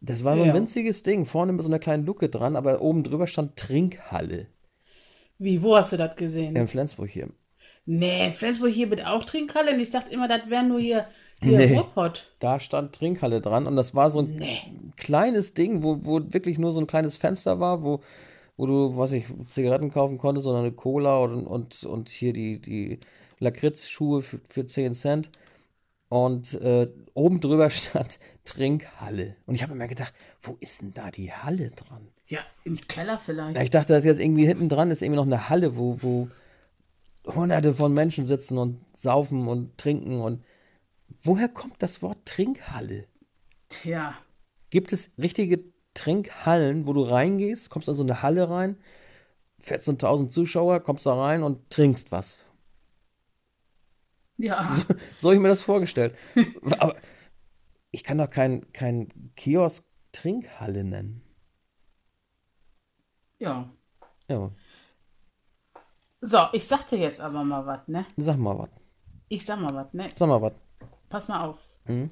Das 0.01 0.22
war 0.22 0.37
so 0.37 0.42
ein 0.42 0.48
Ja. 0.48 0.55
winziges 0.55 1.03
Ding, 1.03 1.24
vorne 1.24 1.53
mit 1.53 1.62
so 1.62 1.68
einer 1.68 1.81
kleinen 1.81 2.07
Luke 2.07 2.29
dran, 2.29 2.57
aber 2.57 2.81
oben 2.83 3.03
drüber 3.03 3.27
stand 3.27 3.57
Trinkhalle. 3.57 4.46
Wie, 5.38 5.62
wo 5.62 5.77
hast 5.77 5.92
du 5.92 5.96
das 5.96 6.14
gesehen? 6.16 6.55
In 6.57 6.68
Flensburg 6.68 7.09
hier. 7.09 7.29
Nee, 7.87 8.33
Flensburg 8.33 8.72
hier 8.72 8.90
wird 8.90 9.05
auch 9.05 9.24
Trinkhalle 9.24 9.72
und 9.72 9.81
ich 9.81 9.90
dachte 9.90 10.12
immer, 10.12 10.29
das 10.29 10.48
wäre 10.51 10.64
nur 10.64 10.79
hier, 10.79 11.07
hier 11.40 11.59
Nee. 11.59 11.74
Ruhrpott. 11.77 12.33
Da 12.38 12.59
stand 12.61 12.94
Trinkhalle 12.94 13.40
dran 13.40 13.66
und 13.66 13.77
das 13.77 13.94
war 13.94 14.11
so 14.11 14.20
ein 14.20 14.37
Nee. 14.37 14.59
kleines 14.96 15.55
Ding, 15.55 15.83
wo, 15.83 15.98
wo 16.03 16.20
wirklich 16.33 16.59
nur 16.59 16.72
so 16.72 16.81
ein 16.81 16.87
kleines 16.87 17.16
Fenster 17.16 17.61
war, 17.61 17.83
wo, 17.83 18.01
wo 18.57 18.66
du, 18.66 18.96
weiß 18.96 19.12
ich, 19.12 19.24
Zigaretten 19.48 19.90
kaufen 19.90 20.18
konntest 20.18 20.46
oder 20.46 20.59
eine 20.59 20.72
Cola 20.72 21.18
und, 21.18 21.46
und, 21.46 21.85
und 21.85 22.09
hier 22.09 22.33
die, 22.33 22.61
die 22.61 22.98
Lakritzschuhe 23.38 24.22
für, 24.22 24.40
für 24.48 24.66
10 24.66 24.94
Cent. 24.94 25.31
Und 26.11 26.55
äh, 26.62 26.88
oben 27.14 27.40
drüber 27.40 27.68
stand 27.70 28.18
Trinkhalle. 28.44 29.37
Und 29.46 29.55
ich 29.55 29.62
habe 29.62 29.74
mir 29.74 29.88
gedacht, 29.88 30.14
wo 30.40 30.57
ist 30.61 30.81
denn 30.81 30.92
da 30.94 31.11
die 31.11 31.33
Halle 31.33 31.70
dran? 31.70 32.09
Ja, 32.27 32.40
im 32.64 32.77
Keller 32.88 33.18
vielleicht. 33.18 33.57
Ja, 33.57 33.62
ich 33.62 33.70
dachte, 33.70 33.92
dass 33.92 34.05
jetzt 34.05 34.20
irgendwie 34.20 34.46
hinten 34.46 34.68
dran 34.68 34.90
ist 34.90 35.03
irgendwie 35.03 35.16
noch 35.18 35.27
eine 35.27 35.48
Halle, 35.48 35.77
wo, 35.77 35.96
wo 36.01 36.29
hunderte 37.27 37.74
von 37.74 37.92
Menschen 37.92 38.24
sitzen 38.24 38.59
und 38.59 38.81
saufen 38.94 39.46
und 39.48 39.77
trinken. 39.79 40.20
Und 40.20 40.42
woher 41.23 41.49
kommt 41.49 41.83
das 41.83 42.03
Wort 42.03 42.27
Trinkhalle? 42.27 43.07
Tja. 43.68 44.14
Gibt 44.71 44.92
es 44.92 45.11
richtige 45.18 45.64
Trinkhallen, 45.94 46.87
wo 46.87 46.92
du 46.92 47.03
reingehst, 47.03 47.71
kommst 47.71 47.88
in 47.88 47.94
so 47.94 48.03
eine 48.03 48.23
Halle 48.23 48.49
rein, 48.49 48.79
14.000 49.62 50.29
Zuschauer, 50.29 50.81
kommst 50.81 51.07
da 51.07 51.14
rein 51.14 51.42
und 51.42 51.71
trinkst 51.71 52.12
was? 52.12 52.44
Ja. 54.37 54.73
So 55.16 55.29
habe 55.29 55.37
ich 55.37 55.42
mir 55.42 55.49
das 55.49 55.62
vorgestellt. 55.62 56.14
Aber 56.79 56.94
ich 57.90 58.05
kann 58.05 58.18
doch 58.18 58.31
kein, 58.31 58.73
kein 58.73 59.09
Kiosk 59.35 59.85
Trinkhalle 60.12 60.85
nennen. 60.85 61.23
Ja. 63.38 63.71
Ja, 64.29 64.51
So, 66.21 66.38
ich 66.53 66.66
sag 66.66 66.87
dir 66.88 66.99
jetzt 66.99 67.21
aber 67.21 67.44
mal 67.44 67.64
was, 67.66 67.87
ne? 67.88 68.05
sag 68.16 68.37
mal 68.37 68.59
was. 68.59 68.68
Ich 69.29 69.47
sag 69.47 69.61
mal 69.61 69.75
was, 69.75 69.94
ne? 69.94 70.07
Sag 70.12 70.29
mal 70.29 70.42
was. 70.42 70.53
Pass 71.09 71.29
mal 71.29 71.47
auf. 71.47 71.68
Mhm. 71.85 72.11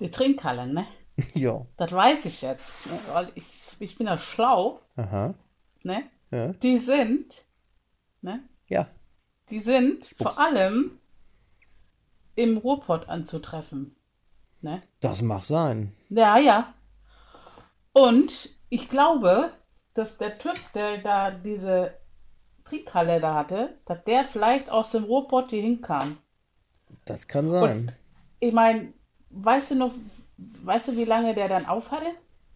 Die 0.00 0.10
Trinkhalle, 0.10 0.66
ne? 0.66 0.86
Ja. 1.34 1.66
Das 1.76 1.90
weiß 1.90 2.26
ich 2.26 2.42
jetzt, 2.42 2.86
ne? 2.86 2.98
weil 3.12 3.32
ich, 3.34 3.76
ich 3.80 3.98
bin 3.98 4.06
ja 4.06 4.18
schlau, 4.18 4.80
Aha. 4.94 5.34
ne? 5.82 6.04
Ja. 6.30 6.52
Die 6.52 6.78
sind, 6.78 7.44
ne? 8.20 8.40
Ja. 8.68 8.86
Die 9.50 9.58
sind 9.58 10.06
vor 10.16 10.38
allem 10.38 10.98
im 12.36 12.56
Ruhrpott 12.58 13.08
anzutreffen, 13.08 13.96
ne? 14.60 14.80
Das 15.00 15.22
mag 15.22 15.42
sein. 15.42 15.92
Ja, 16.08 16.38
ja. 16.38 16.72
Und 17.92 18.50
ich 18.68 18.88
glaube, 18.88 19.50
dass 19.94 20.18
der 20.18 20.38
Typ, 20.38 20.58
der 20.74 20.98
da 20.98 21.32
diese 21.32 21.94
Trinkhalle 22.64 23.20
da 23.20 23.34
hatte, 23.34 23.76
dass 23.86 24.04
der 24.04 24.28
vielleicht 24.28 24.70
aus 24.70 24.92
dem 24.92 25.04
Ruhrpott 25.04 25.50
hier 25.50 25.62
hinkam. 25.62 26.18
Das 27.10 27.28
kann 27.28 27.48
sein. 27.48 27.92
Ich 28.40 28.52
meine, 28.52 28.92
weißt 29.30 29.72
du 29.72 29.74
noch, 29.76 29.92
weißt 30.62 30.88
du, 30.88 30.96
wie 30.96 31.04
lange 31.04 31.34
der 31.34 31.48
dann 31.48 31.66
auf 31.66 31.90
hatte? 31.90 32.06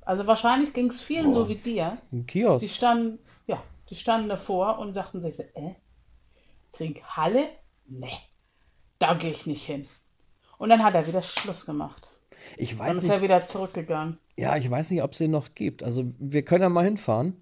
Also 0.04 0.26
wahrscheinlich 0.26 0.72
ging 0.72 0.90
es 0.90 1.00
vielen 1.00 1.32
so 1.32 1.48
wie 1.48 1.54
dir. 1.56 1.96
Ein 2.12 2.20
Die 2.22 2.26
Kiosk. 2.26 2.70
standen, 2.70 3.18
ja, 3.46 3.62
die 3.90 3.96
standen 3.96 4.28
davor 4.28 4.78
und 4.78 4.94
sagten 4.94 5.20
sich 5.22 5.36
so, 5.36 5.42
äh, 5.42 5.74
Trinkhalle? 6.72 7.48
Nee, 7.86 8.18
da 8.98 9.14
gehe 9.14 9.30
ich 9.32 9.46
nicht 9.46 9.64
hin. 9.66 9.86
Und 10.58 10.68
dann 10.70 10.82
hat 10.82 10.94
er 10.94 11.06
wieder 11.06 11.22
Schluss 11.22 11.66
gemacht. 11.66 12.10
Ich 12.56 12.70
Dann 12.70 12.78
weiß 12.80 12.96
ist 12.98 13.02
nicht. 13.04 13.12
er 13.12 13.22
wieder 13.22 13.44
zurückgegangen. 13.44 14.18
Ja, 14.36 14.56
ich 14.56 14.68
weiß 14.68 14.90
nicht, 14.90 15.02
ob 15.02 15.12
es 15.12 15.18
den 15.18 15.30
noch 15.30 15.54
gibt. 15.54 15.82
Also 15.82 16.04
wir 16.18 16.44
können 16.44 16.62
ja 16.62 16.68
mal 16.68 16.84
hinfahren. 16.84 17.36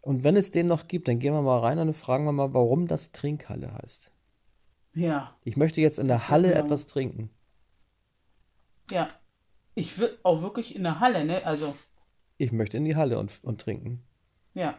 Und 0.00 0.24
wenn 0.24 0.36
es 0.36 0.50
den 0.50 0.68
noch 0.68 0.88
gibt, 0.88 1.08
dann 1.08 1.18
gehen 1.18 1.34
wir 1.34 1.42
mal 1.42 1.58
rein 1.58 1.78
und 1.78 1.88
dann 1.88 1.94
fragen 1.94 2.24
wir 2.24 2.32
mal, 2.32 2.54
warum 2.54 2.86
das 2.86 3.12
Trinkhalle 3.12 3.74
heißt. 3.74 4.10
Ja, 4.94 5.36
Ich 5.44 5.56
möchte 5.56 5.80
jetzt 5.80 5.98
in 5.98 6.08
der 6.08 6.28
Halle 6.28 6.48
genau. 6.50 6.60
etwas 6.64 6.86
trinken. 6.86 7.30
ja. 8.90 9.08
Ich 9.74 9.96
will 9.98 10.18
auch 10.24 10.42
wirklich 10.42 10.74
in 10.74 10.82
der 10.82 10.98
Halle, 10.98 11.24
ne? 11.24 11.46
Also, 11.46 11.72
Ich 12.36 12.50
möchte 12.50 12.76
in 12.78 12.84
die 12.84 12.96
Halle 12.96 13.16
und, 13.20 13.38
und 13.44 13.60
trinken. 13.60 14.02
ja. 14.54 14.74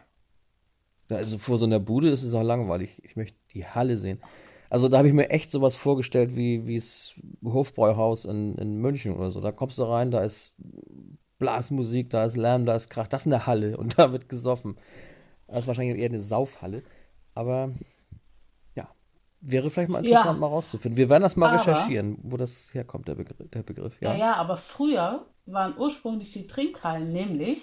Also 1.08 1.38
vor 1.38 1.58
so 1.58 1.64
einer 1.66 1.80
Bude 1.80 2.08
ist 2.10 2.22
es 2.22 2.34
auch 2.34 2.42
langweilig. 2.44 3.00
Ich 3.02 3.16
möchte 3.16 3.36
die 3.52 3.66
Halle 3.66 3.96
sehen. 3.96 4.20
Also 4.68 4.86
da 4.88 4.98
habe 4.98 5.08
ich 5.08 5.14
mir 5.14 5.28
echt 5.30 5.50
sowas 5.50 5.74
vorgestellt, 5.74 6.36
wie 6.36 6.68
wie 6.68 6.76
es 6.76 7.14
Hofbräuhaus 7.42 8.26
in, 8.26 8.54
in 8.58 8.76
München 8.76 9.16
oder 9.16 9.30
so. 9.32 9.40
Da 9.40 9.50
kommst 9.50 9.78
du 9.78 9.82
rein, 9.82 10.12
da 10.12 10.20
ist 10.20 10.54
Blasmusik, 11.38 12.10
da 12.10 12.22
ist 12.24 12.36
Lärm, 12.36 12.64
da 12.64 12.76
ist 12.76 12.90
Krach. 12.90 13.08
Das 13.08 13.22
ist 13.22 13.26
eine 13.26 13.46
Halle 13.46 13.76
und 13.76 13.98
da 13.98 14.12
wird 14.12 14.28
gesoffen. 14.28 14.76
Das 15.48 15.60
ist 15.60 15.66
wahrscheinlich 15.66 15.98
eher 15.98 16.10
eine 16.10 16.20
Saufhalle. 16.20 16.80
Aber 17.34 17.72
wäre 19.40 19.70
vielleicht 19.70 19.90
mal 19.90 19.98
interessant, 20.04 20.34
Ja. 20.36 20.40
mal 20.40 20.46
rauszufinden. 20.48 20.96
Wir 20.96 21.08
werden 21.08 21.22
das 21.22 21.36
mal 21.36 21.48
Aber- 21.48 21.56
recherchieren, 21.56 22.18
wo 22.22 22.36
das 22.36 22.72
herkommt, 22.74 23.08
der 23.08 23.14
Begriff. 23.14 23.48
Der 23.50 23.62
Begriff 23.62 24.00
Ja, 24.00 24.12
ja. 24.12 24.18
ja, 24.18 24.34
aber 24.36 24.56
früher 24.56 25.26
waren 25.46 25.76
ursprünglich 25.78 26.32
die 26.32 26.46
Trinkhallen 26.46 27.12
nämlich, 27.12 27.62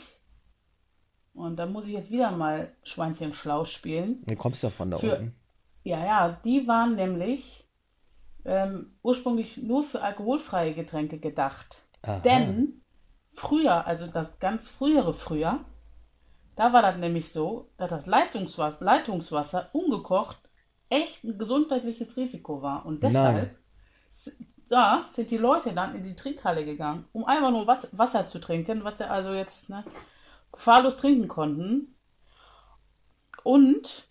und 1.33 1.57
da 1.57 1.65
muss 1.67 1.85
ich 1.85 1.93
jetzt 1.93 2.09
wieder 2.09 2.31
mal 2.31 2.71
Schweinchen 2.83 3.33
schlau 3.33 3.63
spielen. 3.65 4.23
Du 4.25 4.35
kommst 4.35 4.63
ja 4.63 4.69
von 4.69 4.89
da 4.91 4.97
Für- 4.97 5.17
unten. 5.19 5.35
Ja, 5.83 6.03
ja, 6.03 6.39
die 6.43 6.67
waren 6.67 6.95
nämlich 6.95 7.63
ähm, 8.45 8.93
ursprünglich 9.03 9.57
nur 9.57 9.83
für 9.83 10.01
alkoholfreie 10.01 10.73
Getränke 10.73 11.19
gedacht. 11.19 11.83
Aha. 12.01 12.19
Denn 12.21 12.81
früher, 13.33 13.85
also 13.85 14.07
das 14.07 14.39
ganz 14.39 14.69
frühere 14.69 15.13
früher, 15.13 15.59
da 16.55 16.71
war 16.71 16.81
das 16.81 16.97
nämlich 16.97 17.29
so, 17.31 17.69
dass 17.77 17.89
das 17.89 18.05
Leistungswasser, 18.05 18.83
Leitungswasser 18.83 19.69
ungekocht 19.73 20.39
echt 20.89 21.23
ein 21.23 21.37
gesundheitliches 21.37 22.15
Risiko 22.17 22.61
war. 22.61 22.85
Und 22.85 23.03
deshalb 23.03 23.55
da 24.69 25.05
sind 25.07 25.31
die 25.31 25.37
Leute 25.37 25.73
dann 25.73 25.95
in 25.95 26.03
die 26.03 26.15
Trinkhalle 26.15 26.65
gegangen, 26.65 27.05
um 27.13 27.25
einfach 27.25 27.51
nur 27.51 27.67
Wasser 27.67 28.27
zu 28.27 28.39
trinken, 28.39 28.83
was 28.83 28.97
sie 28.97 29.09
also 29.09 29.33
jetzt 29.33 29.69
ne, 29.69 29.83
gefahrlos 30.51 30.97
trinken 30.97 31.27
konnten. 31.27 31.95
Und 33.43 34.07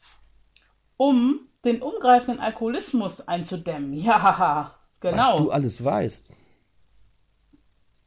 um 0.96 1.40
den 1.64 1.82
umgreifenden 1.82 2.40
Alkoholismus 2.40 3.26
einzudämmen. 3.26 3.92
Ja, 4.02 4.72
genau. 5.00 5.32
Was 5.32 5.36
du 5.36 5.50
alles 5.50 5.84
weißt. 5.84 6.26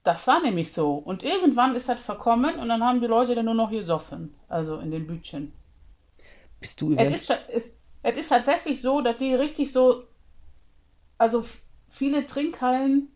Das 0.03 0.25
war 0.27 0.41
nämlich 0.41 0.71
so. 0.71 0.95
Und 0.95 1.23
irgendwann 1.23 1.75
ist 1.75 1.87
das 1.87 1.99
verkommen 1.99 2.55
und 2.55 2.69
dann 2.69 2.83
haben 2.83 2.99
die 2.99 3.07
Leute 3.07 3.35
dann 3.35 3.45
nur 3.45 3.53
noch 3.53 3.69
gesoffen. 3.69 4.33
Also 4.47 4.79
in 4.79 4.89
den 4.89 5.05
Bütchen. 5.05 5.53
Bist 6.59 6.81
du 6.81 6.93
Es 6.93 6.97
event 6.97 7.15
ist, 7.15 7.37
es, 7.53 7.73
es 8.09 8.17
ist 8.17 8.29
tatsächlich 8.29 8.81
so, 8.81 9.01
dass 9.01 9.17
die 9.17 9.33
richtig 9.33 9.71
so, 9.71 10.03
also 11.17 11.45
viele 11.89 12.25
Trinkhallen 12.27 13.09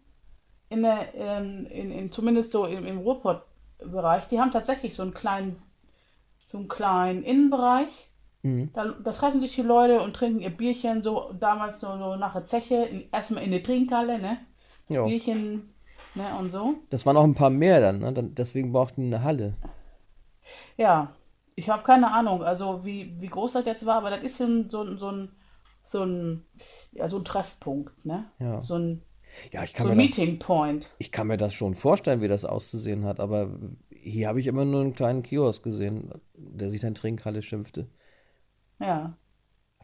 in 0.70 0.84
der, 0.84 1.14
ähm, 1.16 1.68
in, 1.68 1.92
in, 1.92 2.12
zumindest 2.12 2.52
so 2.52 2.66
im, 2.66 2.86
im 2.86 3.00
Ruhrpott-Bereich, 3.00 4.28
die 4.28 4.40
haben 4.40 4.52
tatsächlich 4.52 4.96
so 4.96 5.04
einen 5.04 5.14
kleinen, 5.14 5.62
so 6.46 6.58
einen 6.58 6.68
kleinen 6.68 7.24
Innenbereich. 7.24 8.10
Mhm. 8.42 8.72
Da, 8.74 8.88
da 8.88 9.12
treffen 9.14 9.40
sich 9.40 9.56
die 9.56 9.62
Leute 9.62 10.02
und 10.02 10.16
trinken 10.16 10.42
ihr 10.42 10.50
Bierchen, 10.50 11.02
so 11.02 11.34
damals 11.40 11.80
so, 11.80 11.98
so 11.98 12.16
nach 12.16 12.34
der 12.34 12.46
Zeche, 12.46 12.76
in, 12.84 13.10
erstmal 13.12 13.44
in 13.44 13.52
der 13.52 13.64
Trinkhalle, 13.64 14.20
ne? 14.20 14.38
Ja. 14.90 15.06
Bierchen, 15.06 15.74
ne, 16.16 16.36
und 16.38 16.52
so. 16.52 16.76
Das 16.90 17.06
waren 17.06 17.16
auch 17.16 17.24
ein 17.24 17.36
paar 17.36 17.50
mehr 17.50 17.80
dann, 17.80 18.00
ne? 18.00 18.12
Dann, 18.12 18.36
deswegen 18.36 18.74
brauchten 18.74 19.02
die 19.02 19.16
eine 19.16 19.24
Halle. 19.24 19.54
Ja, 20.76 21.14
ich 21.56 21.70
habe 21.70 21.84
keine 21.84 22.12
Ahnung, 22.12 22.44
also 22.44 22.86
wie, 22.86 23.20
wie 23.22 23.28
groß 23.28 23.54
das 23.54 23.66
jetzt 23.66 23.86
war, 23.86 23.98
aber 23.98 24.10
das 24.10 24.24
ist 24.24 24.38
so 24.38 24.46
ein, 24.46 24.70
so 24.70 24.84
ein, 24.84 24.98
so 24.98 25.12
ein, 25.12 25.32
so 25.86 26.04
ein, 26.06 26.46
ja, 26.92 27.08
so 27.10 27.18
ein 27.20 27.26
Treffpunkt, 27.26 28.06
ne? 28.06 28.32
Ja. 28.40 28.60
So 28.60 28.76
ein, 28.78 29.04
Ja, 29.52 29.64
ich 29.64 29.74
so 29.74 29.84
kann 29.84 29.88
ein 29.88 29.96
mir 29.96 29.98
das, 29.98 30.18
Meeting 30.18 30.40
Point. 30.40 30.90
ich 30.98 31.12
kann 31.12 31.28
mir 31.28 31.38
das 31.38 31.54
schon 31.54 31.76
vorstellen, 31.76 32.22
wie 32.22 32.28
das 32.28 32.46
auszusehen 32.46 33.06
hat, 33.06 33.20
aber 33.20 33.60
hier 33.92 34.28
habe 34.30 34.40
ich 34.40 34.48
immer 34.48 34.66
nur 34.66 34.82
einen 34.82 34.96
kleinen 34.96 35.24
Kiosk 35.24 35.64
gesehen, 35.64 36.12
der 36.36 36.70
sich 36.70 36.82
dann 36.82 36.96
Trinkhalle 36.96 37.42
schimpfte. 37.42 37.90
Ja. 38.80 39.18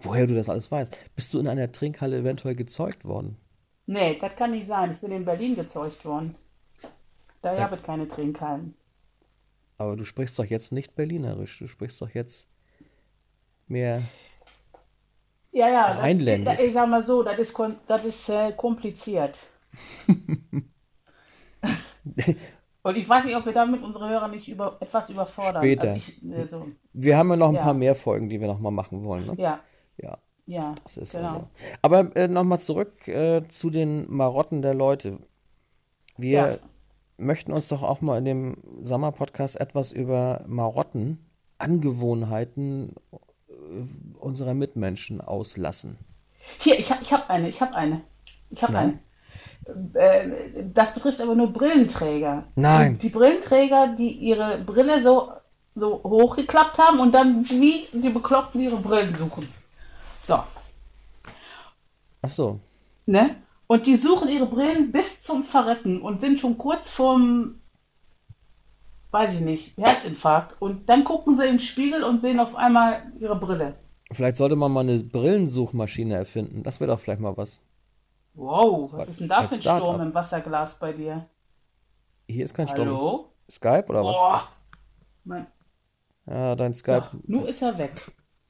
Woher 0.01 0.27
du 0.27 0.35
das 0.35 0.49
alles 0.49 0.71
weißt. 0.71 0.97
Bist 1.15 1.33
du 1.33 1.39
in 1.39 1.47
einer 1.47 1.71
Trinkhalle 1.71 2.17
eventuell 2.17 2.55
gezeugt 2.55 3.05
worden? 3.05 3.37
Nee, 3.87 4.17
das 4.17 4.37
kann 4.37 4.51
nicht 4.51 4.67
sein. 4.67 4.91
Ich 4.93 4.99
bin 4.99 5.11
in 5.11 5.25
Berlin 5.25 5.55
gezeugt 5.55 6.05
worden. 6.05 6.35
Da 7.41 7.53
gab 7.55 7.73
es 7.73 7.83
keine 7.83 8.07
Trinkhallen. 8.07 8.75
Aber 9.79 9.95
du 9.95 10.05
sprichst 10.05 10.37
doch 10.37 10.45
jetzt 10.45 10.71
nicht 10.71 10.95
berlinerisch, 10.95 11.57
du 11.57 11.67
sprichst 11.67 12.01
doch 12.01 12.09
jetzt 12.09 12.47
mehr. 13.67 14.03
Ja, 15.51 15.67
ja, 15.67 15.85
Rheinländisch. 15.93 16.57
das, 16.57 16.63
ich 16.65 16.73
sag 16.73 16.87
mal 16.89 17.03
so, 17.03 17.23
das 17.23 17.39
ist, 17.39 17.57
das 17.87 18.05
ist 18.05 18.29
äh, 18.29 18.51
kompliziert. 18.51 19.39
Und 22.83 22.95
ich 22.95 23.07
weiß 23.07 23.25
nicht, 23.25 23.35
ob 23.35 23.45
wir 23.45 23.53
damit 23.53 23.83
unsere 23.83 24.09
Hörer 24.09 24.27
nicht 24.27 24.47
über, 24.47 24.77
etwas 24.79 25.09
überfordern. 25.09 25.61
Später. 25.61 25.93
Also 25.93 25.97
ich, 25.97 26.23
äh, 26.31 26.45
so, 26.47 26.67
Wir 26.93 27.17
haben 27.17 27.29
ja 27.29 27.35
noch 27.35 27.49
ein 27.49 27.55
Ja. 27.55 27.63
paar 27.63 27.73
mehr 27.73 27.95
Folgen, 27.95 28.29
die 28.29 28.39
wir 28.39 28.47
noch 28.47 28.59
mal 28.59 28.71
machen 28.71 29.03
wollen, 29.03 29.25
ne? 29.27 29.35
ja, 29.37 29.59
Ja, 29.97 30.17
ja, 30.45 30.75
das 30.83 30.97
ist 30.97 31.11
genau. 31.15 31.27
also. 31.27 31.47
Aber 31.81 32.15
äh, 32.15 32.27
noch 32.27 32.43
mal 32.43 32.59
zurück 32.59 33.07
äh, 33.07 33.47
zu 33.47 33.69
den 33.69 34.09
Marotten 34.11 34.61
der 34.61 34.73
Leute. 34.73 35.19
Wir 36.17 36.29
Ja. 36.39 36.57
Möchten 37.19 37.51
uns 37.51 37.67
doch 37.67 37.83
auch 37.83 38.01
mal 38.01 38.17
in 38.17 38.25
dem 38.25 38.57
Sommer-Podcast 38.81 39.59
etwas 39.59 39.91
über 39.91 40.43
Marotten, 40.47 41.25
Angewohnheiten 41.57 42.95
äh, 43.11 43.17
unserer 44.19 44.53
Mitmenschen 44.53 45.21
auslassen. 45.21 45.97
Hier, 46.59 46.79
ich 46.79 46.89
habe 46.91 47.03
ich 47.03 47.13
hab 47.13 47.29
eine, 47.29 47.49
ich 47.49 47.61
habe 47.61 47.75
eine. 47.75 48.01
Ich 48.49 48.63
habe 48.63 48.77
eine. 48.77 48.99
Äh, 49.93 50.63
das 50.73 50.93
betrifft 50.93 51.21
aber 51.21 51.35
nur 51.35 51.53
Brillenträger. 51.53 52.45
Nein. 52.55 52.97
Die 52.99 53.09
Brillenträger, 53.09 53.95
die 53.95 54.09
ihre 54.09 54.57
Brille 54.59 55.01
so, 55.01 55.31
so 55.75 56.01
hochgeklappt 56.03 56.77
haben 56.77 56.99
und 56.99 57.11
dann 57.11 57.47
wie 57.49 57.85
die 57.93 58.09
Bekloppten 58.09 58.61
ihre 58.61 58.77
Brillen 58.77 59.13
suchen. 59.15 59.47
So, 60.23 60.39
Ach 62.21 62.29
so. 62.29 62.59
ne? 63.05 63.35
Und 63.71 63.85
die 63.85 63.95
suchen 63.97 64.29
ihre 64.29 64.47
Brillen 64.47 64.91
bis 64.91 65.21
zum 65.21 65.43
Verrecken 65.43 66.01
und 66.01 66.21
sind 66.21 66.39
schon 66.39 66.57
kurz 66.57 66.89
vorm, 66.89 67.61
weiß 69.11 69.35
ich 69.35 69.39
nicht, 69.41 69.77
Herzinfarkt. 69.77 70.59
Und 70.59 70.89
dann 70.89 71.03
gucken 71.03 71.35
sie 71.35 71.45
in 71.45 71.57
den 71.57 71.59
Spiegel 71.59 72.03
und 72.03 72.19
sehen 72.19 72.39
auf 72.39 72.55
einmal 72.55 73.03
ihre 73.19 73.37
Brille. 73.37 73.75
Vielleicht 74.11 74.37
sollte 74.37 74.55
man 74.55 74.71
mal 74.71 74.79
eine 74.79 74.97
Brillensuchmaschine 75.03 76.15
erfinden. 76.15 76.63
Das 76.63 76.79
wäre 76.79 76.89
doch 76.89 76.99
vielleicht 76.99 77.21
mal 77.21 77.37
was. 77.37 77.61
Wow, 78.33 78.89
was 78.91 79.07
ist 79.09 79.19
denn 79.19 79.29
da 79.29 79.43
für 79.43 79.53
ein. 79.53 79.61
Sturm 79.61 80.01
im 80.01 80.13
Wasserglas 80.15 80.79
bei 80.79 80.91
dir? 80.91 81.29
Hier 82.27 82.45
ist 82.45 82.55
kein 82.55 82.67
Sturm. 82.67 82.87
Hallo? 82.87 83.33
Skype 83.51 83.85
oder 83.87 84.03
was? 84.03 84.17
Boah. 84.17 84.47
Mein, 85.25 85.45
Ja, 86.25 86.55
dein 86.55 86.73
so, 86.73 86.79
Skype. 86.79 87.09
nun 87.27 87.45
ist 87.45 87.61
er 87.61 87.77
weg. 87.77 87.91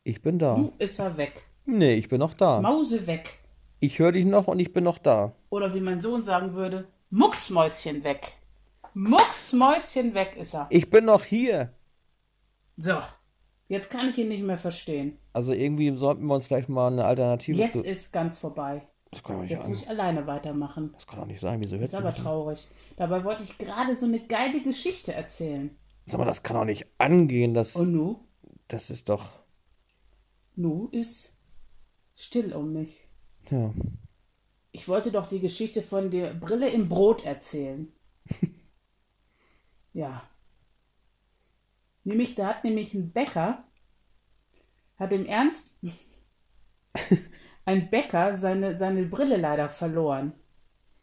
Ich 0.05 0.21
bin 0.21 0.39
da. 0.39 0.55
Nun 0.55 0.71
ist 0.77 0.97
er 0.97 1.17
weg. 1.17 1.41
Nee, 1.65 1.95
ich 1.95 2.07
bin 2.07 2.19
noch 2.19 2.33
da. 2.35 2.61
Mause 2.61 3.05
weg. 3.05 3.38
Ich 3.79 3.99
höre 3.99 4.11
dich 4.11 4.25
noch 4.25 4.47
und 4.47 4.59
ich 4.59 4.73
bin 4.73 4.83
noch 4.83 4.97
da. 4.97 5.33
Oder 5.49 5.73
wie 5.73 5.79
mein 5.81 6.01
Sohn 6.01 6.23
sagen 6.23 6.53
würde, 6.53 6.87
Mucksmäuschen 7.09 8.03
weg. 8.03 8.33
Mucksmäuschen 8.93 10.13
weg 10.13 10.35
ist 10.39 10.53
er. 10.53 10.67
Ich 10.69 10.89
bin 10.89 11.05
noch 11.05 11.23
hier. 11.23 11.73
So, 12.77 12.97
jetzt 13.67 13.89
kann 13.89 14.09
ich 14.09 14.17
ihn 14.17 14.27
nicht 14.29 14.43
mehr 14.43 14.57
verstehen. 14.57 15.17
Also 15.33 15.53
irgendwie 15.53 15.95
sollten 15.95 16.25
wir 16.25 16.35
uns 16.35 16.47
vielleicht 16.47 16.69
mal 16.69 16.87
eine 16.91 17.05
Alternative 17.05 17.57
Jetzt 17.57 17.73
zu. 17.73 17.79
ist 17.81 18.11
ganz 18.11 18.37
vorbei. 18.37 18.87
Das 19.11 19.23
kann 19.23 19.37
doch 19.37 19.41
nicht, 19.43 19.51
Jetzt 19.51 19.67
muss 19.67 19.83
ich 19.83 19.89
alleine 19.89 20.27
weitermachen. 20.27 20.91
das 20.93 21.07
kann 21.07 21.19
doch 21.19 21.25
nicht 21.25 21.39
sein. 21.39 21.59
Wieso 21.63 21.77
hört 21.77 21.85
Ist 21.85 21.91
sie 21.91 21.97
aber 21.97 22.13
traurig. 22.13 22.67
Dabei 22.97 23.23
wollte 23.23 23.43
ich 23.43 23.57
gerade 23.57 23.95
so 23.95 24.05
eine 24.05 24.19
geile 24.19 24.61
Geschichte 24.61 25.13
erzählen. 25.13 25.75
Sag 26.05 26.19
mal, 26.19 26.25
das 26.25 26.43
kann 26.43 26.57
doch 26.57 26.65
nicht 26.65 26.85
angehen. 26.97 27.53
Das, 27.53 27.75
Und 27.75 27.91
nu? 27.93 28.19
das 28.67 28.89
ist 28.89 29.09
doch. 29.09 29.25
Nu 30.55 30.89
ist 30.91 31.37
still 32.15 32.53
um 32.53 32.73
mich. 32.73 33.07
Ja. 33.51 33.73
Ich 34.71 34.87
wollte 34.87 35.11
doch 35.11 35.27
die 35.27 35.39
Geschichte 35.39 35.81
von 35.81 36.11
der 36.11 36.33
Brille 36.33 36.69
im 36.69 36.89
Brot 36.89 37.25
erzählen. 37.25 37.91
ja. 39.93 40.23
Nämlich, 42.03 42.35
da 42.35 42.47
hat 42.47 42.63
nämlich 42.63 42.93
ein 42.93 43.11
Bäcker, 43.11 43.63
hat 44.97 45.11
im 45.11 45.25
Ernst 45.25 45.73
ein 47.65 47.89
Bäcker 47.89 48.35
seine, 48.35 48.77
seine 48.77 49.03
Brille 49.03 49.37
leider 49.37 49.69
verloren. 49.69 50.33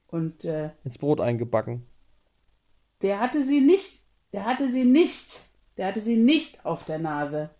Und 0.08 0.44
äh, 0.44 0.70
Ins 0.84 0.98
Brot 0.98 1.20
eingebacken. 1.20 1.86
der 3.02 3.20
hatte 3.20 3.42
sie 3.42 3.60
nicht, 3.60 4.04
der 4.32 4.44
hatte 4.44 4.70
sie 4.70 4.84
nicht, 4.84 5.40
der 5.76 5.88
hatte 5.88 6.00
sie 6.00 6.16
nicht 6.16 6.64
auf 6.64 6.84
der 6.84 6.98
Nase. 6.98 7.50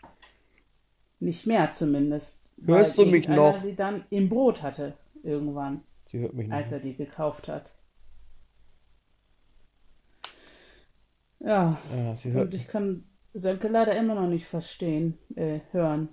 Nicht 1.19 1.47
mehr 1.47 1.73
zumindest. 1.73 2.46
Hörst 2.65 2.97
du 2.99 3.05
mich 3.07 3.29
noch? 3.29 3.61
sie 3.63 3.75
dann 3.77 4.05
im 4.11 4.29
Brot 4.29 4.63
hatte, 4.63 4.95
irgendwann 5.23 5.83
Sie 6.07 6.19
hört 6.21 6.35
mich 6.35 6.47
nicht. 6.47 6.55
als 6.57 6.73
er 6.73 6.81
die 6.81 6.97
gekauft 6.97 7.49
hat. 7.49 7.77
Ja, 11.41 11.79
Ja, 11.95 12.17
sie 12.17 12.33
hört. 12.33 12.47
und 12.47 12.55
ich 12.55 12.67
kann 12.67 13.05
Sönke 13.35 13.69
leider 13.69 13.95
immer 13.97 14.15
noch 14.15 14.29
nicht 14.29 14.47
verstehen, 14.47 15.19
äh, 15.35 15.61
hören. 15.73 16.09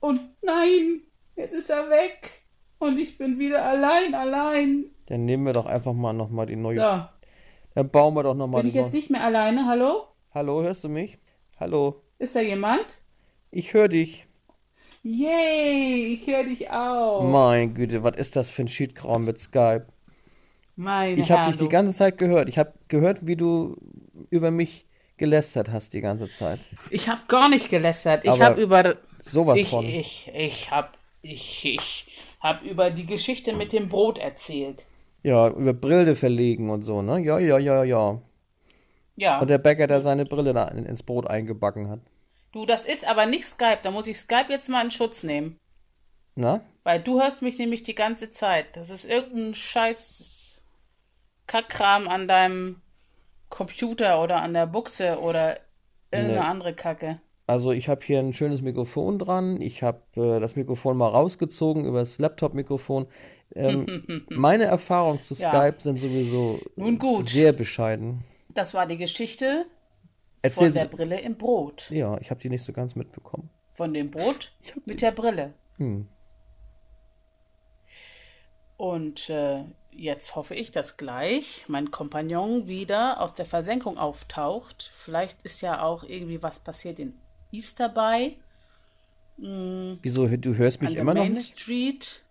Und 0.00 0.20
nein, 0.42 1.02
jetzt 1.36 1.54
ist 1.54 1.70
er 1.70 1.88
weg. 1.88 2.42
Und 2.80 2.98
ich 2.98 3.18
bin 3.18 3.38
wieder 3.38 3.64
allein, 3.64 4.14
allein. 4.14 4.86
Dann 5.06 5.24
nehmen 5.24 5.46
wir 5.46 5.52
doch 5.52 5.66
einfach 5.66 5.92
mal 5.94 6.12
nochmal 6.12 6.46
die 6.46 6.56
neue. 6.56 6.76
Ja, 6.78 7.12
Dann 7.74 7.90
bauen 7.90 8.14
wir 8.14 8.22
doch 8.24 8.34
nochmal 8.34 8.62
bin 8.62 8.70
die 8.72 8.76
ich 8.78 8.82
jetzt 8.82 8.92
neue. 8.92 9.00
nicht 9.00 9.10
mehr 9.10 9.22
alleine, 9.24 9.66
hallo? 9.66 10.06
Hallo, 10.32 10.62
hörst 10.62 10.84
du 10.84 10.88
mich? 10.88 11.18
Hallo. 11.58 12.02
Ist 12.18 12.36
da 12.36 12.40
jemand? 12.40 13.02
Ich 13.50 13.72
höre 13.74 13.88
dich. 13.88 14.27
Yay, 15.10 16.18
ich 16.20 16.26
höre 16.26 16.44
dich 16.44 16.70
auch. 16.70 17.22
Mein 17.22 17.72
Güte, 17.72 18.04
was 18.04 18.16
ist 18.18 18.36
das 18.36 18.50
für 18.50 18.62
ein 18.62 18.66
Cheatkram 18.66 19.24
mit 19.24 19.38
Skype? 19.38 19.86
Meine 20.76 21.18
Ich 21.18 21.30
habe 21.32 21.50
dich 21.50 21.58
die 21.58 21.68
ganze 21.70 21.94
Zeit 21.94 22.18
gehört. 22.18 22.50
Ich 22.50 22.58
habe 22.58 22.74
gehört, 22.88 23.26
wie 23.26 23.34
du 23.36 23.76
über 24.28 24.50
mich 24.50 24.86
gelästert 25.16 25.70
hast 25.70 25.94
die 25.94 26.02
ganze 26.02 26.28
Zeit. 26.28 26.60
Ich 26.90 27.08
habe 27.08 27.22
gar 27.26 27.48
nicht 27.48 27.70
gelästert. 27.70 28.26
Ich 28.26 28.38
habe 28.38 28.60
über 28.60 28.96
Sowas 29.22 29.58
ich, 29.58 29.68
von. 29.70 29.86
ich, 29.86 30.30
ich 30.34 30.70
habe 30.70 30.88
ich, 31.22 31.64
ich 31.64 32.06
hab 32.40 32.62
über 32.62 32.90
die 32.90 33.06
Geschichte 33.06 33.54
mit 33.54 33.72
dem 33.72 33.88
Brot 33.88 34.18
erzählt. 34.18 34.84
Ja, 35.22 35.48
über 35.48 35.72
Brille 35.72 36.16
verlegen 36.16 36.68
und 36.68 36.82
so, 36.82 37.00
ne? 37.00 37.18
Ja, 37.20 37.38
ja, 37.38 37.58
ja, 37.58 37.82
ja. 37.82 38.20
Ja. 39.16 39.40
Und 39.40 39.48
der 39.48 39.58
Bäcker, 39.58 39.86
der 39.86 40.02
seine 40.02 40.26
Brille 40.26 40.52
da 40.52 40.68
in- 40.68 40.84
ins 40.84 41.02
Brot 41.02 41.26
eingebacken 41.28 41.88
hat. 41.88 42.00
Du, 42.52 42.66
das 42.66 42.84
ist 42.84 43.06
aber 43.06 43.26
nicht 43.26 43.44
Skype. 43.44 43.80
Da 43.82 43.90
muss 43.90 44.06
ich 44.06 44.18
Skype 44.18 44.46
jetzt 44.50 44.68
mal 44.68 44.84
in 44.84 44.90
Schutz 44.90 45.22
nehmen. 45.22 45.58
Na? 46.34 46.60
Weil 46.84 47.02
du 47.02 47.20
hörst 47.20 47.42
mich 47.42 47.58
nämlich 47.58 47.82
die 47.82 47.94
ganze 47.94 48.30
Zeit. 48.30 48.76
Das 48.76 48.90
ist 48.90 49.04
irgendein 49.04 49.54
scheiß 49.54 50.64
Kackkram 51.46 52.08
an 52.08 52.28
deinem 52.28 52.80
Computer 53.48 54.22
oder 54.22 54.42
an 54.42 54.54
der 54.54 54.66
Buchse 54.66 55.18
oder 55.20 55.58
irgendeine 56.10 56.40
Nee. 56.40 56.46
andere 56.46 56.74
Kacke. 56.74 57.20
Also 57.46 57.72
ich 57.72 57.88
habe 57.88 58.04
hier 58.04 58.18
ein 58.18 58.34
schönes 58.34 58.60
Mikrofon 58.60 59.18
dran. 59.18 59.60
Ich 59.62 59.82
habe 59.82 60.02
äh, 60.16 60.38
das 60.38 60.54
Mikrofon 60.54 60.98
mal 60.98 61.08
rausgezogen 61.08 61.86
über 61.86 62.00
das 62.00 62.18
Laptop-Mikrofon. 62.18 63.06
Ähm, 63.54 64.26
meine 64.30 64.64
Erfahrungen 64.64 65.22
zu 65.22 65.34
Ja. 65.34 65.50
Skype 65.50 65.80
sind 65.80 65.96
sowieso 65.96 66.60
Nun 66.76 66.98
gut. 66.98 67.28
sehr 67.30 67.52
bescheiden. 67.52 68.22
Das 68.54 68.74
war 68.74 68.86
die 68.86 68.98
Geschichte 68.98 69.64
Erzähl 70.42 70.72
von 70.72 70.80
der 70.80 70.88
Brille 70.88 71.20
im 71.20 71.36
Brot. 71.36 71.90
Ja, 71.90 72.18
ich 72.18 72.30
habe 72.30 72.40
die 72.40 72.48
nicht 72.48 72.62
so 72.62 72.72
ganz 72.72 72.94
mitbekommen. 72.94 73.50
Von 73.74 73.94
dem 73.94 74.10
Brot 74.10 74.52
mit 74.84 75.02
der 75.02 75.12
Brille. 75.12 75.54
Hm. 75.76 76.08
Und 78.76 79.28
äh, 79.28 79.64
jetzt 79.90 80.36
hoffe 80.36 80.54
ich, 80.54 80.70
dass 80.70 80.96
gleich 80.96 81.64
mein 81.68 81.90
Kompagnon 81.90 82.68
wieder 82.68 83.20
aus 83.20 83.34
der 83.34 83.46
Versenkung 83.46 83.98
auftaucht. 83.98 84.90
Vielleicht 84.94 85.42
ist 85.42 85.60
ja 85.60 85.82
auch 85.82 86.04
irgendwie 86.04 86.42
was 86.42 86.60
passiert 86.60 86.98
in 87.00 87.14
Easter 87.50 87.88
bei, 87.88 88.36
Wieso, 89.40 90.26
du 90.26 90.56
hörst 90.56 90.82
mich 90.82 90.96
immer 90.96 91.14
noch 91.14 91.22
Main 91.22 91.34
nicht? 91.34 91.60
Street. 91.60 92.24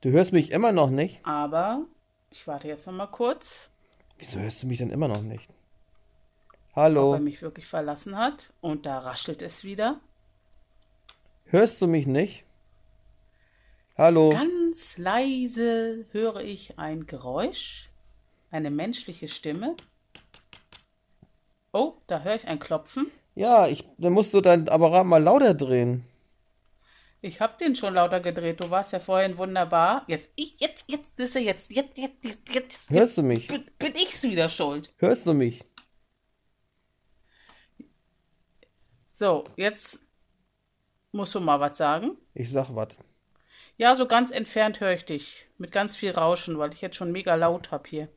Du 0.00 0.10
hörst 0.10 0.32
mich 0.32 0.50
immer 0.50 0.72
noch 0.72 0.88
nicht? 0.88 1.20
Aber 1.24 1.84
ich 2.30 2.46
warte 2.46 2.68
jetzt 2.68 2.86
noch 2.86 2.94
mal 2.94 3.06
kurz, 3.06 3.70
Wieso 4.18 4.38
hörst 4.38 4.62
du 4.62 4.66
mich 4.66 4.78
denn 4.78 4.88
immer 4.88 5.08
noch 5.08 5.20
nicht? 5.20 5.50
Ob 6.76 6.82
er 6.82 6.82
Hallo, 6.82 7.18
mich 7.18 7.40
wirklich 7.42 7.66
verlassen 7.66 8.16
hat. 8.18 8.52
Und 8.60 8.86
da 8.86 8.98
raschelt 8.98 9.42
es 9.42 9.64
wieder. 9.64 10.00
hörst 11.46 11.80
du 11.80 11.86
mich 11.86 12.06
nicht? 12.06 12.44
Hallo, 13.96 14.30
Ganz 14.30 14.98
leise 14.98 16.04
höre 16.12 16.40
ich 16.40 16.78
ein 16.78 17.06
Geräusch, 17.06 17.88
eine 18.50 18.70
menschliche 18.70 19.26
Stimme. 19.26 19.74
Oh, 21.72 21.94
da 22.06 22.20
höre 22.20 22.34
ich 22.34 22.46
ein 22.46 22.58
Klopfen. 22.58 23.10
ja, 23.34 23.66
ich, 23.66 23.84
dann 23.98 24.12
musst 24.12 24.34
du 24.34 24.40
dein 24.42 24.68
Apparat 24.68 25.06
mal 25.06 25.22
lauter 25.22 25.54
drehen. 25.54 26.04
Ich 27.22 27.40
habe 27.40 27.56
den 27.58 27.74
schon 27.74 27.94
lauter 27.94 28.20
gedreht. 28.20 28.62
Du 28.62 28.70
warst 28.70 28.92
ja 28.92 29.00
vorhin 29.00 29.36
wunderbar. 29.38 30.04
Jetzt, 30.06 30.30
ich, 30.36 30.56
jetzt, 30.60 30.90
jetzt 30.90 31.18
ist 31.18 31.34
er 31.34 31.42
jetzt, 31.42 31.70
jetzt, 31.72 31.96
jetzt, 31.96 32.22
jetzt, 32.22 32.54
jetzt, 32.54 32.90
Hörst 32.90 33.16
du 33.18 33.22
mich? 33.22 33.48
bin, 33.48 33.64
bin 33.78 33.94
ich's 33.94 34.22
wieder 34.24 34.48
schuld. 34.50 34.92
Hörst 34.98 35.26
du 35.26 35.32
mich? 35.34 35.64
So, 39.18 39.44
jetzt 39.56 40.00
musst 41.10 41.34
du 41.34 41.40
mal 41.40 41.58
was 41.58 41.78
sagen. 41.78 42.18
Ich 42.34 42.50
sag 42.50 42.74
was. 42.74 42.98
Ja, 43.78 43.96
so 43.96 44.06
ganz 44.06 44.30
entfernt 44.30 44.80
höre 44.80 44.92
ich 44.92 45.06
dich. 45.06 45.46
Mit 45.56 45.72
ganz 45.72 45.96
viel 45.96 46.10
Rauschen, 46.10 46.58
weil 46.58 46.74
ich 46.74 46.82
jetzt 46.82 46.96
schon 46.96 47.12
mega 47.12 47.34
laut 47.34 47.70
habe 47.70 47.88
hier. 47.88 48.08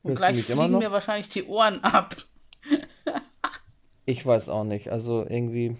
Und 0.00 0.12
Hörst 0.12 0.22
gleich 0.22 0.44
fliegen 0.46 0.78
mir 0.78 0.92
wahrscheinlich 0.92 1.28
die 1.28 1.44
Ohren 1.44 1.84
ab. 1.84 2.16
Ich 4.06 4.24
weiß 4.24 4.48
auch 4.48 4.64
nicht. 4.64 4.88
Also 4.88 5.26
irgendwie 5.28 5.76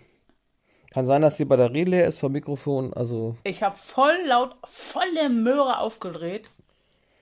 kann 0.91 1.07
sein, 1.07 1.23
dass 1.23 1.39
die 1.39 1.47
Batterie 1.47 1.85
leer 1.85 2.07
ist 2.07 2.19
vom 2.19 2.33
Mikrofon. 2.33 2.93
Also 2.93 3.35
Ich 3.45 3.63
habe 3.63 3.79
voll 3.79 4.25
laut, 4.27 4.57
volle 4.65 5.31
Möhre 5.31 5.79
aufgedreht. 5.79 6.51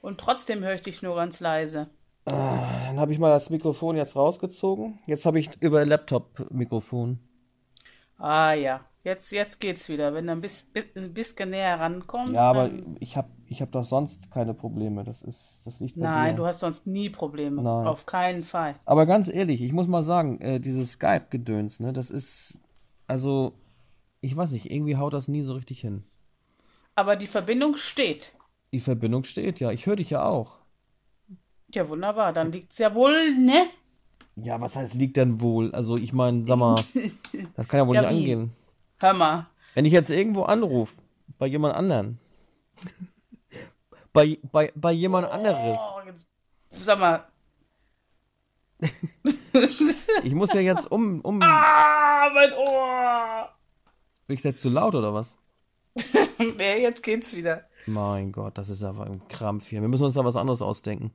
Und 0.03 0.19
trotzdem 0.19 0.65
höre 0.65 0.75
ich 0.75 0.83
dich 0.83 1.03
nur 1.03 1.15
ganz 1.15 1.39
leise. 1.39 1.89
Dann 2.27 2.99
habe 2.99 3.13
ich 3.13 3.19
mal 3.19 3.31
das 3.31 3.51
Mikrofon 3.51 3.97
jetzt 3.97 4.17
rausgezogen. 4.17 4.99
Jetzt 5.07 5.27
habe 5.27 5.39
ich 5.39 5.51
über 5.61 5.85
Laptop-Mikrofon. 5.85 7.21
Ah 8.19 8.55
ja, 8.55 8.81
jetzt, 9.05 9.31
jetzt 9.33 9.61
geht's 9.61 9.89
wieder. 9.89 10.15
Wenn 10.15 10.27
du 10.27 10.33
ein 10.33 10.41
bisschen, 10.41 10.67
ein 10.97 11.15
bisschen 11.15 11.51
näher 11.51 11.79
rankommst, 11.79 12.33
Ja, 12.33 12.51
aber 12.51 12.71
ich 12.99 13.17
habe 13.17 13.29
ich 13.49 13.63
hab 13.63 13.71
doch 13.73 13.85
sonst 13.85 14.31
keine 14.33 14.55
Probleme. 14.55 15.05
Das 15.05 15.23
ist, 15.23 15.63
das 15.67 15.79
liegt 15.81 15.95
bei 15.97 16.03
Nein, 16.03 16.35
dir. 16.35 16.39
du 16.39 16.47
hast 16.47 16.61
sonst 16.61 16.87
nie 16.87 17.11
Probleme. 17.11 17.63
Nein. 17.63 17.87
Auf 17.87 18.07
keinen 18.07 18.43
Fall. 18.43 18.75
Aber 18.85 19.07
ganz 19.07 19.29
ehrlich, 19.29 19.63
ich 19.63 19.73
muss 19.73 19.87
mal 19.87 20.03
sagen, 20.03 20.41
äh, 20.41 20.59
dieses 20.59 20.93
Skype-Gedöns, 20.93 21.81
ne, 21.81 21.93
das 21.93 22.11
ist, 22.11 22.63
also, 23.07 23.53
ich 24.21 24.37
weiß 24.37 24.51
nicht, 24.53 24.71
irgendwie 24.71 24.97
haut 24.97 25.15
das 25.15 25.29
nie 25.29 25.43
so 25.43 25.55
richtig 25.55 25.81
hin. 25.81 26.03
Aber 26.97 27.15
die 27.15 27.27
Verbindung 27.29 27.77
steht. 27.77 28.33
Die 28.73 28.81
Verbindung 28.81 29.23
steht 29.25 29.61
ja. 29.61 29.71
Ich 29.71 29.87
höre 29.87 29.97
dich 29.97 30.11
ja 30.11 30.25
auch. 30.25 30.59
Ja, 31.77 31.87
wunderbar. 31.91 32.33
Dann 32.33 32.53
liegt's 32.53 32.79
ja 32.79 32.95
wohl, 32.95 33.35
ne? 33.37 33.67
Ja, 34.37 34.59
was 34.59 34.77
heißt 34.77 34.95
liegt 34.95 35.19
denn 35.19 35.43
wohl? 35.43 35.75
Also, 35.75 35.99
ich 35.99 36.15
meine, 36.15 36.47
sag 36.47 36.57
mal, 36.57 36.77
das 37.55 37.69
kann 37.69 37.81
ja 37.81 37.87
wohl 37.87 37.95
Ja, 37.97 38.01
nicht 38.01 38.11
wie? 38.13 38.17
angehen. 38.33 38.53
Hör 38.99 39.13
mal. 39.13 39.47
Wenn 39.75 39.85
ich 39.85 39.93
jetzt 39.93 40.09
irgendwo 40.09 40.45
anrufe, 40.45 40.95
bei 41.39 41.47
jemand 41.47 41.75
anderen, 41.75 42.19
bei, 44.15 44.39
bei, 44.51 44.73
bei 44.75 44.93
jemand 44.93 45.31
anderes, 45.31 45.77
Oh, 45.79 46.01
jetzt, 46.07 46.27
sag 46.71 46.99
mal. 46.99 47.27
ich 50.23 50.33
muss 50.35 50.55
ja 50.55 50.61
jetzt 50.61 50.91
um, 50.91 51.21
um, 51.21 51.43
ah, 51.43 52.31
mein 52.33 52.53
Ohr. 52.55 53.51
bin 54.27 54.35
ich 54.39 54.43
jetzt 54.43 54.61
zu 54.63 54.71
laut 54.71 54.95
oder 54.95 55.13
was? 55.13 55.37
Nee, 56.39 56.83
jetzt 56.83 57.03
geht's 57.03 57.35
wieder. 57.37 57.65
Mein 57.87 58.33
Gott, 58.33 58.57
das 58.59 58.69
ist 58.71 58.83
aber 58.83 59.05
ein 59.07 59.27
Krampf 59.29 59.69
hier. 59.69 59.81
Wir 59.83 59.89
müssen 59.89 60.05
uns 60.05 60.15
da 60.15 60.25
was 60.25 60.37
anderes 60.37 60.61
ausdenken. 60.63 61.13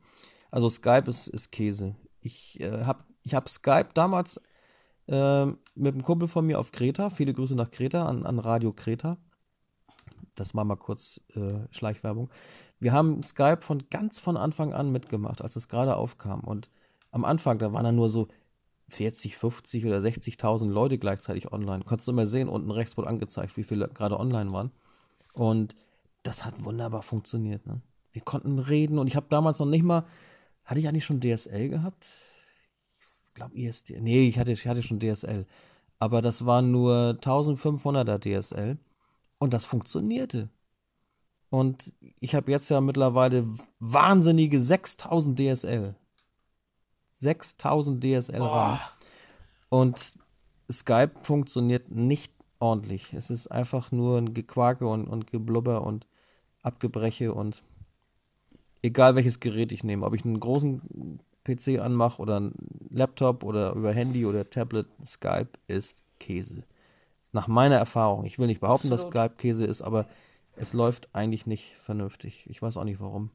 Also 0.51 0.69
Skype 0.69 1.05
ist, 1.07 1.27
ist 1.27 1.51
Käse. 1.51 1.95
Ich 2.19 2.59
äh, 2.59 2.83
habe 2.83 3.03
ich 3.23 3.33
hab 3.33 3.49
Skype 3.49 3.89
damals 3.93 4.41
äh, 5.07 5.45
mit 5.45 5.93
einem 5.93 6.03
Kumpel 6.03 6.27
von 6.27 6.45
mir 6.45 6.59
auf 6.59 6.71
Kreta, 6.71 7.09
viele 7.09 7.33
Grüße 7.33 7.55
nach 7.55 7.71
Kreta, 7.71 8.05
an, 8.05 8.25
an 8.25 8.39
Radio 8.39 8.73
Kreta. 8.73 9.17
Das 10.35 10.53
war 10.55 10.63
mal 10.63 10.75
kurz 10.75 11.21
äh, 11.35 11.59
Schleichwerbung. 11.71 12.29
Wir 12.79 12.93
haben 12.93 13.21
Skype 13.23 13.61
von 13.61 13.79
ganz 13.89 14.19
von 14.19 14.37
Anfang 14.37 14.73
an 14.73 14.91
mitgemacht, 14.91 15.41
als 15.41 15.55
es 15.55 15.67
gerade 15.67 15.95
aufkam. 15.95 16.41
Und 16.41 16.69
am 17.11 17.25
Anfang, 17.25 17.59
da 17.59 17.73
waren 17.73 17.83
dann 17.83 17.95
nur 17.95 18.09
so 18.09 18.27
40, 18.89 19.37
50 19.37 19.85
oder 19.85 19.99
60.000 19.99 20.69
Leute 20.69 20.97
gleichzeitig 20.97 21.51
online. 21.51 21.83
Konntest 21.83 22.07
du 22.07 22.11
immer 22.11 22.27
sehen, 22.27 22.49
unten 22.49 22.71
rechts 22.71 22.97
wurde 22.97 23.07
angezeigt, 23.07 23.55
wie 23.57 23.63
viele 23.63 23.87
gerade 23.89 24.19
online 24.19 24.51
waren. 24.51 24.71
Und 25.33 25.75
das 26.23 26.45
hat 26.45 26.63
wunderbar 26.65 27.01
funktioniert. 27.01 27.65
Ne? 27.67 27.81
Wir 28.11 28.21
konnten 28.21 28.59
reden 28.59 28.97
und 28.97 29.07
ich 29.07 29.15
habe 29.15 29.27
damals 29.29 29.59
noch 29.59 29.67
nicht 29.67 29.83
mal, 29.83 30.05
hatte 30.63 30.79
ich 30.79 30.87
eigentlich 30.87 31.05
schon 31.05 31.19
DSL 31.19 31.69
gehabt? 31.69 32.07
Ich 33.27 33.33
glaube 33.33 33.55
ISD. 33.57 33.99
Nee, 33.99 34.27
ich 34.27 34.39
hatte, 34.39 34.51
ich 34.51 34.67
hatte 34.67 34.83
schon 34.83 34.99
DSL. 34.99 35.45
Aber 35.99 36.21
das 36.21 36.45
war 36.45 36.61
nur 36.61 37.17
1500er 37.21 38.19
DSL 38.19 38.77
und 39.37 39.53
das 39.53 39.65
funktionierte. 39.65 40.49
Und 41.49 41.93
ich 42.19 42.33
habe 42.33 42.49
jetzt 42.49 42.69
ja 42.69 42.79
mittlerweile 42.81 43.45
wahnsinnige 43.79 44.59
6000 44.59 45.37
DSL. 45.37 45.95
6000 47.09 48.03
DSL 48.03 48.41
RAM. 48.41 48.79
Und 49.69 50.17
Skype 50.71 51.11
funktioniert 51.23 51.91
nicht 51.91 52.33
ordentlich. 52.59 53.13
Es 53.13 53.29
ist 53.29 53.47
einfach 53.47 53.91
nur 53.91 54.17
ein 54.17 54.33
Gequake 54.33 54.87
und, 54.87 55.07
und 55.07 55.27
Geblubber 55.27 55.83
und 55.83 56.07
Abgebreche 56.61 57.33
und 57.33 57.63
egal 58.81 59.15
welches 59.15 59.39
Gerät 59.39 59.71
ich 59.71 59.83
nehme, 59.83 60.05
ob 60.05 60.13
ich 60.15 60.25
einen 60.25 60.39
großen 60.39 61.19
PC 61.43 61.79
anmache 61.79 62.21
oder 62.21 62.37
einen 62.37 62.53
Laptop 62.89 63.43
oder 63.43 63.73
über 63.73 63.93
Handy 63.93 64.25
oder 64.25 64.49
Tablet, 64.49 64.87
Skype 65.03 65.49
ist 65.67 66.03
Käse. 66.19 66.65
Nach 67.31 67.47
meiner 67.47 67.77
Erfahrung. 67.77 68.25
Ich 68.25 68.37
will 68.37 68.47
nicht 68.47 68.61
behaupten, 68.61 68.91
Absolut. 68.91 69.15
dass 69.15 69.21
Skype 69.21 69.35
Käse 69.37 69.65
ist, 69.65 69.81
aber 69.81 70.07
es 70.55 70.73
läuft 70.73 71.09
eigentlich 71.13 71.47
nicht 71.47 71.75
vernünftig. 71.77 72.45
Ich 72.49 72.61
weiß 72.61 72.77
auch 72.77 72.83
nicht 72.83 72.99
warum. 72.99 73.31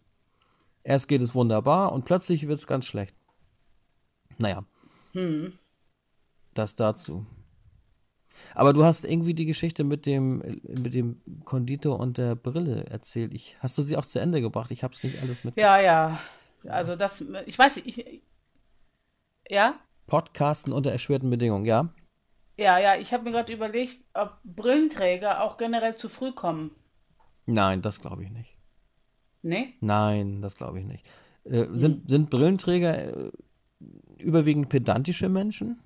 Erst 0.85 1.09
geht 1.09 1.23
es 1.23 1.35
wunderbar 1.35 1.93
und 1.93 2.05
plötzlich 2.05 2.47
wird 2.47 2.59
es 2.59 2.67
ganz 2.67 2.87
schlecht. 2.87 3.17
Naja. 4.39 4.65
Das 6.55 6.77
dazu. 6.77 7.27
Aber 8.55 8.73
du 8.73 8.85
hast 8.85 9.05
irgendwie 9.05 9.35
die 9.35 9.47
Geschichte 9.47 9.85
mit 9.85 10.07
dem, 10.07 10.61
mit 10.63 10.95
dem 10.95 11.21
Konditor 11.45 12.01
und 12.01 12.19
der 12.19 12.35
Brille 12.35 12.87
erzählt. 12.87 13.35
Ich, 13.35 13.57
hast 13.61 13.77
du 13.79 13.83
sie 13.83 13.97
auch 13.97 14.07
zu 14.07 14.19
Ende 14.19 14.41
gebracht? 14.41 14.71
Ich 14.71 14.83
habe 14.83 14.95
es 14.95 15.03
nicht 15.03 15.21
alles 15.23 15.45
mit. 15.45 15.57
Ja, 15.57 15.81
ja. 15.81 16.19
Also 16.69 16.97
das, 16.97 17.25
ich 17.47 17.59
weiß 17.59 17.77
nicht, 17.77 17.99
ich, 17.99 18.23
ja? 19.49 19.79
Podcasten 20.07 20.73
unter 20.73 20.91
erschwerten 20.93 21.31
Bedingungen, 21.31 21.65
ja? 21.65 21.93
Ja, 22.57 22.79
ja, 22.79 22.97
ich 22.97 23.13
habe 23.13 23.25
mir 23.25 23.33
gerade 23.33 23.53
überlegt, 23.53 23.99
ob 24.15 24.39
Brillenträger 24.45 25.43
auch 25.43 25.59
generell 25.59 25.95
zu 25.95 26.09
früh 26.09 26.33
kommen. 26.33 26.71
Nein, 27.45 27.83
das 27.83 28.01
glaube 28.01 28.25
ich 28.25 28.31
nicht. 28.31 28.57
Nee? 29.43 29.75
Nein, 29.81 30.41
das 30.43 30.57
glaube 30.57 30.81
ich 30.81 30.87
nicht. 30.87 31.07
Äh, 31.45 31.67
sind, 31.73 32.09
sind 32.09 32.31
Brillenträger 32.31 33.27
äh, 33.27 33.31
überwiegend 34.19 34.69
pedantische 34.69 35.29
Menschen? 35.29 35.81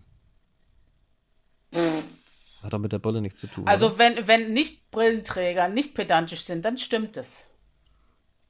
Hat 2.62 2.72
doch 2.72 2.78
mit 2.78 2.92
der 2.92 2.98
Brille 2.98 3.20
nichts 3.22 3.40
zu 3.40 3.46
tun. 3.46 3.64
oder? 3.64 3.72
Also 3.72 3.98
wenn, 3.98 4.26
wenn 4.26 4.52
nicht 4.52 4.90
Brillenträger 4.90 5.68
nicht 5.68 5.94
pedantisch 5.94 6.42
sind, 6.42 6.64
dann 6.64 6.76
stimmt 6.78 7.16
es. 7.16 7.50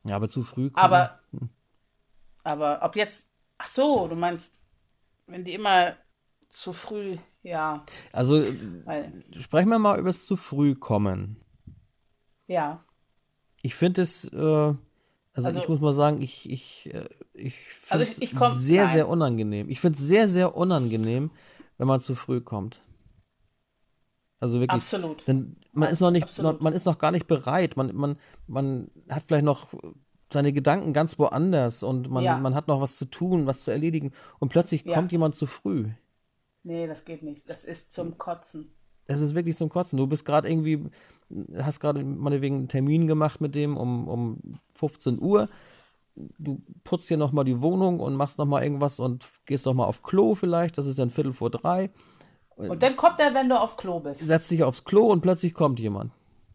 Ja, 0.05 0.17
aber 0.17 0.29
zu 0.29 0.43
früh. 0.43 0.71
kommen- 0.71 0.83
Aber, 0.85 1.21
aber 2.43 2.81
ob 2.83 2.97
jetzt, 2.97 3.29
ach 3.59 3.67
so, 3.69 4.09
du 4.09 4.17
meinst, 4.17 4.55
wenn 5.27 5.45
die 5.45 5.55
immer 5.55 5.97
zu 6.49 6.73
früh, 6.73 7.17
ja. 7.43 7.81
Also 8.13 8.43
Weil, 8.85 9.25
sprechen 9.39 9.69
wir 9.69 9.79
mal 9.79 9.99
über 9.99 10.09
das 10.09 10.27
zu 10.27 10.37
früh 10.37 10.75
kommen. 10.75 11.41
ja. 12.47 12.81
Ich 13.63 13.75
finde 13.75 14.01
es, 14.01 14.25
äh, 14.33 14.37
also, 14.39 14.79
Also- 15.35 15.61
ich 15.61 15.69
muss 15.69 15.81
mal 15.81 15.93
sagen, 15.93 16.23
ich, 16.23 16.49
ich, 16.51 16.93
äh, 16.95 17.07
ich 17.35 17.55
finde 17.57 18.05
Also 18.07 18.23
es 18.25 18.31
komm- 18.35 18.53
sehr, 18.55 18.85
nein. 18.85 18.93
sehr 18.95 19.07
unangenehm. 19.09 19.69
Ich 19.69 19.81
finde 19.81 19.99
es 19.99 20.03
sehr, 20.05 20.31
sehr 20.31 20.57
unangenehm, 20.57 21.31
wenn 21.77 21.87
man 21.87 22.01
zu 22.01 22.15
früh 22.15 22.41
kommt. 22.41 22.81
Also 24.41 24.59
wirklich. 24.61 24.81
Absolut. 24.83 25.27
Denn 25.29 25.57
man 25.73 25.85
Abs- 25.85 25.93
ist 25.95 26.01
noch 26.01 26.11
nicht, 26.11 26.39
noch, 26.43 26.61
man 26.61 26.73
ist 26.73 26.87
noch 26.87 26.99
gar 26.99 27.13
nicht 27.13 27.27
bereit. 27.27 27.77
Man, 27.77 27.95
man, 27.95 28.17
man 28.47 28.91
hat 29.11 29.25
vielleicht 29.29 29.45
noch 29.45 29.69
seine 30.33 30.53
Gedanken 30.53 30.93
ganz 30.93 31.19
woanders 31.19 31.83
und 31.83 32.11
man, 32.11 32.25
Ja. 32.25 32.39
man 32.39 32.55
hat 32.55 32.69
noch 32.69 32.81
was 32.81 32.97
zu 32.97 33.05
tun, 33.05 33.47
was 33.47 33.63
zu 33.65 33.71
erledigen 33.71 34.13
und 34.39 34.49
plötzlich 34.49 34.85
Ja. 34.85 34.95
kommt 34.95 35.13
jemand 35.13 35.37
zu 35.37 35.47
früh. 35.47 35.89
Nee, 36.63 36.87
das 36.87 37.05
geht 37.05 37.23
nicht. 37.23 37.49
Das 37.51 37.65
ist 37.65 37.93
zum 37.93 38.17
Kotzen. 38.19 38.73
Es 39.07 39.21
ist 39.21 39.35
wirklich 39.35 39.57
zum 39.57 39.69
Kotzen. 39.69 39.97
Du 39.99 40.07
bist 40.07 40.25
gerade 40.25 40.49
irgendwie, 40.49 40.85
hast 41.59 41.81
gerade 41.81 42.03
meinetwegen 42.05 42.57
einen 42.57 42.69
Termin 42.69 43.07
gemacht 43.09 43.41
mit 43.41 43.55
dem 43.57 43.77
um, 43.77 44.07
um 44.09 44.39
15 44.75 45.21
Uhr. 45.21 45.49
Du 46.39 46.61
putzt 46.85 47.09
dir 47.11 47.17
nochmal 47.17 47.45
die 47.45 47.61
Wohnung 47.61 47.99
und 47.99 48.15
machst 48.15 48.39
nochmal 48.39 48.63
irgendwas 48.63 49.01
und 49.01 49.27
gehst 49.47 49.67
nochmal 49.67 49.87
auf 49.89 50.03
Klo 50.03 50.35
vielleicht. 50.35 50.79
Das 50.79 50.87
ist 50.87 50.99
dann 50.99 51.11
Viertel 51.11 51.33
vor 51.33 51.51
drei. 51.51 51.91
Und 52.69 52.83
dann 52.83 52.97
kommt 52.97 53.19
er, 53.21 53.33
wenn 53.35 53.49
du 53.49 53.59
auf 53.59 53.77
Klo 53.77 54.01
bist. 54.01 54.21
Setzt 54.21 54.51
dich 54.51 54.63
aufs 54.63 54.85
Klo 54.85 55.07
und 55.07 55.21
plötzlich 55.21 55.55
kommt 55.55 55.81
jemand. 55.81 56.13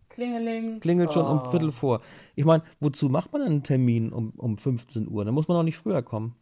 Klingeling. 0.09 0.79
Klingelt 0.79 1.11
schon 1.11 1.25
um 1.25 1.39
Oh. 1.39 1.49
Viertel 1.49 1.71
vor. 1.71 2.01
Ich 2.35 2.45
meine, 2.45 2.63
wozu 2.79 3.09
macht 3.09 3.33
man 3.33 3.41
einen 3.41 3.63
Termin 3.63 4.13
um, 4.13 4.31
um 4.37 4.57
15 4.57 5.09
Uhr? 5.09 5.25
Da 5.25 5.31
muss 5.31 5.47
man 5.47 5.57
auch 5.57 5.63
nicht 5.63 5.77
früher 5.77 6.01
kommen. 6.01 6.35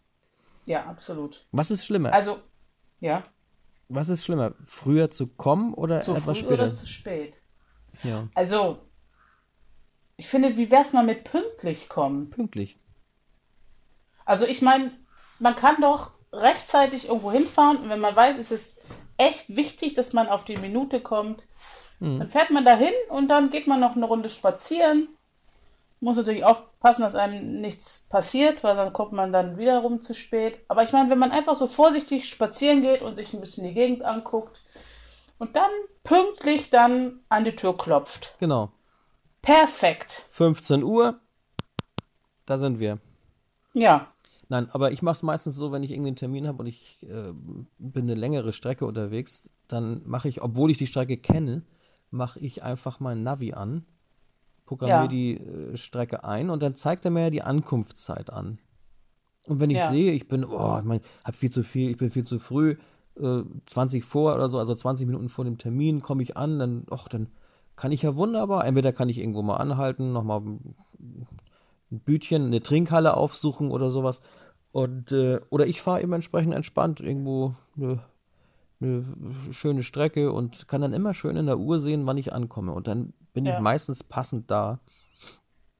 Ja, 0.66 0.86
absolut. 0.86 1.46
Was 1.52 1.72
ist 1.72 1.86
schlimmer? 1.86 2.14
Also, 2.14 2.38
ja. 3.00 3.24
Was 3.90 4.10
ist 4.10 4.24
schlimmer? 4.26 4.54
Früher 4.64 5.10
zu 5.10 5.28
kommen 5.28 5.74
oder 5.74 6.02
Zu 6.02 6.12
etwas 6.14 6.38
früh 6.40 6.46
später? 6.46 6.64
oder 6.66 6.74
zu 6.76 6.86
spät? 6.88 7.42
Ja, 8.04 8.28
Also, 8.36 8.78
ich 10.18 10.28
finde, 10.28 10.56
wie 10.58 10.70
wär's 10.70 10.94
mal 10.94 11.04
mit 11.06 11.24
pünktlich 11.24 11.90
kommen? 11.90 12.30
pünktlich. 12.30 12.78
Also, 14.26 14.46
ich 14.46 14.62
meine, 14.62 14.92
man 15.40 15.56
kann 15.56 15.82
doch 15.82 16.12
rechtzeitig 16.32 17.08
irgendwo 17.08 17.32
hinfahren 17.32 17.78
und 17.78 17.90
wenn 17.90 18.00
man 18.00 18.16
weiß, 18.16 18.38
es 18.40 18.52
ist 18.52 18.83
echt 19.18 19.56
wichtig, 19.56 19.94
dass 19.96 20.14
man 20.14 20.28
auf 20.28 20.44
die 20.46 20.58
Minute 20.58 21.00
kommt, 21.02 21.44
Mhm. 22.00 22.20
dann 22.20 22.30
fährt 22.30 22.50
man 22.52 22.66
dahin 22.66 22.94
und 23.10 23.30
dann 23.30 23.50
geht 23.50 23.68
man 23.68 23.80
noch 23.80 23.96
eine 23.96 24.06
Runde 24.06 24.28
spazieren. 24.30 25.08
Muss 26.02 26.18
natürlich 26.18 26.44
aufpassen, 26.44 27.04
dass 27.04 27.16
einem 27.16 27.62
nichts 27.62 28.06
passiert, 28.10 28.62
weil 28.64 28.76
dann 28.76 28.92
kommt 28.92 29.14
man 29.14 29.32
dann 29.32 29.58
wiederum 29.58 30.02
zu 30.02 30.14
spät. 30.14 30.60
Aber 30.68 30.84
ich 30.84 30.92
meine, 30.92 31.10
wenn 31.10 31.20
man 31.20 31.32
einfach 31.32 31.56
so 31.56 31.66
vorsichtig 31.66 32.30
spazieren 32.30 32.82
geht 32.82 33.02
und 33.02 33.16
sich 33.16 33.34
ein 33.34 33.40
bisschen 33.40 33.64
die 33.66 33.74
Gegend 33.74 34.04
anguckt 34.04 34.60
und 35.38 35.56
dann 35.56 35.70
pünktlich 36.04 36.70
dann 36.70 37.22
an 37.30 37.46
die 37.46 37.56
Tür 37.56 37.78
klopft. 37.78 38.36
Genau. 38.40 38.72
Perfekt. 39.42 40.26
15 40.32 40.84
Uhr, 40.84 41.20
da 42.46 42.58
sind 42.58 42.80
wir. 42.80 42.98
Ja, 43.74 44.13
Nein, 44.50 44.70
aber 44.72 44.92
ich 44.92 45.02
mache 45.02 45.14
es 45.16 45.24
meistens 45.24 45.56
so, 45.56 45.72
wenn 45.72 45.84
ich 45.84 45.92
irgendwie 45.92 46.10
einen 46.10 46.16
Termin 46.16 46.48
habe 46.48 46.60
und 46.60 46.68
ich 46.68 47.00
äh, 47.04 47.34
bin 47.78 48.04
eine 48.04 48.16
längere 48.16 48.52
Strecke 48.52 48.86
unterwegs, 48.86 49.50
dann 49.68 50.02
mache 50.06 50.28
ich, 50.28 50.42
obwohl 50.42 50.70
ich 50.72 50.78
die 50.78 50.88
Strecke 50.88 51.18
kenne, 51.18 51.64
mache 52.12 52.40
ich 52.40 52.62
einfach 52.64 53.00
mein 53.00 53.24
Navi 53.24 53.54
an, 53.54 53.86
programmiere 54.66 55.02
Ja. 55.04 55.08
die 55.08 55.38
äh, 55.38 55.78
Strecke 55.78 56.24
ein 56.24 56.50
und 56.50 56.62
dann 56.62 56.76
zeigt 56.76 57.06
er 57.06 57.12
mir 57.12 57.22
ja 57.24 57.30
die 57.30 57.42
Ankunftszeit 57.42 58.32
an. 58.32 58.60
Und 59.48 59.60
wenn 59.60 59.70
ich 59.70 59.80
Ja. 59.80 59.88
sehe, 59.88 60.12
ich 60.12 60.28
bin, 60.28 60.46
oh, 60.46 60.78
ich 60.80 60.86
mein, 60.86 61.02
hab 61.24 61.36
viel 61.36 61.50
zu 61.50 61.64
viel, 61.64 61.90
ich 61.90 61.98
bin 61.98 62.10
viel 62.10 62.24
zu 62.24 62.40
früh, 62.40 62.76
äh, 63.16 63.44
20 63.66 64.04
vor 64.04 64.36
oder 64.36 64.50
so, 64.50 64.60
also 64.60 64.74
20 64.76 65.08
Minuten 65.08 65.30
vor 65.30 65.46
dem 65.46 65.58
Termin 65.58 66.02
komme 66.02 66.24
ich 66.24 66.38
an, 66.38 66.60
dann, 66.60 66.86
och, 66.90 67.08
dann 67.10 67.28
kann 67.76 67.92
ich 67.92 68.04
ja 68.04 68.16
wunderbar, 68.18 68.66
entweder 68.66 68.94
kann 68.94 69.10
ich 69.10 69.18
irgendwo 69.20 69.42
mal 69.42 69.58
anhalten, 69.58 70.14
nochmal 70.14 70.42
ein 71.94 72.00
Bütchen, 72.00 72.46
eine 72.48 72.62
Trinkhalle 72.62 73.16
aufsuchen 73.16 73.72
oder 73.72 73.92
sowas. 73.92 74.20
Und, 74.72 75.12
äh, 75.12 75.40
oder 75.50 75.68
ich 75.68 75.82
fahre 75.82 76.02
eben 76.02 76.14
entsprechend 76.14 76.54
entspannt 76.54 77.00
irgendwo 77.00 77.54
eine, 77.78 78.02
eine 78.82 79.04
schöne 79.52 79.84
Strecke 79.84 80.32
und 80.32 80.68
kann 80.68 80.82
dann 80.82 80.94
immer 80.94 81.14
schön 81.14 81.38
in 81.38 81.46
der 81.46 81.60
Uhr 81.60 81.80
sehen, 81.80 82.06
wann 82.08 82.18
ich 82.18 82.34
ankomme. 82.34 82.74
Und 82.74 82.88
dann 82.88 83.14
bin 83.34 83.46
ich 83.46 83.54
Ja. 83.54 83.62
meistens 83.62 84.04
passend 84.04 84.50
da. 84.52 84.80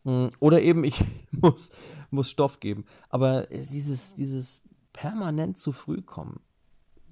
Mm, 0.04 0.28
Oder 0.40 0.62
eben 0.62 0.84
ich 0.84 1.04
muss, 1.32 1.72
muss 2.12 2.30
Stoff 2.30 2.60
geben. 2.60 2.86
Aber 3.10 3.52
äh, 3.52 3.66
dieses, 3.66 4.14
dieses 4.14 4.62
permanent 4.94 5.58
zu 5.58 5.72
früh 5.72 6.02
kommen, 6.02 6.40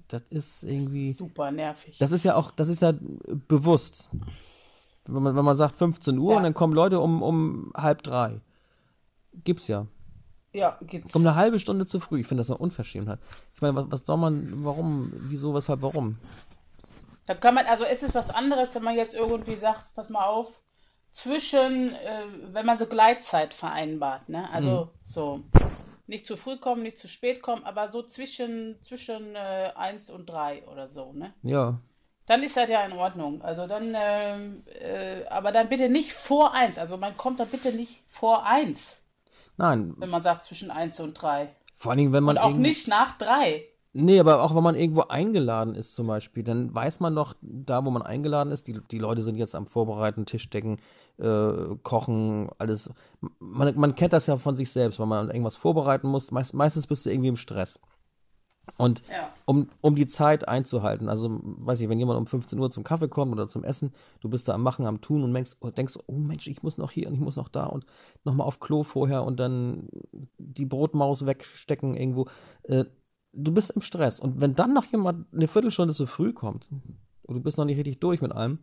das 0.08 0.22
ist 0.30 0.62
irgendwie. 0.62 1.12
super 1.14 1.50
nervig. 1.50 1.96
Das 1.98 2.12
ist 2.12 2.24
ja 2.24 2.36
auch, 2.36 2.50
das 2.52 2.68
ist 2.68 2.82
ja 2.82 2.92
bewusst. 3.48 4.10
Wenn 5.06 5.22
man, 5.22 5.34
wenn 5.36 5.44
man 5.44 5.56
sagt 5.56 5.76
15 5.78 6.16
Uhr 6.18 6.32
Ja. 6.32 6.36
und 6.36 6.42
dann 6.44 6.54
kommen 6.54 6.74
Leute 6.74 7.00
um, 7.00 7.22
um 7.22 7.72
halb 7.74 8.02
drei. 8.04 8.40
Gibt's 9.44 9.68
ja. 9.68 9.86
ja, 10.52 10.78
gibt's. 10.82 11.12
Kommt 11.12 11.26
eine 11.26 11.36
halbe 11.36 11.58
Stunde 11.58 11.86
zu 11.86 12.00
früh. 12.00 12.20
Ich 12.20 12.26
finde 12.26 12.42
das 12.42 12.50
eine 12.50 12.58
Unverschämtheit. 12.58 13.18
Ich 13.54 13.62
meine, 13.62 13.76
was, 13.76 13.86
was 13.88 14.06
soll 14.06 14.18
man, 14.18 14.64
warum, 14.64 15.12
wieso, 15.14 15.54
weshalb, 15.54 15.82
warum? 15.82 16.18
Da 17.26 17.34
kann 17.34 17.54
man, 17.54 17.66
also 17.66 17.84
ist 17.84 18.02
es 18.02 18.14
was 18.14 18.30
anderes, 18.30 18.74
wenn 18.74 18.82
man 18.82 18.96
jetzt 18.96 19.14
irgendwie 19.14 19.56
sagt, 19.56 19.94
pass 19.94 20.08
mal 20.08 20.26
auf, 20.26 20.60
zwischen, 21.12 21.94
äh, 21.94 22.24
wenn 22.52 22.66
man 22.66 22.78
so 22.78 22.86
Gleitzeit 22.86 23.54
vereinbart, 23.54 24.28
ne? 24.28 24.48
Also 24.50 24.90
so 25.04 25.42
nicht 26.06 26.26
zu 26.26 26.36
früh 26.36 26.58
kommen, 26.58 26.82
nicht 26.82 26.98
zu 26.98 27.08
spät 27.08 27.42
kommen, 27.42 27.64
aber 27.64 27.88
so 27.88 28.02
zwischen, 28.02 28.80
zwischen 28.82 29.36
äh, 29.36 29.72
1 29.74 30.10
und 30.10 30.26
3 30.26 30.66
oder 30.68 30.88
so, 30.88 31.12
ne? 31.12 31.32
Ja. 31.42 31.78
Dann 32.26 32.42
ist 32.42 32.56
das 32.56 32.68
ja 32.68 32.84
in 32.86 32.92
Ordnung. 32.92 33.42
Also 33.42 33.66
dann, 33.66 33.94
ähm, 33.96 34.62
äh, 34.66 35.24
aber 35.26 35.52
dann 35.52 35.68
bitte 35.68 35.88
nicht 35.88 36.12
vor 36.12 36.54
1. 36.54 36.78
Also 36.78 36.96
man 36.96 37.16
kommt 37.16 37.40
da 37.40 37.44
bitte 37.44 37.72
nicht 37.72 38.04
vor 38.08 38.46
1, 38.46 39.01
Nein, 39.56 39.94
wenn 39.98 40.10
man 40.10 40.22
sagt 40.22 40.44
zwischen 40.44 40.70
1 40.70 41.00
und 41.00 41.14
3. 41.14 41.54
vor 41.74 41.92
allen 41.92 41.98
Dingen, 41.98 42.12
wenn 42.12 42.24
man 42.24 42.36
Und 42.36 42.42
auch 42.42 42.54
nicht 42.54 42.88
nach 42.88 43.18
3. 43.18 43.64
Nee, 43.94 44.20
aber 44.20 44.42
auch 44.42 44.54
wenn 44.54 44.62
man 44.62 44.74
irgendwo 44.74 45.02
eingeladen 45.02 45.74
ist 45.74 45.94
zum 45.94 46.06
Beispiel, 46.06 46.42
dann 46.42 46.74
weiß 46.74 47.00
man 47.00 47.14
doch, 47.14 47.34
da 47.42 47.84
wo 47.84 47.90
man 47.90 48.00
eingeladen 48.00 48.50
ist, 48.50 48.66
die, 48.66 48.80
die 48.90 48.98
Leute 48.98 49.22
sind 49.22 49.36
jetzt 49.36 49.54
am 49.54 49.66
Vorbereiten, 49.66 50.24
Tischdecken, 50.24 50.78
äh, 51.18 51.52
Kochen, 51.82 52.48
alles. 52.58 52.88
Man, 53.38 53.78
man 53.78 53.94
kennt 53.94 54.14
das 54.14 54.26
ja 54.28 54.38
von 54.38 54.56
sich 54.56 54.70
selbst, 54.70 54.98
wenn 54.98 55.08
man 55.08 55.28
irgendwas 55.28 55.56
vorbereiten 55.56 56.08
muss. 56.08 56.30
Meist, 56.30 56.54
meistens 56.54 56.86
bist 56.86 57.04
du 57.04 57.10
irgendwie 57.10 57.28
im 57.28 57.36
Stress. 57.36 57.78
Und 58.76 59.02
Ja. 59.10 59.32
um, 59.44 59.68
um 59.80 59.94
die 59.96 60.06
Zeit 60.06 60.48
einzuhalten, 60.48 61.08
also 61.08 61.40
weiß 61.42 61.80
ich, 61.80 61.88
wenn 61.88 61.98
jemand 61.98 62.18
um 62.18 62.26
15 62.26 62.58
Uhr 62.58 62.70
zum 62.70 62.84
Kaffee 62.84 63.08
kommt 63.08 63.32
oder 63.32 63.48
zum 63.48 63.64
Essen, 63.64 63.92
du 64.20 64.28
bist 64.28 64.48
da 64.48 64.54
am 64.54 64.62
Machen, 64.62 64.86
am 64.86 65.00
Tun 65.00 65.24
und 65.24 65.34
denkst, 65.34 65.56
oh, 65.60 65.70
denkst, 65.70 65.98
oh 66.06 66.16
Mensch, 66.16 66.46
ich 66.46 66.62
muss 66.62 66.78
noch 66.78 66.90
hier 66.90 67.08
und 67.08 67.14
ich 67.14 67.20
muss 67.20 67.36
noch 67.36 67.48
da 67.48 67.66
und 67.66 67.84
nochmal 68.24 68.46
auf 68.46 68.60
Klo 68.60 68.82
vorher 68.82 69.24
und 69.24 69.40
dann 69.40 69.88
die 70.38 70.66
Brotmaus 70.66 71.26
wegstecken 71.26 71.96
irgendwo. 71.96 72.28
Äh, 72.62 72.84
du 73.32 73.52
bist 73.52 73.70
im 73.70 73.82
Stress. 73.82 74.20
Und 74.20 74.40
wenn 74.40 74.54
dann 74.54 74.72
noch 74.74 74.84
jemand 74.84 75.32
eine 75.32 75.48
Viertelstunde 75.48 75.94
zu 75.94 76.06
früh 76.06 76.32
kommt 76.32 76.68
und 77.22 77.34
du 77.34 77.40
bist 77.40 77.58
noch 77.58 77.64
nicht 77.64 77.78
richtig 77.78 78.00
durch 78.00 78.20
mit 78.20 78.32
allem, 78.32 78.60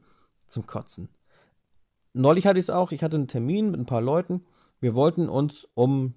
zum 0.47 0.66
Kotzen. 0.66 1.10
Neulich 2.14 2.47
hatte 2.47 2.60
ich 2.60 2.66
es 2.66 2.70
auch, 2.70 2.91
ich 2.91 3.04
hatte 3.04 3.18
einen 3.18 3.28
Termin 3.28 3.72
mit 3.72 3.80
ein 3.80 3.86
paar 3.86 4.02
Leuten. 4.02 4.45
Wir 4.80 4.95
wollten 4.95 5.30
uns 5.30 5.68
um, 5.76 6.16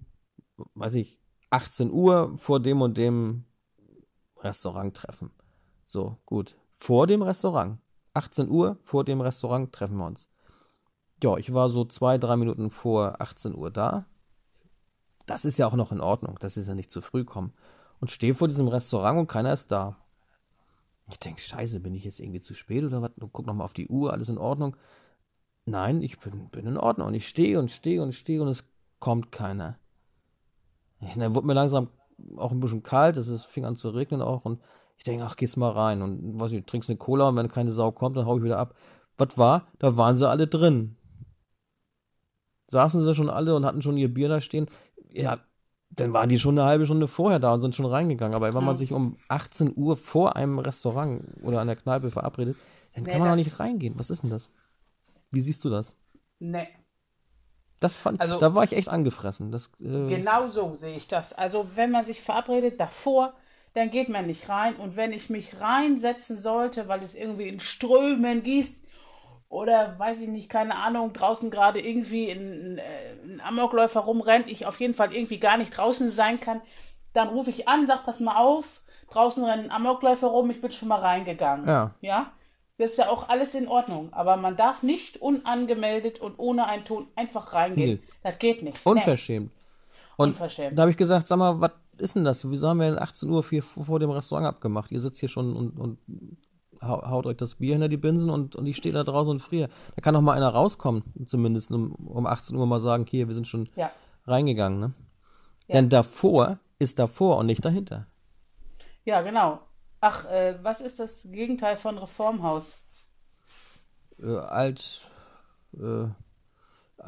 weiß 0.74 0.95
ich, 0.95 1.18
18 1.51 1.91
Uhr 1.91 2.37
vor 2.39 2.61
dem 2.61 2.80
und 2.80 2.97
dem 2.97 3.45
Restaurant 4.43 4.97
treffen. 4.97 5.30
So, 5.86 6.18
gut. 6.26 6.57
Vor 6.70 7.07
dem 7.07 7.22
Restaurant. 7.22 7.78
18 8.14 8.49
Uhr 8.49 8.76
vor 8.80 9.05
dem 9.05 9.20
Restaurant 9.20 9.72
treffen 9.72 9.99
wir 9.99 10.07
uns. 10.07 10.28
Ja, 11.22 11.36
ich 11.36 11.55
war 11.55 11.68
so 11.68 11.84
zwei, 11.84 12.18
drei 12.18 12.36
Minuten 12.36 12.70
vor 12.70 13.20
18 13.20 13.55
Uhr 13.55 13.70
da. 13.70 14.07
Das 15.26 15.45
ist 15.45 15.59
ja 15.59 15.66
auch 15.66 15.76
noch 15.76 15.93
in 15.93 16.01
Ordnung. 16.01 16.36
Das 16.40 16.57
ist 16.57 16.68
ja 16.68 16.74
nicht 16.74 16.90
zu 16.90 17.01
früh 17.01 17.24
kommen. 17.24 17.53
Und 18.01 18.11
stehe 18.11 18.34
vor 18.34 18.49
diesem 18.49 18.68
Restaurant 18.68 19.18
und 19.18 19.28
keiner 19.28 19.53
ist 19.53 19.70
da. 19.70 19.97
Ich 21.09 21.18
denke, 21.18 21.40
scheiße, 21.40 21.80
bin 21.80 21.95
ich 21.95 22.05
jetzt 22.05 22.20
irgendwie 22.20 22.40
zu 22.40 22.55
spät 22.55 22.84
oder 22.84 23.03
was? 23.03 23.12
Guck 23.32 23.47
nochmal 23.47 23.64
auf 23.64 23.74
die 23.74 23.88
Uhr, 23.88 24.12
alles 24.12 24.28
in 24.28 24.38
Ordnung. 24.38 24.76
Nein, 25.64 26.03
ich 26.03 26.18
bin, 26.18 26.49
bin 26.49 26.66
in 26.66 26.76
Ordnung. 26.76 27.09
Und 27.09 27.14
ich 27.14 27.28
stehe 27.28 27.59
und 27.59 27.70
stehe 27.70 28.03
und 28.03 28.12
stehe 28.12 28.43
und 28.43 28.49
es 28.49 28.64
kommt 28.99 29.30
keiner. 29.30 29.78
Ich, 31.01 31.14
dann 31.14 31.34
wurde 31.34 31.47
mir 31.47 31.55
langsam 31.55 31.88
auch 32.36 32.52
ein 32.52 32.60
bisschen 32.60 32.82
kalt, 32.82 33.16
es 33.16 33.28
ist- 33.28 33.46
fing 33.46 33.64
an 33.64 33.76
zu 33.76 33.90
regnen 33.90 34.22
auch 34.22 34.44
und 34.44 34.60
ich 34.96 35.04
denke, 35.04 35.24
ach, 35.24 35.36
gehst 35.36 35.56
mal 35.56 35.70
rein 35.70 36.02
und 36.02 36.38
weiß 36.40 36.52
ich, 36.52 36.64
trinkst 36.64 36.88
eine 36.90 36.96
Cola 36.98 37.28
und 37.28 37.36
wenn 37.36 37.48
keine 37.48 37.72
Sau 37.72 37.90
kommt, 37.92 38.16
dann 38.16 38.26
hau 38.26 38.36
ich 38.38 38.44
wieder 38.44 38.58
ab. 38.58 38.74
Was 39.18 39.36
war? 39.38 39.66
Da 39.78 39.96
waren 39.96 40.16
sie 40.16 40.28
alle 40.28 40.46
drin. 40.46 40.96
Saßen 42.68 43.02
sie 43.04 43.14
schon 43.14 43.28
alle 43.30 43.54
und 43.54 43.64
hatten 43.66 43.82
schon 43.82 43.96
ihr 43.96 44.12
Bier 44.12 44.28
da 44.28 44.40
stehen. 44.40 44.66
Ja, 45.10 45.38
dann 45.90 46.12
waren 46.14 46.28
die 46.28 46.38
schon 46.38 46.58
eine 46.58 46.66
halbe 46.66 46.86
Stunde 46.86 47.06
vorher 47.08 47.38
da 47.38 47.52
und 47.52 47.60
sind 47.60 47.74
schon 47.74 47.84
reingegangen. 47.86 48.34
Aber 48.34 48.54
wenn 48.54 48.64
man 48.64 48.76
sich 48.76 48.92
um 48.92 49.16
18 49.28 49.74
Uhr 49.76 49.96
vor 49.96 50.36
einem 50.36 50.58
Restaurant 50.58 51.22
oder 51.42 51.60
an 51.60 51.66
der 51.66 51.76
Kneipe 51.76 52.10
verabredet, 52.10 52.56
dann 52.94 53.04
Nee, 53.04 53.10
kann 53.10 53.20
man 53.20 53.28
doch 53.28 53.36
das- 53.36 53.44
nicht 53.46 53.60
reingehen. 53.60 53.94
Was 53.98 54.08
ist 54.10 54.22
denn 54.22 54.30
das? 54.30 54.50
Wie 55.32 55.40
siehst 55.40 55.64
du 55.64 55.68
das? 55.70 55.96
Nee. 56.38 56.68
Das 57.83 57.97
fand, 57.97 58.20
Also- 58.20 58.39
da 58.39 58.55
war 58.55 58.64
ich 58.64 58.72
echt 58.72 58.89
angefressen. 58.89 59.51
Das, 59.53 59.68
äh, 59.80 60.07
Genau 60.09 60.49
so 60.49 60.76
sehe 60.76 60.97
ich 60.97 61.09
das. 61.09 61.33
Also 61.33 61.66
wenn 61.74 61.91
man 61.91 62.05
sich 62.05 62.22
verabredet 62.22 62.78
davor, 62.80 63.33
dann 63.74 63.91
geht 63.91 64.09
man 64.09 64.26
nicht 64.26 64.49
rein. 64.49 64.76
Und 64.76 64.97
wenn 64.97 65.12
ich 65.12 65.30
mich 65.30 65.61
reinsetzen 65.61 66.39
sollte, 66.39 66.89
weil 66.89 67.03
es 67.03 67.14
irgendwie 67.14 67.49
in 67.49 67.61
Strömen 67.61 68.43
gießt, 68.43 68.80
oder 69.49 69.99
weiß 69.99 70.22
ich 70.22 70.28
nicht, 70.28 70.49
keine 70.49 70.76
Ahnung, 70.76 71.12
draußen 71.12 71.51
gerade 71.51 71.78
irgendwie 71.80 72.30
ein, 72.30 72.80
ein 73.24 73.41
Amokläufer 73.43 74.01
rumrennt, 74.01 74.51
ich 74.51 74.64
auf 74.66 74.80
jeden 74.80 74.95
Fall 74.95 75.14
irgendwie 75.14 75.39
gar 75.39 75.59
nicht 75.59 75.76
draußen 75.76 76.11
sein 76.11 76.41
kann, 76.41 76.62
dann 77.12 77.28
rufe 77.28 77.51
ich 77.51 77.68
an, 77.68 77.87
sag, 77.87 78.05
pass 78.07 78.20
mal 78.20 78.37
auf, 78.37 78.80
draußen 79.11 79.45
rennen 79.45 79.70
Amokläufer 79.70 80.28
rum, 80.28 80.51
ich 80.51 80.61
bin 80.62 80.72
schon 80.72 80.89
mal 80.89 81.01
reingegangen. 81.01 81.68
Ja. 81.68 81.91
Ja? 82.01 82.33
Das 82.78 82.92
ist 82.92 82.96
ja 82.98 83.08
auch 83.10 83.28
alles 83.28 83.54
in 83.54 83.68
Ordnung. 83.68 84.12
Aber 84.12 84.36
man 84.36 84.56
darf 84.56 84.82
nicht 84.82 85.20
unangemeldet 85.20 86.20
und 86.20 86.38
ohne 86.38 86.66
einen 86.66 86.84
Ton 86.84 87.06
einfach 87.16 87.52
reingehen. 87.52 88.00
Nee. 88.02 88.08
Das 88.22 88.38
geht 88.38 88.62
nicht. 88.62 88.84
Unverschämt. 88.84 89.52
Und 90.16 90.28
Unverschämt. 90.30 90.78
da 90.78 90.82
habe 90.82 90.90
ich 90.90 90.96
gesagt, 90.96 91.28
sag 91.28 91.38
mal, 91.38 91.60
was 91.60 91.72
ist 91.98 92.16
denn 92.16 92.24
das? 92.24 92.48
Wieso 92.50 92.68
haben 92.68 92.80
wir 92.80 92.88
denn 92.90 92.98
18 92.98 93.28
Uhr 93.30 93.44
hier 93.48 93.62
vor 93.62 94.00
dem 94.00 94.10
Restaurant 94.10 94.46
abgemacht? 94.46 94.90
Ihr 94.90 95.00
sitzt 95.00 95.20
hier 95.20 95.28
schon 95.28 95.54
und, 95.54 95.78
und 95.78 95.98
hau- 96.80 97.02
haut 97.08 97.26
euch 97.26 97.36
das 97.36 97.56
Bier 97.56 97.74
hinter 97.74 97.88
die 97.88 97.96
Binsen 97.98 98.30
und, 98.30 98.56
und 98.56 98.66
ich 98.66 98.76
stehe 98.76 98.94
da 98.94 99.04
draußen 99.04 99.32
und 99.32 99.40
friere. 99.40 99.68
Da 99.94 100.02
kann 100.02 100.14
doch 100.14 100.20
mal 100.22 100.32
einer 100.36 100.48
rauskommen, 100.48 101.02
zumindest 101.26 101.70
um, 101.70 101.92
um 101.92 102.26
18 102.26 102.56
Uhr 102.56 102.66
mal 102.66 102.80
sagen, 102.80 103.06
hier, 103.08 103.28
wir 103.28 103.34
sind 103.34 103.46
schon 103.46 103.68
Ja. 103.76 103.90
reingegangen. 104.26 104.80
Ne? 104.80 104.92
Ja. 105.68 105.74
Denn 105.76 105.88
davor 105.88 106.58
ist 106.78 106.98
davor 106.98 107.36
und 107.38 107.46
nicht 107.46 107.64
dahinter. 107.64 108.06
Ja, 109.04 109.20
genau. 109.22 109.60
Ach, 110.05 110.24
äh, 110.24 110.59
was 110.62 110.80
ist 110.80 110.98
das 110.98 111.22
Gegenteil 111.30 111.76
von 111.76 111.96
Reformhaus? 111.96 112.78
Äh, 114.20 114.34
alt, 114.34 115.09
äh, 115.74 116.07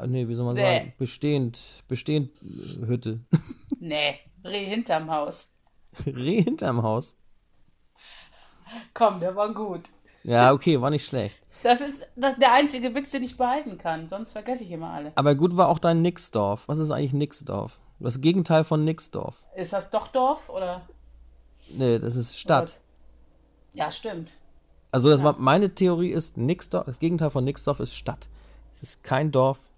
nee, 0.07 0.29
wie 0.29 0.33
soll 0.33 0.45
man 0.45 0.55
Bäh. 0.55 0.77
sagen, 0.79 0.93
bestehend, 0.97 1.83
bestehend 1.89 2.41
äh, 2.41 2.87
Hütte. 2.87 3.19
Nee, 3.81 4.15
Reh 4.45 4.65
hinterm 4.65 5.11
Haus. 5.11 5.49
Reh 6.05 6.41
hinterm 6.41 6.81
Haus. 6.81 7.17
Komm, 8.93 9.19
der 9.19 9.35
war 9.35 9.53
gut. 9.53 9.81
Ja, 10.23 10.53
okay, 10.53 10.79
war 10.79 10.89
nicht 10.89 11.05
schlecht. 11.05 11.37
Das 11.63 11.81
ist 11.81 12.07
das, 12.15 12.37
der 12.37 12.53
einzige 12.53 12.95
Witz, 12.95 13.11
den 13.11 13.23
ich 13.23 13.35
behalten 13.35 13.77
kann. 13.77 14.07
Sonst 14.07 14.31
vergesse 14.31 14.63
ich 14.63 14.71
immer 14.71 14.91
alle. 14.91 15.11
Aber 15.15 15.35
gut 15.35 15.57
war 15.57 15.67
auch 15.67 15.79
dein 15.79 16.01
Nixdorf. 16.01 16.67
Was 16.67 16.79
ist 16.79 16.91
eigentlich 16.91 17.13
Nixdorf? 17.13 17.79
Das 17.99 18.21
Gegenteil 18.21 18.63
von 18.63 18.85
Nixdorf. 18.85 19.45
Ist 19.55 19.73
das 19.73 19.89
doch 19.89 20.07
Dorf 20.07 20.49
oder? 20.49 20.87
Nee, 21.69 21.99
das 21.99 22.15
ist 22.15 22.39
Stadt. 22.39 22.79
Ja, 23.75 23.91
stimmt. 23.91 24.29
Also 24.91 25.09
das 25.09 25.23
war 25.23 25.35
meine 25.37 25.75
Theorie 25.75 26.09
ist 26.09 26.37
Nixdorf, 26.37 26.85
das 26.85 26.99
Gegenteil 26.99 27.29
von 27.29 27.43
Nixdorf 27.43 27.79
ist 27.81 27.93
Stadt. 27.93 28.29
Es 28.73 28.81
ist 28.81 29.03
kein 29.03 29.31
Dorf. 29.31 29.69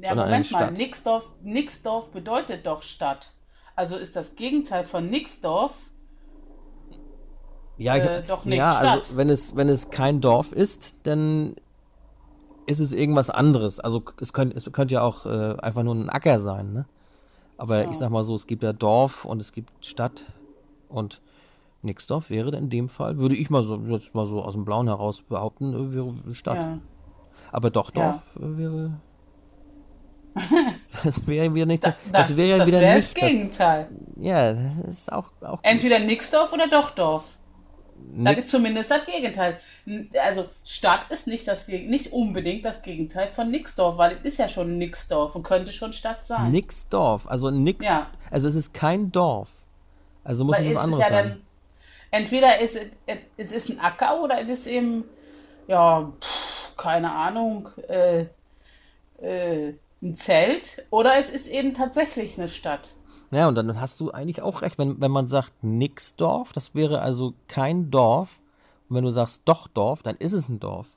Ja, 0.00 0.08
Sondern 0.10 0.26
eine 0.26 0.36
Moment 0.38 0.50
mal. 0.52 0.58
Stadt. 0.58 0.78
Nixdorf, 0.78 1.32
Nixdorf 1.42 2.10
bedeutet 2.10 2.66
doch 2.66 2.82
Stadt. 2.82 3.32
Also 3.76 3.96
ist 3.96 4.16
das 4.16 4.34
Gegenteil 4.34 4.84
von 4.84 5.08
Nixdorf. 5.08 5.74
Ja, 7.78 7.96
Äh, 7.96 8.20
ich, 8.20 8.26
doch 8.26 8.44
nicht 8.44 8.58
ja 8.58 8.72
also 8.72 9.04
Stadt. 9.04 9.16
wenn 9.16 9.28
es 9.28 9.56
wenn 9.56 9.68
es 9.68 9.90
kein 9.90 10.20
Dorf 10.20 10.52
ist, 10.52 10.94
dann 11.04 11.54
ist 12.66 12.80
es 12.80 12.92
irgendwas 12.92 13.30
anderes. 13.30 13.80
Also 13.80 14.02
es 14.20 14.32
könnte 14.32 14.56
es 14.56 14.70
könnte 14.72 14.94
ja 14.94 15.02
auch 15.02 15.26
äh, 15.26 15.56
einfach 15.60 15.82
nur 15.82 15.94
ein 15.94 16.10
Acker 16.10 16.38
sein, 16.40 16.72
ne? 16.72 16.86
Aber 17.58 17.88
ich 17.88 17.96
sag 17.96 18.10
mal 18.10 18.24
so, 18.24 18.34
es 18.34 18.46
gibt 18.48 18.62
ja 18.64 18.72
Dorf 18.72 19.24
und 19.24 19.40
es 19.40 19.52
gibt 19.52 19.84
Stadt 19.84 20.24
und 20.88 21.20
Nixdorf 21.82 22.30
wäre 22.30 22.56
in 22.56 22.70
dem 22.70 22.88
Fall, 22.88 23.18
würde 23.18 23.36
ich 23.36 23.50
mal 23.50 23.62
so 23.62 23.76
jetzt 23.88 24.14
mal 24.14 24.26
so 24.26 24.42
aus 24.42 24.54
dem 24.54 24.64
Blauen 24.64 24.86
heraus 24.86 25.22
behaupten, 25.22 25.74
äh, 25.74 25.94
wäre 25.94 26.14
Stadt. 26.32 26.62
Ja. 26.62 26.78
Aber 27.50 27.70
Dochdorf 27.70 28.36
äh, 28.36 28.58
wäre. 28.58 29.00
das 31.04 31.26
wäre 31.26 31.54
wieder 31.54 31.66
nicht. 31.66 31.84
Das, 31.84 31.94
Das, 32.10 32.36
wäre 32.36 32.48
ja 32.48 32.58
das 32.58 32.68
wieder 32.68 32.80
wäre 32.80 32.96
nicht. 32.96 33.08
das 33.08 33.14
Gegenteil. 33.14 33.88
Das, 33.90 34.24
ja, 34.24 34.52
das 34.52 34.78
ist 34.78 35.12
auch. 35.12 35.30
auch. 35.42 35.60
Entweder 35.62 35.98
Nixdorf 35.98 36.52
oder 36.52 36.68
Dochdorf. 36.68 37.38
Das 38.14 38.36
ist 38.36 38.50
zumindest 38.50 38.90
das 38.90 39.06
Gegenteil. 39.06 39.58
Also 40.22 40.46
Stadt 40.64 41.10
ist 41.10 41.26
nicht, 41.26 41.46
das, 41.46 41.68
nicht 41.68 42.12
unbedingt 42.12 42.64
das 42.64 42.82
Gegenteil 42.82 43.28
von 43.28 43.50
Nixdorf, 43.50 43.96
weil 43.96 44.16
es 44.18 44.24
ist 44.32 44.38
ja 44.38 44.48
schon 44.48 44.78
Nixdorf 44.78 45.34
und 45.34 45.42
könnte 45.42 45.72
schon 45.72 45.92
Stadt 45.92 46.26
sein. 46.26 46.50
Nixdorf. 46.50 47.26
Also 47.28 47.50
nix. 47.50 47.86
Ja. 47.86 48.08
Also 48.30 48.48
es 48.48 48.54
ist 48.54 48.74
kein 48.74 49.12
Dorf. 49.12 49.66
Also 50.24 50.44
muss 50.44 50.58
Weil 50.58 50.68
es 50.68 50.74
was 50.74 50.82
anderes 50.82 51.02
ja 51.02 51.08
sein. 51.08 51.42
Entweder 52.12 52.60
ist 52.60 52.78
es, 53.36 53.52
ist 53.52 53.70
ein 53.70 53.80
Acker 53.80 54.22
oder 54.22 54.40
es 54.40 54.48
ist 54.48 54.66
eben, 54.68 55.04
ja, 55.66 56.12
pff, 56.20 56.76
keine 56.76 57.10
Ahnung, 57.10 57.68
äh, 57.88 58.26
äh, 59.20 59.74
ein 60.00 60.14
Zelt 60.14 60.86
oder 60.90 61.16
es 61.16 61.30
ist 61.30 61.48
eben 61.48 61.74
tatsächlich 61.74 62.38
eine 62.38 62.48
Stadt. 62.48 62.94
Ja, 63.30 63.48
und 63.48 63.56
dann 63.56 63.80
hast 63.80 63.98
du 64.00 64.10
eigentlich 64.10 64.42
auch 64.42 64.62
recht, 64.62 64.78
wenn, 64.78 65.00
wenn 65.00 65.10
man 65.10 65.26
sagt 65.26 65.64
Nixdorf, 65.64 66.52
das 66.52 66.74
wäre 66.74 67.00
also 67.00 67.34
kein 67.48 67.90
Dorf. 67.90 68.42
Und 68.88 68.96
wenn 68.96 69.04
du 69.04 69.10
sagst 69.10 69.42
doch 69.46 69.68
Dorf, 69.68 70.02
dann 70.02 70.16
ist 70.16 70.32
es 70.32 70.48
ein 70.48 70.60
Dorf. 70.60 70.88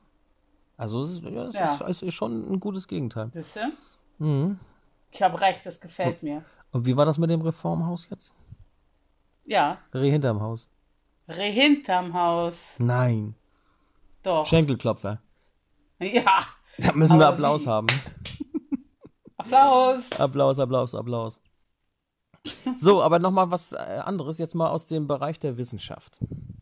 Also 0.75 1.01
es 1.01 1.11
ist, 1.11 1.23
ja, 1.23 1.45
es 1.45 1.53
Ja. 1.53 1.63
Ist, 1.63 1.81
es 1.81 2.01
ist 2.01 2.13
schon 2.13 2.51
ein 2.51 2.59
gutes 2.59 2.87
Gegenteil. 2.87 3.29
Siehst 3.31 3.57
du? 4.19 4.57
Ich 5.11 5.21
habe 5.21 5.39
recht, 5.39 5.65
das 5.65 5.79
gefällt 5.79 6.23
mir. 6.23 6.43
Und 6.71 6.85
wie 6.85 6.97
war 6.97 7.05
das 7.05 7.17
mit 7.17 7.29
dem 7.29 7.41
Reformhaus 7.41 8.09
jetzt? 8.09 8.33
Ja, 9.45 9.77
Reh 9.93 10.11
hinterm 10.11 10.41
Haus. 10.41 10.67
Reh 11.27 11.51
hinterm 11.51 12.13
Haus. 12.13 12.75
Nein. 12.79 13.35
Doch. 14.23 14.45
Schenkelklopfer. 14.45 15.21
Ja. 15.99 16.45
Da 16.77 16.91
müssen 16.93 17.17
wir 17.19 17.27
Applaus 17.27 17.65
wie? 17.65 17.69
haben. 17.69 17.87
Applaus. 19.37 20.11
Applaus, 20.19 20.59
Applaus, 20.59 20.95
Applaus. 20.95 21.41
So, 22.77 23.01
aber 23.01 23.19
nochmal 23.19 23.49
was 23.51 23.73
äh, 23.73 23.77
anderes, 24.03 24.37
jetzt 24.37 24.55
mal 24.55 24.69
aus 24.69 24.85
dem 24.85 25.07
Bereich 25.07 25.39
der 25.39 25.57
Wissenschaft, 25.57 26.19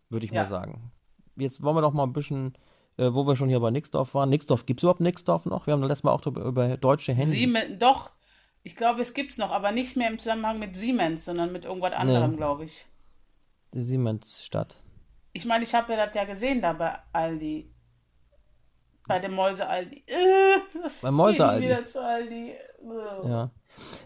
würde 0.10 0.26
ich 0.26 0.32
Ja. 0.32 0.42
mal 0.42 0.46
sagen. 0.48 0.92
Jetzt 1.36 1.62
wollen 1.64 1.76
wir 1.76 1.82
noch 1.82 1.94
mal 1.94 2.04
ein 2.04 2.14
bisschen, 2.14 2.54
äh, 2.98 3.10
wo 3.12 3.28
wir 3.28 3.36
schon 3.36 3.50
hier 3.50 3.60
bei 3.60 3.72
Nixdorf 3.72 4.14
waren. 4.14 4.30
Nixdorf, 4.30 4.66
gibt 4.66 4.80
es 4.80 4.84
überhaupt 4.84 5.02
Nixdorf 5.02 5.46
noch? 5.46 5.68
Wir 5.68 5.74
haben 5.74 5.82
das 5.82 5.90
letzte 5.90 6.08
Mal 6.08 6.14
auch 6.14 6.22
drüber, 6.22 6.44
über 6.46 6.78
deutsche 6.78 7.14
Handys. 7.14 7.34
Siemens, 7.34 7.80
doch. 7.80 8.12
Ich 8.64 8.76
glaube, 8.78 9.02
es 9.02 9.14
gibt's 9.14 9.38
noch, 9.38 9.52
aber 9.52 9.72
nicht 9.74 9.98
mehr 9.98 10.10
im 10.10 10.20
Zusammenhang 10.20 10.58
mit 10.60 10.78
Siemens, 10.78 11.26
sondern 11.26 11.52
mit 11.52 11.66
irgendwas 11.66 11.92
anderem, 11.94 12.32
Nee. 12.32 12.38
glaube 12.38 12.64
ich. 12.66 12.86
Die 13.74 13.80
Siemensstadt. 13.80 14.84
Ich 15.34 15.46
meine, 15.46 15.64
ich 15.64 15.74
habe 15.74 15.94
ja 15.94 16.06
das 16.06 16.16
ja 16.16 16.26
gesehen 16.26 16.62
da 16.62 16.74
bei 16.74 16.98
Aldi. 17.12 17.74
Bei 19.08 19.20
dem 19.20 19.34
Mäuse-Aldi. 19.34 20.04
Äh, 20.08 20.60
Beim 21.02 21.14
Mäuse-Aldi? 21.16 21.74
Aldi. 21.74 22.52
Äh. 22.52 23.28
Ja. 23.30 23.52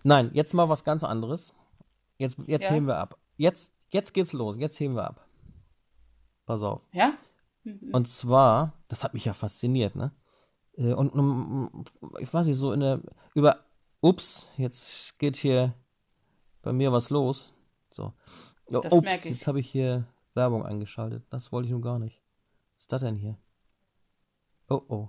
Nein, 0.04 0.32
jetzt 0.34 0.54
mal 0.54 0.70
was 0.70 0.84
ganz 0.84 1.04
anderes. 1.04 1.54
Jetzt, 2.18 2.40
jetzt 2.48 2.64
Ja. 2.70 2.72
heben 2.76 2.88
wir 2.88 2.98
ab. 2.98 3.18
Jetzt, 3.36 3.74
jetzt 3.90 4.14
geht's 4.14 4.34
los. 4.34 4.58
Jetzt 4.58 4.80
heben 4.80 4.96
wir 4.96 5.04
ab. 5.06 5.28
Pass 6.46 6.64
auf. 6.64 6.82
Ja? 6.94 7.14
Und 7.92 8.08
zwar, 8.08 8.74
das 8.88 9.04
hat 9.04 9.14
mich 9.14 9.26
ja 9.26 9.34
fasziniert, 9.34 9.96
ne? 9.96 10.12
Äh, 10.78 10.94
Und 10.94 11.10
um, 11.14 11.86
ich 12.20 12.34
weiß 12.34 12.48
nicht, 12.48 12.58
so 12.58 12.72
in 12.72 12.80
der, 12.80 13.02
über, 13.36 13.58
ups, 14.02 14.48
jetzt 14.58 15.20
geht 15.20 15.36
hier 15.36 15.74
bei 16.62 16.72
mir 16.74 16.92
was 16.92 17.10
los. 17.10 17.54
So. 17.92 18.14
Oh, 18.70 18.82
Das 18.82 18.92
ups, 18.94 19.26
ich. 19.26 19.32
jetzt 19.32 19.48
habe 19.48 19.60
ich 19.60 19.70
hier 19.70 20.06
Werbung 20.34 20.66
eingeschaltet. 20.66 21.24
Das 21.30 21.52
wollte 21.52 21.68
ich 21.68 21.72
nun 21.72 21.82
gar 21.82 22.00
nicht. 22.00 22.22
Was 22.76 22.84
ist 22.84 22.92
das 22.92 23.02
denn 23.02 23.16
hier? 23.16 23.38
Oh, 24.70 24.82
oh. 24.88 25.08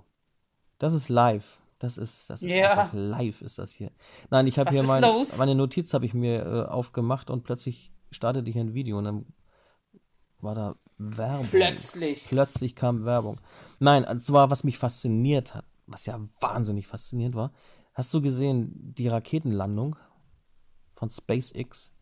Das 0.77 0.93
ist 0.93 1.09
live. 1.09 1.61
Das 1.79 1.97
ist, 1.97 2.29
das 2.29 2.41
ist 2.43 2.53
Ja. 2.53 2.71
einfach 2.71 2.93
live, 2.93 3.41
ist 3.41 3.59
das 3.59 3.71
hier. 3.71 3.91
Nein, 4.29 4.47
ich 4.47 4.59
habe 4.59 4.69
hier 4.71 4.83
mein, 4.83 5.01
meine 5.37 5.55
Notiz 5.55 5.93
habe 5.93 6.05
ich 6.05 6.13
mir 6.13 6.45
äh, 6.45 6.65
aufgemacht 6.69 7.29
und 7.29 7.43
plötzlich 7.43 7.93
startete 8.11 8.51
hier 8.51 8.61
ein 8.63 8.73
Video 8.73 8.97
und 8.97 9.05
dann 9.05 9.25
war 10.39 10.55
da 10.55 10.75
Werbung. 10.97 11.47
Plötzlich. 11.49 12.25
Plötzlich 12.27 12.75
kam 12.75 13.05
Werbung. 13.05 13.39
Nein, 13.79 14.03
und 14.05 14.21
zwar, 14.21 14.49
was 14.51 14.63
mich 14.65 14.77
fasziniert 14.77 15.55
hat, 15.55 15.65
was 15.87 16.05
ja 16.05 16.19
wahnsinnig 16.41 16.87
faszinierend 16.87 17.35
war. 17.35 17.51
Hast 17.93 18.13
du 18.13 18.21
gesehen, 18.21 18.93
die 18.95 19.07
Raketenlandung 19.07 19.95
von 20.91 21.09
SpaceX? 21.09 21.93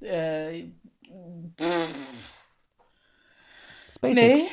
Äh, 0.00 0.70
SpaceX. 3.90 4.38
nee. 4.38 4.46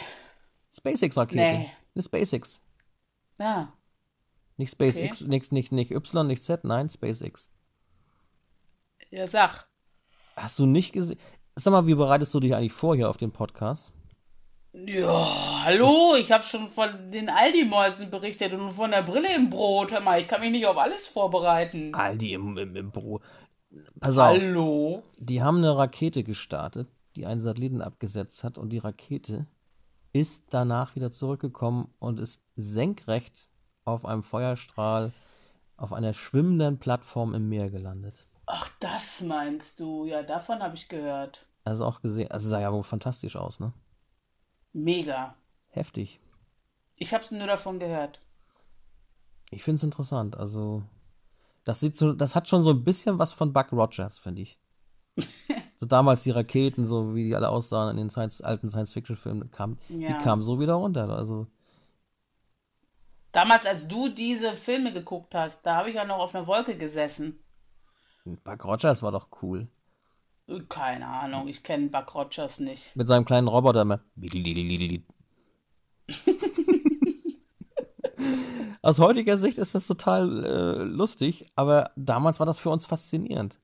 SpaceX-Rakete. 0.71 1.41
Nee. 1.41 1.71
Eine 1.95 2.03
SpaceX. 2.03 2.61
Ja. 3.39 3.73
Nicht 4.57 4.71
SpaceX, 4.71 5.21
nicht, 5.21 5.51
nicht, 5.51 5.71
nicht 5.71 5.91
Y, 5.91 6.27
nicht 6.27 6.43
Z, 6.43 6.63
nein, 6.63 6.89
SpaceX. 6.89 7.51
Ja, 9.11 9.27
sag. 9.27 9.67
Hast 10.35 10.59
du 10.59 10.65
nicht 10.65 10.93
gesehen? 10.93 11.19
Sag 11.55 11.71
mal, 11.71 11.87
wie 11.87 11.95
bereitest 11.95 12.33
du 12.33 12.39
dich 12.39 12.55
eigentlich 12.55 12.73
vor 12.73 12.95
hier 12.95 13.09
auf 13.09 13.17
den 13.17 13.31
Podcast? 13.31 13.93
Ja, 14.73 15.63
hallo, 15.63 16.15
ich 16.19 16.31
habe 16.31 16.43
schon 16.43 16.69
von 16.69 17.11
den 17.11 17.29
Aldi-Mäusen 17.29 18.11
berichtet 18.11 18.53
und 18.53 18.71
von 18.71 18.91
der 18.91 19.01
Brille 19.01 19.33
im 19.33 19.49
Brot. 19.49 19.91
Hör 19.91 20.01
mal, 20.01 20.19
ich 20.19 20.27
kann 20.27 20.41
mich 20.41 20.51
nicht 20.51 20.67
auf 20.67 20.77
alles 20.77 21.07
vorbereiten. 21.07 21.95
Aldi 21.95 22.33
im, 22.33 22.57
im, 22.57 22.75
im 22.75 22.91
Büro. 22.91 23.21
Pass 23.99 24.17
auf. 24.17 24.39
Hallo. 24.39 25.03
Die 25.17 25.41
haben 25.41 25.57
eine 25.57 25.77
Rakete 25.77 26.23
gestartet, 26.23 26.87
die 27.15 27.25
einen 27.25 27.41
Satelliten 27.41 27.81
abgesetzt 27.81 28.43
hat 28.43 28.57
und 28.57 28.71
die 28.71 28.77
Rakete 28.77 29.47
ist 30.13 30.45
danach 30.49 30.95
wieder 30.95 31.11
zurückgekommen 31.11 31.93
und 31.99 32.19
ist 32.19 32.41
senkrecht 32.55 33.49
auf 33.85 34.05
einem 34.05 34.23
Feuerstrahl 34.23 35.13
auf 35.75 35.93
einer 35.93 36.13
schwimmenden 36.13 36.79
Plattform 36.79 37.33
im 37.33 37.49
Meer 37.49 37.69
gelandet. 37.69 38.25
Ach, 38.47 38.69
das 38.79 39.21
meinst 39.21 39.79
du? 39.79 40.05
Ja, 40.05 40.23
davon 40.23 40.63
habe 40.63 40.75
ich 40.75 40.87
gehört. 40.87 41.45
Also 41.65 41.85
auch 41.85 42.01
gesehen, 42.01 42.31
also 42.31 42.49
sah 42.49 42.61
ja 42.61 42.71
wohl 42.71 42.83
fantastisch 42.83 43.35
aus, 43.35 43.59
ne? 43.59 43.73
Mega. 44.73 45.35
Heftig. 45.67 46.19
Ich 46.95 47.13
habe 47.13 47.23
nur 47.35 47.47
davon 47.47 47.77
gehört. 47.79 48.21
Ich 49.51 49.63
finde 49.63 49.75
es 49.77 49.83
interessant. 49.83 50.37
Also, 50.37 50.83
das 51.67 51.81
sieht 51.81 51.97
so, 51.97 52.13
das 52.13 52.33
hat 52.33 52.47
schon 52.47 52.63
so 52.63 52.69
ein 52.69 52.83
bisschen 52.85 53.19
was 53.19 53.33
von 53.33 53.51
Buck 53.51 53.73
Rogers, 53.73 54.19
finde 54.19 54.41
ich. 54.43 54.57
so 55.75 55.85
damals 55.85 56.23
die 56.23 56.31
Raketen, 56.31 56.85
so 56.85 57.13
wie 57.13 57.23
die 57.25 57.35
alle 57.35 57.49
aussahen 57.49 57.91
in 57.91 57.97
den 57.97 58.09
Science, 58.09 58.39
alten 58.41 58.69
Science-Fiction-Filmen, 58.69 59.51
kam, 59.51 59.77
Ja. 59.89 60.07
die 60.09 60.23
kamen 60.23 60.41
so 60.43 60.61
wieder 60.61 60.75
runter. 60.75 61.09
Also, 61.09 61.47
Damals, 63.33 63.65
als 63.65 63.87
du 63.89 64.07
diese 64.07 64.53
Filme 64.53 64.93
geguckt 64.93 65.35
hast, 65.35 65.65
da 65.65 65.75
habe 65.75 65.89
ich 65.89 65.95
ja 65.95 66.05
noch 66.05 66.19
auf 66.19 66.33
einer 66.33 66.47
Wolke 66.47 66.77
gesessen. 66.77 67.37
Buck 68.23 68.63
Rogers 68.63 69.03
war 69.03 69.11
doch 69.11 69.27
cool. 69.41 69.67
Keine 70.69 71.05
Ahnung, 71.05 71.49
ich 71.49 71.61
kenne 71.63 71.89
Buck 71.89 72.15
Rogers 72.15 72.59
nicht. 72.61 72.95
Mit 72.95 73.09
seinem 73.09 73.25
kleinen 73.25 73.49
Roboter 73.49 73.81
immer. 73.81 73.99
Aus 78.81 78.99
heutiger 78.99 79.37
Sicht 79.37 79.57
ist 79.57 79.75
das 79.75 79.87
total 79.87 80.45
äh, 80.45 80.83
lustig, 80.83 81.51
aber 81.55 81.91
damals 81.95 82.39
war 82.39 82.45
das 82.45 82.59
für 82.59 82.69
uns 82.69 82.85
faszinierend. 82.85 83.59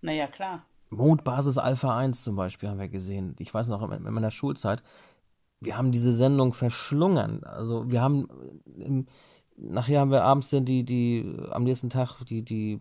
Naja, 0.00 0.26
klar. 0.26 0.66
Mondbasis 0.90 1.58
Alpha 1.58 1.96
1 1.96 2.22
zum 2.22 2.36
Beispiel 2.36 2.68
haben 2.68 2.78
wir 2.78 2.88
gesehen. 2.88 3.34
Ich 3.38 3.52
weiß 3.52 3.68
noch, 3.68 3.82
in, 3.90 4.04
in 4.04 4.12
meiner 4.12 4.30
Schulzeit, 4.30 4.82
wir 5.60 5.76
haben 5.76 5.92
diese 5.92 6.12
Sendung 6.12 6.52
verschlungen. 6.52 7.44
Also 7.44 7.90
wir 7.90 8.02
haben, 8.02 8.28
im, 8.76 9.06
nachher 9.56 10.00
haben 10.00 10.10
wir 10.10 10.24
abends 10.24 10.50
dann 10.50 10.64
die, 10.64 10.84
die, 10.84 11.34
am 11.50 11.64
nächsten 11.64 11.88
Tag 11.88 12.24
die, 12.26 12.44
die, 12.44 12.80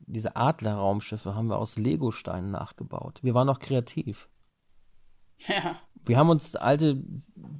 diese 0.00 0.36
Adler-Raumschiffe 0.36 1.34
haben 1.34 1.48
wir 1.48 1.58
aus 1.58 1.76
Legosteinen 1.76 2.50
nachgebaut. 2.50 3.20
Wir 3.22 3.34
waren 3.34 3.46
noch 3.46 3.60
kreativ. 3.60 4.28
Ja. 5.46 5.76
Wir 6.04 6.16
haben 6.16 6.30
uns 6.30 6.56
alte 6.56 7.02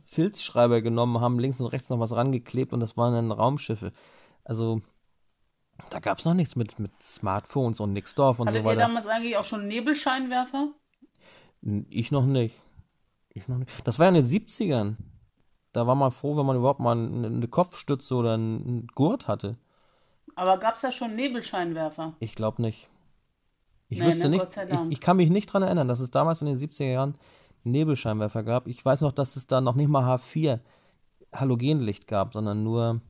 Filzschreiber 0.03 0.81
genommen, 0.83 1.21
haben 1.21 1.39
links 1.39 1.61
und 1.61 1.67
rechts 1.67 1.91
noch 1.91 2.01
was 2.01 2.15
rangeklebt 2.15 2.73
und 2.73 2.81
das 2.81 2.97
waren 2.97 3.13
dann 3.15 3.31
Raumschiffe. 3.33 3.93
Also, 4.45 4.81
da 5.91 6.01
gab 6.01 6.19
es 6.19 6.25
noch 6.25 6.35
nichts 6.35 6.57
mit, 6.57 6.79
mit 6.79 6.91
Smartphones 7.03 7.81
und 7.81 7.93
Nixdorf 7.93 8.41
und 8.41 8.49
Hattet 8.49 8.63
so 8.63 8.69
ihr 8.69 8.71
weiter. 8.71 8.81
damals 8.89 9.07
eigentlich 9.07 9.37
auch 9.37 9.45
schon 9.45 9.69
Nebelscheinwerfer? 9.69 10.73
Ich 11.91 12.11
noch 12.11 12.25
nicht. 12.25 12.55
Ich 13.31 13.49
noch 13.49 13.59
nicht. 13.59 13.71
Das 13.85 13.99
war 13.99 14.07
ja 14.07 14.09
in 14.11 14.15
den 14.15 14.25
70ern. 14.27 14.97
Da 15.73 15.87
war 15.87 15.95
man 15.95 16.11
froh, 16.11 16.37
wenn 16.37 16.47
man 16.47 16.57
überhaupt 16.57 16.81
mal 16.81 16.97
eine, 16.97 17.47
Kopfstütze 17.49 18.15
oder 18.15 18.35
einen 18.35 18.87
Gurt 18.95 19.29
hatte. 19.29 19.59
Aber 20.35 20.59
gab 20.59 20.77
es 20.77 20.83
ja 20.83 20.93
schon 20.93 21.15
Nebelscheinwerfer? 21.15 22.15
Ich 22.21 22.35
glaube 22.35 22.63
nicht. 22.63 22.89
Ich 23.89 23.99
Nee, 23.99 24.07
wüsste 24.07 24.29
ne, 24.29 24.37
nicht, 24.37 24.47
ich, 24.57 24.79
ich 24.91 25.01
kann 25.01 25.17
mich 25.17 25.31
nicht 25.31 25.47
dran 25.53 25.63
erinnern, 25.63 25.89
dass 25.89 26.01
es 26.01 26.11
damals 26.11 26.43
in 26.43 26.47
den 26.49 26.57
70er 26.57 26.85
Jahren 26.91 27.17
Nebelscheinwerfer 27.65 28.43
gab. 28.43 28.67
Ich 28.67 28.85
weiß 28.85 29.01
noch, 29.03 29.13
dass 29.13 29.37
es 29.37 29.47
da 29.47 29.61
noch 29.61 29.75
nicht 29.75 29.89
mal 29.89 30.05
H4 30.05 30.61
Halogenlicht 31.35 32.07
gab, 32.07 32.33
sondern 32.33 32.63
nur 32.63 33.01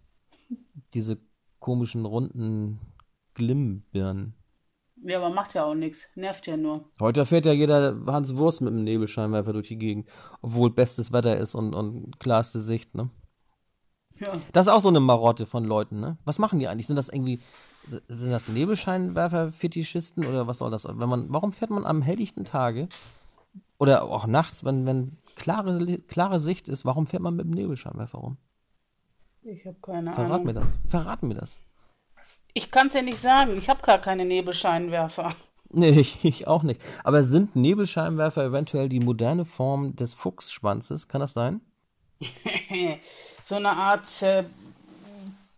diese 0.92 1.18
komischen 1.58 2.04
runden 2.04 2.80
Glimmbirnen. 3.34 4.34
Ja, 5.04 5.18
aber 5.18 5.30
macht 5.30 5.54
ja 5.54 5.64
auch 5.64 5.74
nichts. 5.74 6.08
Nervt 6.16 6.46
ja 6.46 6.56
nur. 6.56 6.84
Heute 6.98 7.24
fährt 7.24 7.46
ja 7.46 7.52
jeder 7.52 7.96
Hans 8.06 8.36
Wurst 8.36 8.60
mit 8.60 8.72
einem 8.72 8.84
Nebelscheinwerfer 8.84 9.52
durch 9.52 9.68
die 9.68 9.78
Gegend, 9.78 10.08
obwohl 10.42 10.70
bestes 10.70 11.12
Wetter 11.12 11.36
ist 11.36 11.54
und, 11.54 11.74
und 11.74 12.18
klarste 12.18 12.60
Sicht, 12.60 12.94
ne? 12.94 13.10
Ja. 14.18 14.32
Das 14.52 14.66
ist 14.66 14.72
auch 14.72 14.80
so 14.80 14.88
eine 14.88 14.98
Marotte 14.98 15.46
von 15.46 15.64
Leuten, 15.64 16.00
ne? 16.00 16.18
Was 16.24 16.40
machen 16.40 16.58
die 16.58 16.66
eigentlich? 16.66 16.88
Sind 16.88 16.96
das 16.96 17.08
irgendwie, 17.08 17.40
sind 18.08 18.32
das 18.32 18.48
Nebelscheinwerfer-Fetischisten 18.48 20.26
oder 20.26 20.48
was 20.48 20.58
soll 20.58 20.72
das? 20.72 20.84
Wenn 20.84 21.08
man, 21.08 21.32
warum 21.32 21.52
fährt 21.52 21.70
man 21.70 21.86
am 21.86 22.02
helllichten 22.02 22.44
Tage 22.44 22.88
oder 23.78 24.02
auch 24.04 24.26
nachts, 24.26 24.64
wenn, 24.64 24.86
wenn 24.86 25.16
klare, 25.36 25.98
klare 26.06 26.40
Sicht 26.40 26.68
ist, 26.68 26.84
warum 26.84 27.06
fährt 27.06 27.22
man 27.22 27.36
mit 27.36 27.46
dem 27.46 27.52
Nebelscheinwerfer 27.52 28.18
rum? 28.18 28.36
Ich 29.42 29.64
habe 29.64 29.76
keine 29.80 30.12
Verrat 30.12 30.32
Ahnung. 30.32 30.46
mir 30.46 30.54
das. 30.54 30.82
Verrat 30.86 31.22
mir 31.22 31.34
das. 31.34 31.62
Ich 32.54 32.70
kann 32.70 32.88
es 32.88 32.94
ja 32.94 33.02
nicht 33.02 33.18
sagen. 33.18 33.56
Ich 33.56 33.68
habe 33.68 33.80
gar 33.82 33.98
keine 33.98 34.24
Nebelscheinwerfer. 34.24 35.30
Nee, 35.70 35.90
ich, 36.00 36.24
ich 36.24 36.46
auch 36.46 36.62
nicht. 36.62 36.80
Aber 37.04 37.22
sind 37.22 37.56
Nebelscheinwerfer 37.56 38.44
eventuell 38.44 38.88
die 38.88 39.00
moderne 39.00 39.44
Form 39.44 39.96
des 39.96 40.14
Fuchsschwanzes? 40.14 41.08
Kann 41.08 41.20
das 41.20 41.32
sein? 41.32 41.60
so 43.42 43.54
eine 43.54 43.70
Art 43.70 44.22
äh, 44.22 44.44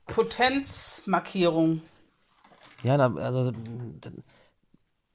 Potenzmarkierung. 0.07 1.81
Ja, 2.83 2.97
also 2.97 3.53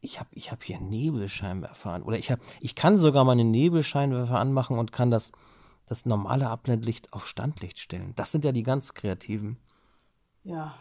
ich 0.05 0.19
habe 0.19 0.29
ich 0.31 0.51
hab 0.51 0.63
hier 0.63 0.79
Nebelscheinwerfer 0.79 1.91
an. 1.91 2.03
Oder 2.03 2.17
ich, 2.17 2.31
hab, 2.31 2.39
ich 2.61 2.75
kann 2.75 2.97
sogar 2.97 3.25
meine 3.25 3.43
Nebelscheinwerfer 3.43 4.39
anmachen 4.39 4.79
und 4.79 4.91
kann 4.91 5.11
das, 5.11 5.31
das 5.85 6.05
normale 6.05 6.49
Abblendlicht 6.49 7.11
auf 7.11 7.27
Standlicht 7.27 7.79
stellen. 7.79 8.13
Das 8.15 8.31
sind 8.31 8.45
ja 8.45 8.51
die 8.51 8.63
ganz 8.63 8.93
Kreativen. 8.93 9.57
Ja. 10.43 10.75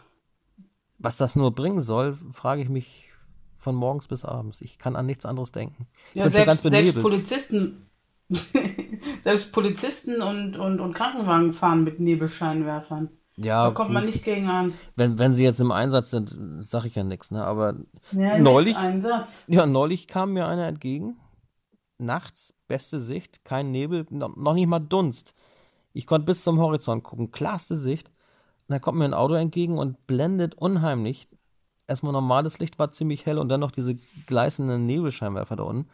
Was 0.97 1.17
das 1.17 1.35
nur 1.35 1.53
bringen 1.53 1.81
soll, 1.81 2.15
frage 2.31 2.61
ich 2.61 2.69
mich 2.69 3.11
von 3.57 3.75
morgens 3.75 4.07
bis 4.07 4.23
abends. 4.23 4.61
Ich 4.61 4.77
kann 4.77 4.95
an 4.95 5.05
nichts 5.05 5.25
anderes 5.25 5.51
denken. 5.51 5.87
Ja, 6.13 6.29
selbst, 6.29 6.63
selbst. 6.63 7.01
Polizisten, 7.01 7.89
selbst 9.23 9.51
Polizisten 9.51 10.21
und, 10.21 10.55
und, 10.55 10.79
und 10.79 10.93
Krankenwagen 10.93 11.51
fahren 11.51 11.83
mit 11.83 11.99
Nebelscheinwerfern. 11.99 13.09
Ja, 13.37 13.65
Da 13.67 13.71
kommt 13.71 13.91
man 13.91 14.05
nicht 14.05 14.23
gegen 14.23 14.47
an. 14.47 14.73
wenn, 14.95 15.19
wenn 15.19 15.33
sie 15.33 15.43
jetzt 15.43 15.59
im 15.59 15.71
Einsatz 15.71 16.11
sind, 16.11 16.29
sage 16.63 16.87
ich 16.87 16.95
ja 16.95 17.03
nichts. 17.03 17.31
Ne? 17.31 17.45
Aber 17.45 17.75
Ja, 18.11 18.37
Neulich-. 18.37 18.75
Ja, 19.47 19.65
neulich 19.65 20.07
kam 20.07 20.33
mir 20.33 20.47
einer 20.47 20.67
entgegen. 20.67 21.17
Nachts, 21.97 22.53
beste 22.67 22.99
Sicht, 22.99 23.45
kein 23.45 23.71
Nebel, 23.71 24.05
no- 24.09 24.33
noch 24.35 24.53
nicht 24.53 24.67
mal 24.67 24.79
Dunst. 24.79 25.33
Ich 25.93 26.07
konnte 26.07 26.25
bis 26.25 26.43
zum 26.43 26.59
Horizont 26.59 27.03
gucken, 27.03 27.31
klarste 27.31 27.75
Sicht. 27.75 28.07
Und 28.07 28.73
dann 28.73 28.81
kommt 28.81 28.97
mir 28.97 29.05
ein 29.05 29.13
Auto 29.13 29.33
entgegen 29.35 29.77
und 29.77 30.05
blendet 30.07 30.55
unheimlich. 30.55 31.27
Erstmal 31.87 32.11
normales 32.13 32.59
Licht 32.59 32.79
war 32.79 32.91
ziemlich 32.91 33.25
hell 33.25 33.37
und 33.37 33.47
dann 33.49 33.59
noch 33.59 33.71
diese 33.71 33.95
gleißenden 34.25 34.85
Nebelscheinwerfer 34.85 35.55
da 35.55 35.63
unten. 35.63 35.87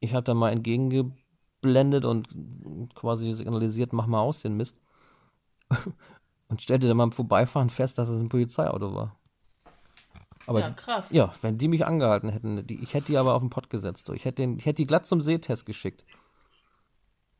Ich 0.00 0.14
habe 0.14 0.22
da 0.24 0.32
mal 0.34 0.52
entgegengeblendet 0.52 2.04
und 2.04 2.28
quasi 2.94 3.32
signalisiert, 3.32 3.92
mach 3.92 4.06
mal 4.06 4.20
aus 4.20 4.40
den 4.42 4.56
Mist. 4.56 4.76
Und 6.48 6.62
stellte 6.62 6.86
dann 6.88 6.98
beim 6.98 7.12
Vorbeifahren 7.12 7.70
fest, 7.70 7.98
dass 7.98 8.08
es 8.08 8.20
ein 8.20 8.28
Polizeiauto 8.28 8.94
war. 8.94 9.16
Aber 10.46 10.60
Ja, 10.60 10.70
krass. 10.70 11.10
ja, 11.10 11.32
wenn 11.42 11.58
die 11.58 11.66
mich 11.66 11.84
angehalten 11.84 12.28
hätten, 12.28 12.64
die, 12.66 12.80
ich 12.80 12.94
hätte 12.94 13.06
die 13.08 13.16
aber 13.18 13.34
auf 13.34 13.42
den 13.42 13.50
Pott 13.50 13.68
gesetzt. 13.68 14.08
Ich 14.10 14.24
hätte, 14.24 14.42
den, 14.42 14.58
ich 14.58 14.64
hätte 14.66 14.76
die 14.76 14.86
glatt 14.86 15.06
zum 15.06 15.20
Sehtest 15.20 15.66
geschickt. 15.66 16.04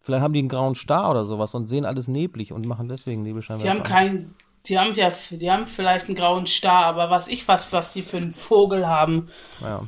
Vielleicht 0.01 0.23
haben 0.23 0.33
die 0.33 0.41
einen 0.41 0.49
grauen 0.49 0.75
Star 0.75 1.11
oder 1.11 1.25
sowas 1.25 1.55
und 1.55 1.69
sehen 1.69 1.85
alles 1.85 2.09
neblig 2.09 2.53
und 2.53 2.67
machen 2.67 2.89
deswegen 2.89 3.23
Die 3.23 3.31
Nebelscheinwerfer. 3.31 3.71
haben 3.71 3.79
an. 3.79 3.85
keinen, 3.85 4.35
die 4.67 4.79
haben 4.79 4.95
ja, 4.97 5.13
die 5.31 5.51
haben 5.51 5.69
vielleicht 5.69 6.07
einen 6.07 6.17
grauen 6.17 6.47
Star, 6.47 6.85
aber 6.87 7.09
was 7.11 7.29
ich 7.29 7.47
was, 7.47 7.73
was 7.73 7.93
die 7.93 8.03
für 8.03 8.17
einen 8.17 8.35
Vogel 8.35 8.87
haben. 8.89 9.29
Ja. 9.61 9.83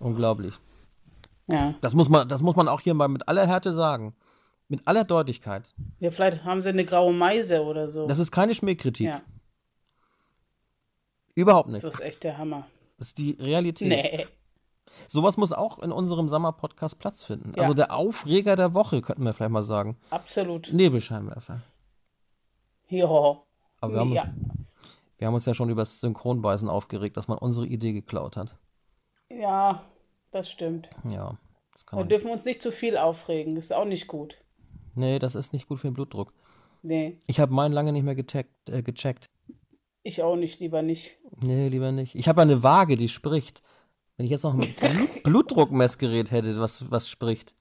Unglaublich. 0.00 0.54
Ja. 1.46 1.74
Das 1.80 1.94
muss 1.94 2.08
man, 2.08 2.28
das 2.28 2.42
muss 2.42 2.56
man 2.56 2.68
auch 2.68 2.80
hier 2.80 2.94
mal 2.94 3.08
mit 3.08 3.26
aller 3.28 3.46
Härte 3.46 3.72
sagen. 3.72 4.14
Mit 4.72 4.88
aller 4.88 5.04
Deutlichkeit. 5.04 5.74
ja, 6.00 6.10
vielleicht 6.10 6.44
haben 6.44 6.62
sie 6.62 6.70
eine 6.70 6.86
graue 6.86 7.12
Meise 7.12 7.62
oder 7.62 7.90
so. 7.90 8.06
Das 8.06 8.18
ist 8.18 8.32
keine 8.32 8.54
Schmähkritik. 8.54 9.06
ja, 9.06 9.20
Überhaupt 11.34 11.68
nicht. 11.68 11.84
das 11.84 11.92
ist 11.94 12.00
echt 12.00 12.24
der 12.24 12.38
Hammer. 12.38 12.66
Das 12.96 13.08
ist 13.08 13.18
die 13.18 13.32
Realität. 13.38 13.88
Nee. 13.88 14.26
Sowas 15.08 15.36
muss 15.36 15.52
auch 15.52 15.78
in 15.80 15.92
unserem 15.92 16.30
Sommer-Podcast 16.30 16.98
Platz 16.98 17.22
finden. 17.22 17.52
Ja. 17.54 17.64
Also 17.64 17.74
der 17.74 17.92
Aufreger 17.94 18.56
der 18.56 18.72
Woche, 18.72 19.02
könnten 19.02 19.24
wir 19.24 19.34
vielleicht 19.34 19.52
mal 19.52 19.62
sagen. 19.62 19.98
Absolut. 20.08 20.72
Nebelscheinwerfer. 20.72 21.60
Ja. 22.88 23.04
Aber 23.04 23.92
wir 23.92 24.00
haben, 24.00 24.12
ja. 24.12 24.32
wir 25.18 25.26
haben 25.26 25.34
uns 25.34 25.44
ja 25.44 25.52
schon 25.52 25.68
über 25.68 25.82
das 25.82 26.00
Synchronbeißen 26.00 26.70
aufgeregt, 26.70 27.18
dass 27.18 27.28
man 27.28 27.36
unsere 27.36 27.66
Idee 27.66 27.92
geklaut 27.92 28.38
hat. 28.38 28.56
Ja, 29.30 29.84
das 30.30 30.50
stimmt. 30.50 30.88
Ja, 31.10 31.36
das 31.74 31.84
kann 31.84 31.98
Wir 31.98 32.04
man. 32.04 32.08
dürfen 32.08 32.30
uns 32.30 32.46
nicht 32.46 32.62
zu 32.62 32.72
viel 32.72 32.96
aufregen. 32.96 33.58
Ist 33.58 33.74
auch 33.74 33.84
nicht 33.84 34.06
gut. 34.06 34.38
Nee, 34.94 35.18
das 35.18 35.34
ist 35.34 35.52
nicht 35.52 35.68
gut 35.68 35.80
für 35.80 35.88
den 35.88 35.94
Blutdruck. 35.94 36.32
Nee, 36.82 37.18
Ich 37.26 37.38
habe 37.40 37.54
meinen 37.54 37.72
lange 37.72 37.92
nicht 37.92 38.02
mehr 38.02 38.14
getaggt, 38.14 38.68
äh, 38.68 38.82
gecheckt. 38.82 39.30
ich 40.02 40.22
auch 40.22 40.36
nicht, 40.36 40.58
lieber 40.60 40.82
nicht. 40.82 41.18
Nee, 41.40 41.68
lieber 41.68 41.92
nicht. 41.92 42.14
Ich 42.16 42.28
habe 42.28 42.42
eine 42.42 42.62
Waage, 42.62 42.96
die 42.96 43.08
spricht. 43.08 43.62
Wenn 44.16 44.26
ich 44.26 44.30
jetzt 44.32 44.42
noch 44.42 44.54
ein 44.54 44.60
Blut 44.80 45.22
Blutdruckmessgerät 45.22 46.30
hätte, 46.30 46.58
was, 46.60 46.90
was 46.90 47.08
spricht, 47.08 47.54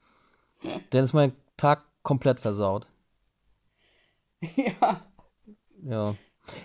dann 0.89 1.03
ist 1.03 1.13
mein 1.13 1.33
Tag 1.55 1.83
komplett 2.03 2.39
versaut. 2.39 2.87
ja. 4.55 5.05
Ja. 5.83 6.15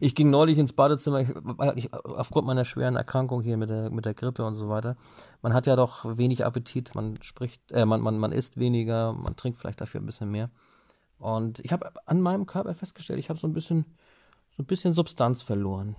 Ich 0.00 0.14
ging 0.14 0.30
neulich 0.30 0.58
ins 0.58 0.72
Badezimmer, 0.72 1.20
ich, 1.20 1.28
ich, 1.76 1.92
aufgrund 1.92 2.46
meiner 2.46 2.64
schweren 2.64 2.96
Erkrankung 2.96 3.42
hier 3.42 3.56
mit 3.56 3.70
der, 3.70 3.90
mit 3.90 4.04
der 4.04 4.14
Grippe 4.14 4.44
und 4.44 4.54
so 4.54 4.68
weiter. 4.68 4.96
Man 5.42 5.52
hat 5.52 5.66
ja 5.66 5.76
doch 5.76 6.16
wenig 6.16 6.46
Appetit, 6.46 6.94
man 6.94 7.18
spricht, 7.22 7.72
äh, 7.72 7.84
man, 7.84 8.00
man, 8.00 8.18
man 8.18 8.32
isst 8.32 8.58
weniger, 8.58 9.12
man 9.12 9.36
trinkt 9.36 9.58
vielleicht 9.58 9.80
dafür 9.80 10.00
ein 10.00 10.06
bisschen 10.06 10.30
mehr. 10.30 10.50
Und 11.18 11.60
ich 11.60 11.72
habe 11.72 11.92
an 12.06 12.20
meinem 12.20 12.46
Körper 12.46 12.74
festgestellt, 12.74 13.18
ich 13.18 13.28
habe 13.28 13.38
so 13.38 13.46
ein 13.46 13.52
bisschen, 13.52 13.84
so 14.50 14.62
ein 14.62 14.66
bisschen 14.66 14.92
Substanz 14.92 15.42
verloren. 15.42 15.96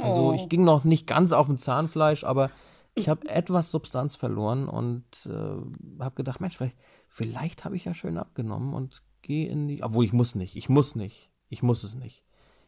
Also 0.00 0.30
Oh. 0.30 0.32
ich 0.32 0.48
ging 0.48 0.64
noch 0.64 0.84
nicht 0.84 1.06
ganz 1.06 1.32
auf 1.32 1.46
dem 1.46 1.58
Zahnfleisch, 1.58 2.24
aber 2.24 2.50
ich 2.94 3.08
habe 3.08 3.28
etwas 3.28 3.70
Substanz 3.70 4.16
verloren 4.16 4.68
und 4.68 5.04
äh, 5.26 6.02
habe 6.02 6.14
gedacht, 6.14 6.40
Mensch, 6.40 6.56
vielleicht, 6.56 6.76
vielleicht 7.08 7.64
habe 7.64 7.76
ich 7.76 7.84
ja 7.84 7.94
schön 7.94 8.18
abgenommen 8.18 8.74
und 8.74 9.02
gehe 9.22 9.48
in 9.48 9.68
die. 9.68 9.82
Obwohl 9.82 10.04
ich 10.04 10.12
muss 10.12 10.34
nicht, 10.34 10.56
ich 10.56 10.68
muss 10.68 10.94
nicht, 10.94 11.30
ich 11.48 11.62
muss 11.62 11.84
es 11.84 11.94
nicht. 11.94 12.24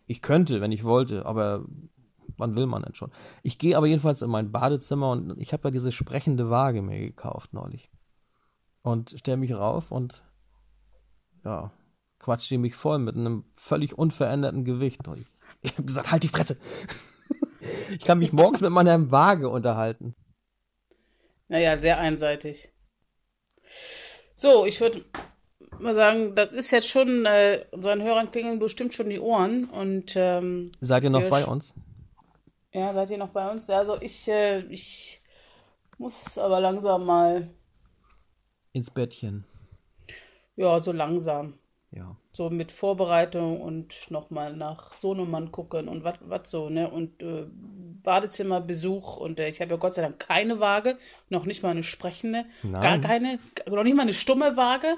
Ich 0.06 0.22
könnte, 0.22 0.60
wenn 0.60 0.72
ich 0.72 0.84
wollte, 0.84 1.26
aber 1.26 1.64
wann 2.36 2.56
will 2.56 2.66
man 2.66 2.82
denn 2.82 2.94
schon? 2.94 3.12
Ich 3.42 3.58
gehe 3.58 3.76
aber 3.76 3.86
jedenfalls 3.86 4.22
in 4.22 4.30
mein 4.30 4.52
Badezimmer 4.52 5.10
und 5.10 5.38
ich 5.38 5.52
habe 5.52 5.68
ja 5.68 5.70
diese 5.70 5.92
sprechende 5.92 6.50
Waage 6.50 6.82
mir 6.82 6.98
gekauft 6.98 7.52
neulich. 7.52 7.90
Und 8.82 9.14
stelle 9.16 9.36
mich 9.36 9.54
rauf 9.54 9.92
und 9.92 10.24
ja, 11.44 11.72
quatscht 12.18 12.50
die 12.50 12.58
mich 12.58 12.74
voll 12.74 12.98
mit 12.98 13.16
einem 13.16 13.44
völlig 13.54 13.96
unveränderten 13.96 14.64
Gewicht. 14.64 15.02
Ich, 15.14 15.26
ich 15.60 15.72
habe 15.72 15.84
gesagt, 15.84 16.10
halt 16.10 16.22
die 16.22 16.28
Fresse. 16.28 16.56
ich 17.90 18.00
kann 18.00 18.18
mich 18.18 18.32
morgens 18.32 18.60
mit 18.60 18.70
meiner 18.70 19.10
Waage 19.10 19.48
unterhalten. 19.48 20.14
Naja, 21.48 21.80
sehr 21.80 21.98
einseitig. 21.98 22.72
So, 24.34 24.64
ich 24.66 24.80
würde 24.80 25.04
mal 25.82 25.94
sagen, 25.94 26.34
das 26.34 26.50
ist 26.52 26.70
jetzt 26.70 26.88
schon, 26.88 27.26
äh, 27.26 27.64
unseren 27.70 28.02
Hörern 28.02 28.30
klingeln 28.30 28.58
bestimmt 28.58 28.94
schon 28.94 29.10
die 29.10 29.20
Ohren. 29.20 29.64
Und 29.70 30.14
ähm, 30.16 30.66
Seid 30.80 31.04
ihr 31.04 31.10
noch 31.10 31.28
bei 31.28 31.44
uns? 31.44 31.74
ja, 32.72 32.92
seid 32.92 33.10
ihr 33.10 33.18
noch 33.18 33.28
bei 33.30 33.50
uns? 33.50 33.66
Ja, 33.66 33.78
Also 33.78 34.00
ich, 34.00 34.26
äh, 34.28 34.60
ich 34.70 35.20
muss 35.98 36.38
aber 36.38 36.60
langsam 36.60 37.04
mal, 37.06 37.50
Ins 38.72 38.90
Bettchen. 38.90 39.44
ja, 40.56 40.80
so 40.80 40.92
langsam. 40.92 41.58
Ja. 41.90 42.16
So 42.32 42.48
mit 42.48 42.72
Vorbereitung 42.72 43.60
und 43.60 44.10
nochmal 44.10 44.56
nach 44.56 44.96
Sohnemann 44.96 45.52
gucken 45.52 45.88
und 45.88 46.02
was 46.04 46.50
so, 46.50 46.70
ne? 46.70 46.88
Und 46.90 47.22
äh, 47.22 47.44
Badezimmerbesuch 48.02 49.18
und 49.18 49.38
äh, 49.38 49.48
ich 49.50 49.60
habe 49.60 49.72
ja 49.72 49.76
Gott 49.76 49.92
sei 49.92 50.00
Dank 50.02 50.18
keine 50.18 50.58
Waage, 50.58 50.96
noch 51.28 51.44
nicht 51.44 51.62
mal 51.62 51.68
eine 51.70 51.82
sprechende, 51.82 52.46
gar 52.62 52.80
Nein. 52.96 53.00
keine, 53.02 53.38
noch 53.70 53.82
nicht 53.84 53.94
mal 53.94 54.02
eine 54.02 54.14
stumme 54.14 54.56
Waage, 54.56 54.96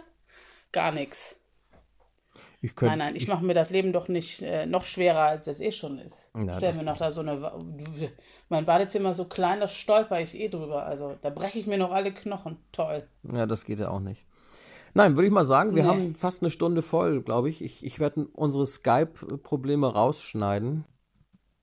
gar 0.75 0.93
nichts. 0.93 1.37
Ich 2.61 2.75
könnte. 2.75 2.97
Nein, 2.97 3.07
nein, 3.09 3.17
ich 3.17 3.29
mache 3.29 3.45
mir 3.45 3.55
das 3.55 3.71
Leben 3.71 3.93
doch 3.93 4.09
nicht 4.09 4.43
äh, 4.43 4.67
noch 4.67 4.85
schwerer, 4.85 5.21
als 5.21 5.47
es 5.47 5.61
eh 5.61 5.71
schon 5.71 5.99
ist. 5.99 6.31
Ja, 6.37 6.55
Stell 6.57 6.75
mir 6.75 6.83
noch 6.83 6.97
da 6.97 7.11
so 7.11 7.21
eine. 7.21 7.53
Mein 8.49 8.65
Badezimmer 8.65 9.11
ist 9.11 9.19
so 9.19 9.27
klein, 9.27 9.61
da 9.61 9.69
stolper 9.69 10.21
ich 10.21 10.35
eh 10.35 10.49
drüber. 10.49 10.85
Also 10.87 11.15
da 11.21 11.31
breche 11.31 11.59
ich 11.59 11.67
mir 11.67 11.79
noch 11.79 11.93
alle 11.93 12.13
Knochen. 12.13 12.57
Toll. 12.73 13.07
Ja, 13.23 13.47
das 13.47 13.65
geht 13.65 13.81
ja 13.81 13.91
auch 13.91 14.01
nicht. 14.01 14.27
Nein, 14.95 15.17
würde 15.17 15.27
ich 15.27 15.33
mal 15.33 15.45
sagen, 15.45 15.75
wir 15.75 15.83
Nee. 15.83 15.89
haben 15.89 16.15
fast 16.15 16.43
eine 16.43 16.51
Stunde 16.51 16.81
voll, 16.83 17.23
glaube 17.23 17.49
ich. 17.51 17.63
Ich, 17.63 17.85
ich 17.85 17.99
werde 18.01 18.27
unsere 18.33 18.67
Skype-Probleme 18.67 19.93
rausschneiden. 19.93 20.85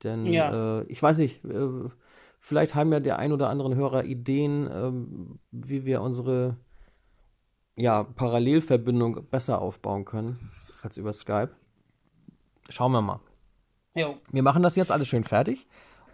Denn 0.04 0.26
Ja. 0.26 0.80
äh, 0.80 0.84
ich 0.88 1.02
weiß 1.02 1.18
nicht, 1.20 1.44
äh, 1.46 1.70
vielleicht 2.40 2.76
haben 2.76 2.92
ja 2.92 3.00
der 3.00 3.20
ein 3.20 3.32
oder 3.32 3.50
anderen 3.50 3.76
Hörer 3.76 4.04
Ideen, 4.04 4.70
ähm, 4.72 5.40
wie 5.52 5.86
wir 5.86 6.02
unsere 6.02 6.58
ja, 7.76 8.04
Parallelverbindung 8.04 9.28
besser 9.30 9.62
aufbauen 9.62 10.06
können 10.06 10.52
als 10.84 10.98
über 10.98 11.14
Skype. 11.14 11.52
Schauen 12.70 12.92
wir 12.92 13.02
mal. 13.02 13.20
Jo. 13.96 14.16
Wir 14.32 14.44
machen 14.44 14.64
das 14.64 14.76
jetzt 14.76 14.92
alles 14.92 15.08
schön 15.08 15.24
fertig. 15.24 15.68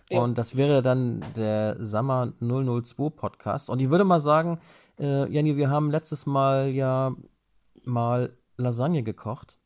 Ja. 0.09 0.21
Und 0.21 0.37
das 0.37 0.55
wäre 0.55 0.81
dann 0.81 1.23
der 1.35 1.75
Summer 1.79 2.31
002 2.39 3.09
Podcast. 3.09 3.69
Und 3.69 3.81
ich 3.81 3.89
würde 3.89 4.05
mal 4.05 4.19
sagen, 4.19 4.59
äh, 4.99 5.29
Jenny, 5.29 5.57
wir 5.57 5.69
haben 5.69 5.91
letztes 5.91 6.25
Mal 6.25 6.69
ja 6.69 7.13
mal 7.83 8.33
Lasagne 8.55 9.03
gekocht. 9.03 9.59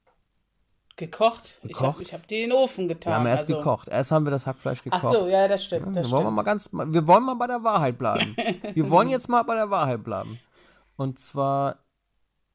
Gekocht? 0.97 1.59
Ich 1.63 1.75
habe 1.75 1.87
Gekocht? 1.87 2.01
ich 2.01 2.13
hab 2.13 2.27
die 2.27 2.41
in 2.41 2.49
den 2.49 2.57
Ofen 2.57 2.87
getan. 2.87 3.11
Wir 3.11 3.15
haben 3.17 3.25
erst 3.27 3.49
also. 3.49 3.57
gekocht. 3.57 3.87
Erst 3.87 4.11
haben 4.11 4.25
wir 4.25 4.31
das 4.31 4.45
Hackfleisch 4.45 4.79
Ach 4.89 5.01
gekocht. 5.01 5.13
so, 5.13 5.27
ja, 5.27 5.47
das 5.47 5.63
stimmt. 5.63 5.95
Das 5.95 6.07
wir 6.07 6.11
wollen 6.11 6.23
wir 6.23 6.27
stimmt. 6.27 6.35
mal 6.35 6.43
ganz, 6.43 6.69
wir 6.93 7.07
wollen 7.07 7.23
mal 7.23 7.35
bei 7.35 7.47
der 7.47 7.63
Wahrheit 7.63 7.97
bleiben. 7.97 8.35
wir 8.73 8.89
wollen 8.89 9.09
jetzt 9.09 9.29
mal 9.29 9.43
bei 9.43 9.55
der 9.55 9.69
Wahrheit 9.69 10.03
bleiben. 10.03 10.39
Und 11.01 11.19
zwar, 11.19 11.77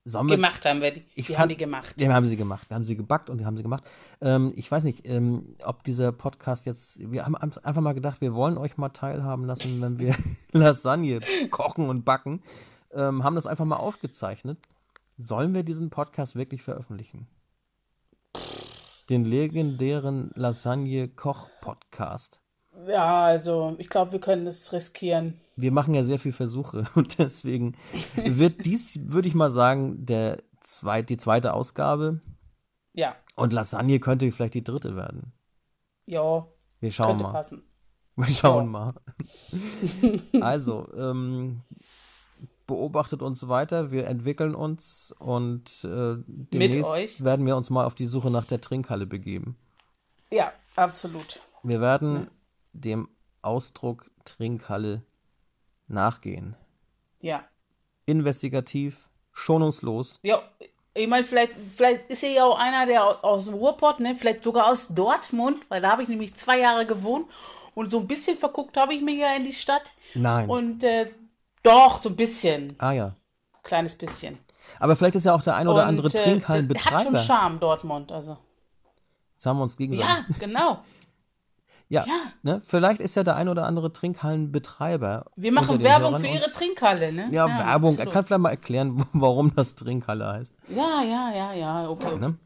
wir, 0.04 0.22
Gemacht 0.36 0.64
haben 0.64 0.80
wir 0.80 0.92
die. 0.92 1.04
Ich 1.16 1.26
die 1.26 1.32
fand- 1.32 1.38
haben 1.40 1.48
die 1.48 1.56
gemacht. 1.56 1.94
Wir 1.96 2.14
haben 2.14 2.26
sie 2.26 2.36
gemacht. 2.36 2.70
Wir 2.70 2.76
haben 2.76 2.84
sie 2.84 2.96
gebackt 2.96 3.28
und 3.28 3.40
wir 3.40 3.46
haben 3.46 3.56
sie 3.56 3.64
gemacht. 3.64 3.82
Ähm, 4.20 4.52
ich 4.54 4.70
weiß 4.70 4.84
nicht, 4.84 5.04
ähm, 5.08 5.56
ob 5.64 5.82
dieser 5.82 6.12
Podcast 6.12 6.64
jetzt. 6.64 7.10
Wir 7.10 7.26
haben 7.26 7.34
einfach 7.34 7.80
mal 7.80 7.94
gedacht, 7.94 8.20
wir 8.20 8.36
wollen 8.36 8.56
euch 8.56 8.76
mal 8.76 8.90
teilhaben 8.90 9.44
lassen, 9.46 9.82
wenn 9.82 9.98
wir 9.98 10.14
Lasagne 10.52 11.18
kochen 11.50 11.88
und 11.88 12.04
backen. 12.04 12.40
Ähm, 12.92 13.24
haben 13.24 13.34
das 13.34 13.48
einfach 13.48 13.64
mal 13.64 13.74
aufgezeichnet. 13.76 14.58
Sollen 15.18 15.56
wir 15.56 15.64
diesen 15.64 15.90
Podcast 15.90 16.36
wirklich 16.36 16.62
veröffentlichen? 16.62 17.26
Den 19.10 19.24
legendären 19.24 20.30
Lasagne-Koch-Podcast. 20.34 22.40
Ja, 22.86 23.24
also 23.24 23.74
ich 23.78 23.88
glaube, 23.88 24.12
wir 24.12 24.20
können 24.20 24.44
das 24.44 24.72
riskieren. 24.72 25.40
Wir 25.56 25.72
machen 25.72 25.94
ja 25.94 26.02
sehr 26.02 26.18
viel 26.18 26.32
Versuche 26.32 26.84
und 26.94 27.18
deswegen 27.18 27.76
wird 28.14 28.66
dies, 28.66 29.00
würde 29.12 29.28
ich 29.28 29.34
mal 29.34 29.50
sagen, 29.50 30.04
der 30.04 30.42
zweit, 30.60 31.10
die 31.10 31.16
zweite 31.16 31.54
Ausgabe. 31.54 32.20
Ja, 32.92 33.14
Und 33.34 33.52
Lasagne 33.52 34.00
könnte 34.00 34.30
vielleicht 34.32 34.54
die 34.54 34.64
dritte 34.64 34.96
werden. 34.96 35.32
ja, 36.06 36.46
Wir 36.80 36.90
schauen 36.90 37.20
mal. 37.20 37.32
passen. 37.32 37.62
Wir 38.16 38.28
schauen 38.28 38.68
mal. 38.68 38.94
Also, 40.40 40.88
ähm, 40.96 41.62
beobachtet 42.66 43.20
uns 43.22 43.46
weiter, 43.48 43.90
wir 43.90 44.06
entwickeln 44.06 44.54
uns 44.54 45.14
und 45.18 45.84
äh, 45.84 46.16
demnächst 46.26 47.22
werden 47.22 47.46
wir 47.46 47.56
uns 47.56 47.70
mal 47.70 47.84
auf 47.84 47.94
die 47.94 48.06
Suche 48.06 48.30
nach 48.30 48.44
der 48.44 48.60
Trinkhalle 48.60 49.06
begeben. 49.06 49.56
Ja, 50.30 50.52
absolut. 50.74 51.40
Wir 51.62 51.80
werden 51.80 52.28
dem 52.80 53.08
Ausdruck 53.42 54.10
Trinkhalle 54.24 55.02
nachgehen. 55.88 56.56
Ja. 57.20 57.44
Investigativ, 58.06 59.08
schonungslos. 59.32 60.18
Ja, 60.22 60.40
ich 60.94 61.08
meine, 61.08 61.24
vielleicht, 61.24 61.52
vielleicht 61.76 62.08
ist 62.10 62.20
hier 62.20 62.30
ja 62.30 62.44
auch 62.44 62.58
einer, 62.58 62.86
der 62.86 63.04
au- 63.04 63.18
aus 63.22 63.44
dem 63.46 63.54
Ruhrpott, 63.54 64.00
ne? 64.00 64.16
vielleicht 64.16 64.42
sogar 64.44 64.68
aus 64.68 64.88
Dortmund, 64.88 65.58
weil 65.68 65.80
da 65.82 65.90
habe 65.90 66.02
ich 66.02 66.08
nämlich 66.08 66.34
zwei 66.36 66.58
Jahre 66.60 66.86
gewohnt 66.86 67.26
und 67.74 67.90
so 67.90 67.98
ein 67.98 68.06
bisschen 68.06 68.36
verguckt 68.38 68.76
habe 68.76 68.94
ich 68.94 69.02
mich 69.02 69.18
ja 69.18 69.34
in 69.34 69.44
die 69.44 69.52
Stadt. 69.52 69.82
Nein. 70.14 70.48
Und 70.48 70.82
äh, 70.84 71.10
doch, 71.62 71.98
so 71.98 72.08
ein 72.08 72.16
bisschen, 72.16 72.72
ah 72.78 72.92
ja. 72.92 73.14
kleines 73.62 73.96
bisschen. 73.96 74.38
Aber 74.78 74.96
vielleicht 74.96 75.16
ist 75.16 75.26
ja 75.26 75.34
auch 75.34 75.42
der 75.42 75.56
ein 75.56 75.68
oder 75.68 75.82
und, 75.82 75.88
andere 75.88 76.08
äh, 76.08 76.10
Hat 76.10 76.16
schon 76.18 76.24
Trinkhallenbetreiber. 76.32 77.16
Charme, 77.18 77.60
Dortmund, 77.60 78.10
also. 78.12 78.36
Jetzt 79.34 79.46
haben 79.46 79.58
wir 79.58 79.64
uns 79.64 79.76
gegenseitig. 79.76 80.08
Ja, 80.08 80.24
genau. 80.38 80.78
Ja, 81.88 82.04
Ja. 82.06 82.32
Ne? 82.42 82.60
Vielleicht 82.64 83.00
ist 83.00 83.14
ja 83.16 83.22
der 83.22 83.36
ein 83.36 83.48
oder 83.48 83.64
andere 83.64 83.92
Trinkhallenbetreiber. 83.92 85.26
Wir 85.36 85.52
machen 85.52 85.80
Werbung 85.80 86.18
für 86.18 86.26
ihre 86.26 86.48
Trinkhalle, 86.50 87.12
ne? 87.12 87.28
Ja, 87.30 87.46
Werbung. 87.46 87.98
Er 87.98 88.06
kann 88.06 88.24
vielleicht 88.24 88.40
mal 88.40 88.50
erklären, 88.50 89.04
warum 89.12 89.54
das 89.54 89.74
Trinkhalle 89.74 90.26
heißt. 90.26 90.56
Ja, 90.68 91.02
ja, 91.02 91.32
ja, 91.34 91.52
ja, 91.52 91.88
okay. 91.88 92.06
okay. 92.06 92.18
Ne? 92.18 92.38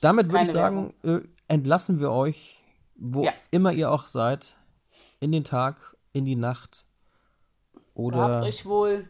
Damit 0.00 0.30
würde 0.32 0.44
ich 0.44 0.50
sagen, 0.52 0.94
äh, 1.04 1.20
entlassen 1.48 2.00
wir 2.00 2.10
euch, 2.10 2.64
wo 2.96 3.24
Ja. 3.24 3.32
immer 3.50 3.72
ihr 3.72 3.90
auch 3.92 4.06
seid, 4.06 4.56
in 5.20 5.32
den 5.32 5.44
Tag, 5.44 5.78
in 6.12 6.24
die 6.24 6.36
Nacht 6.36 6.84
Habt 7.74 7.84
oder 7.94 8.42
euch 8.42 8.64
wohl 8.66 9.08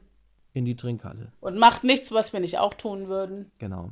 in 0.53 0.64
die 0.64 0.74
Trinkhalle. 0.76 1.32
und 1.41 1.59
macht 1.59 1.84
nichts, 1.84 2.12
was 2.12 2.32
wir 2.32 2.41
nicht 2.41 2.59
auch 2.59 2.74
tun 2.74 3.09
würden. 3.09 3.51
Genau. 3.59 3.91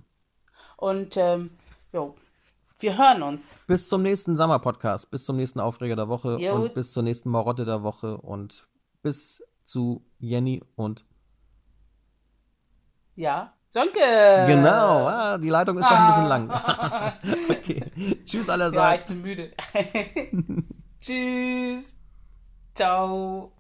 Und 0.77 1.17
ähm, 1.17 1.51
jo, 1.93 2.15
wir 2.85 2.99
hören 2.99 3.23
uns. 3.23 3.57
Bis 3.67 3.89
zum 3.89 4.03
nächsten 4.03 4.37
Sommer-Podcast, 4.37 5.11
bis 5.11 5.25
zum 5.25 5.37
nächsten 5.37 5.59
Aufreger 5.59 5.97
der 5.97 6.09
Woche 6.09 6.37
Jo. 6.39 6.55
und 6.55 6.75
bis 6.75 6.93
zur 6.93 7.03
nächsten 7.03 7.31
Marotte 7.31 7.65
der 7.65 7.83
Woche 7.83 8.19
und 8.19 8.69
bis 9.03 9.43
zu 9.63 10.05
Jenny 10.19 10.63
und 10.77 11.07
Ja. 13.15 13.55
Sonke! 13.69 13.99
Genau, 14.47 15.07
ah, 15.09 15.39
die 15.39 15.49
Leitung 15.49 15.79
ist 15.79 15.85
doch 15.91 15.97
ein 15.99 16.07
bisschen 16.09 16.27
lang. 16.27 16.51
okay. 17.51 17.91
Tschüss 18.25 18.33
Ja, 18.35 18.41
ich 18.41 18.51
allerseits. 18.51 19.09
bin 19.09 19.23
müde. 19.23 19.53
Tschüss. 21.01 21.97
Ciao. 22.75 23.53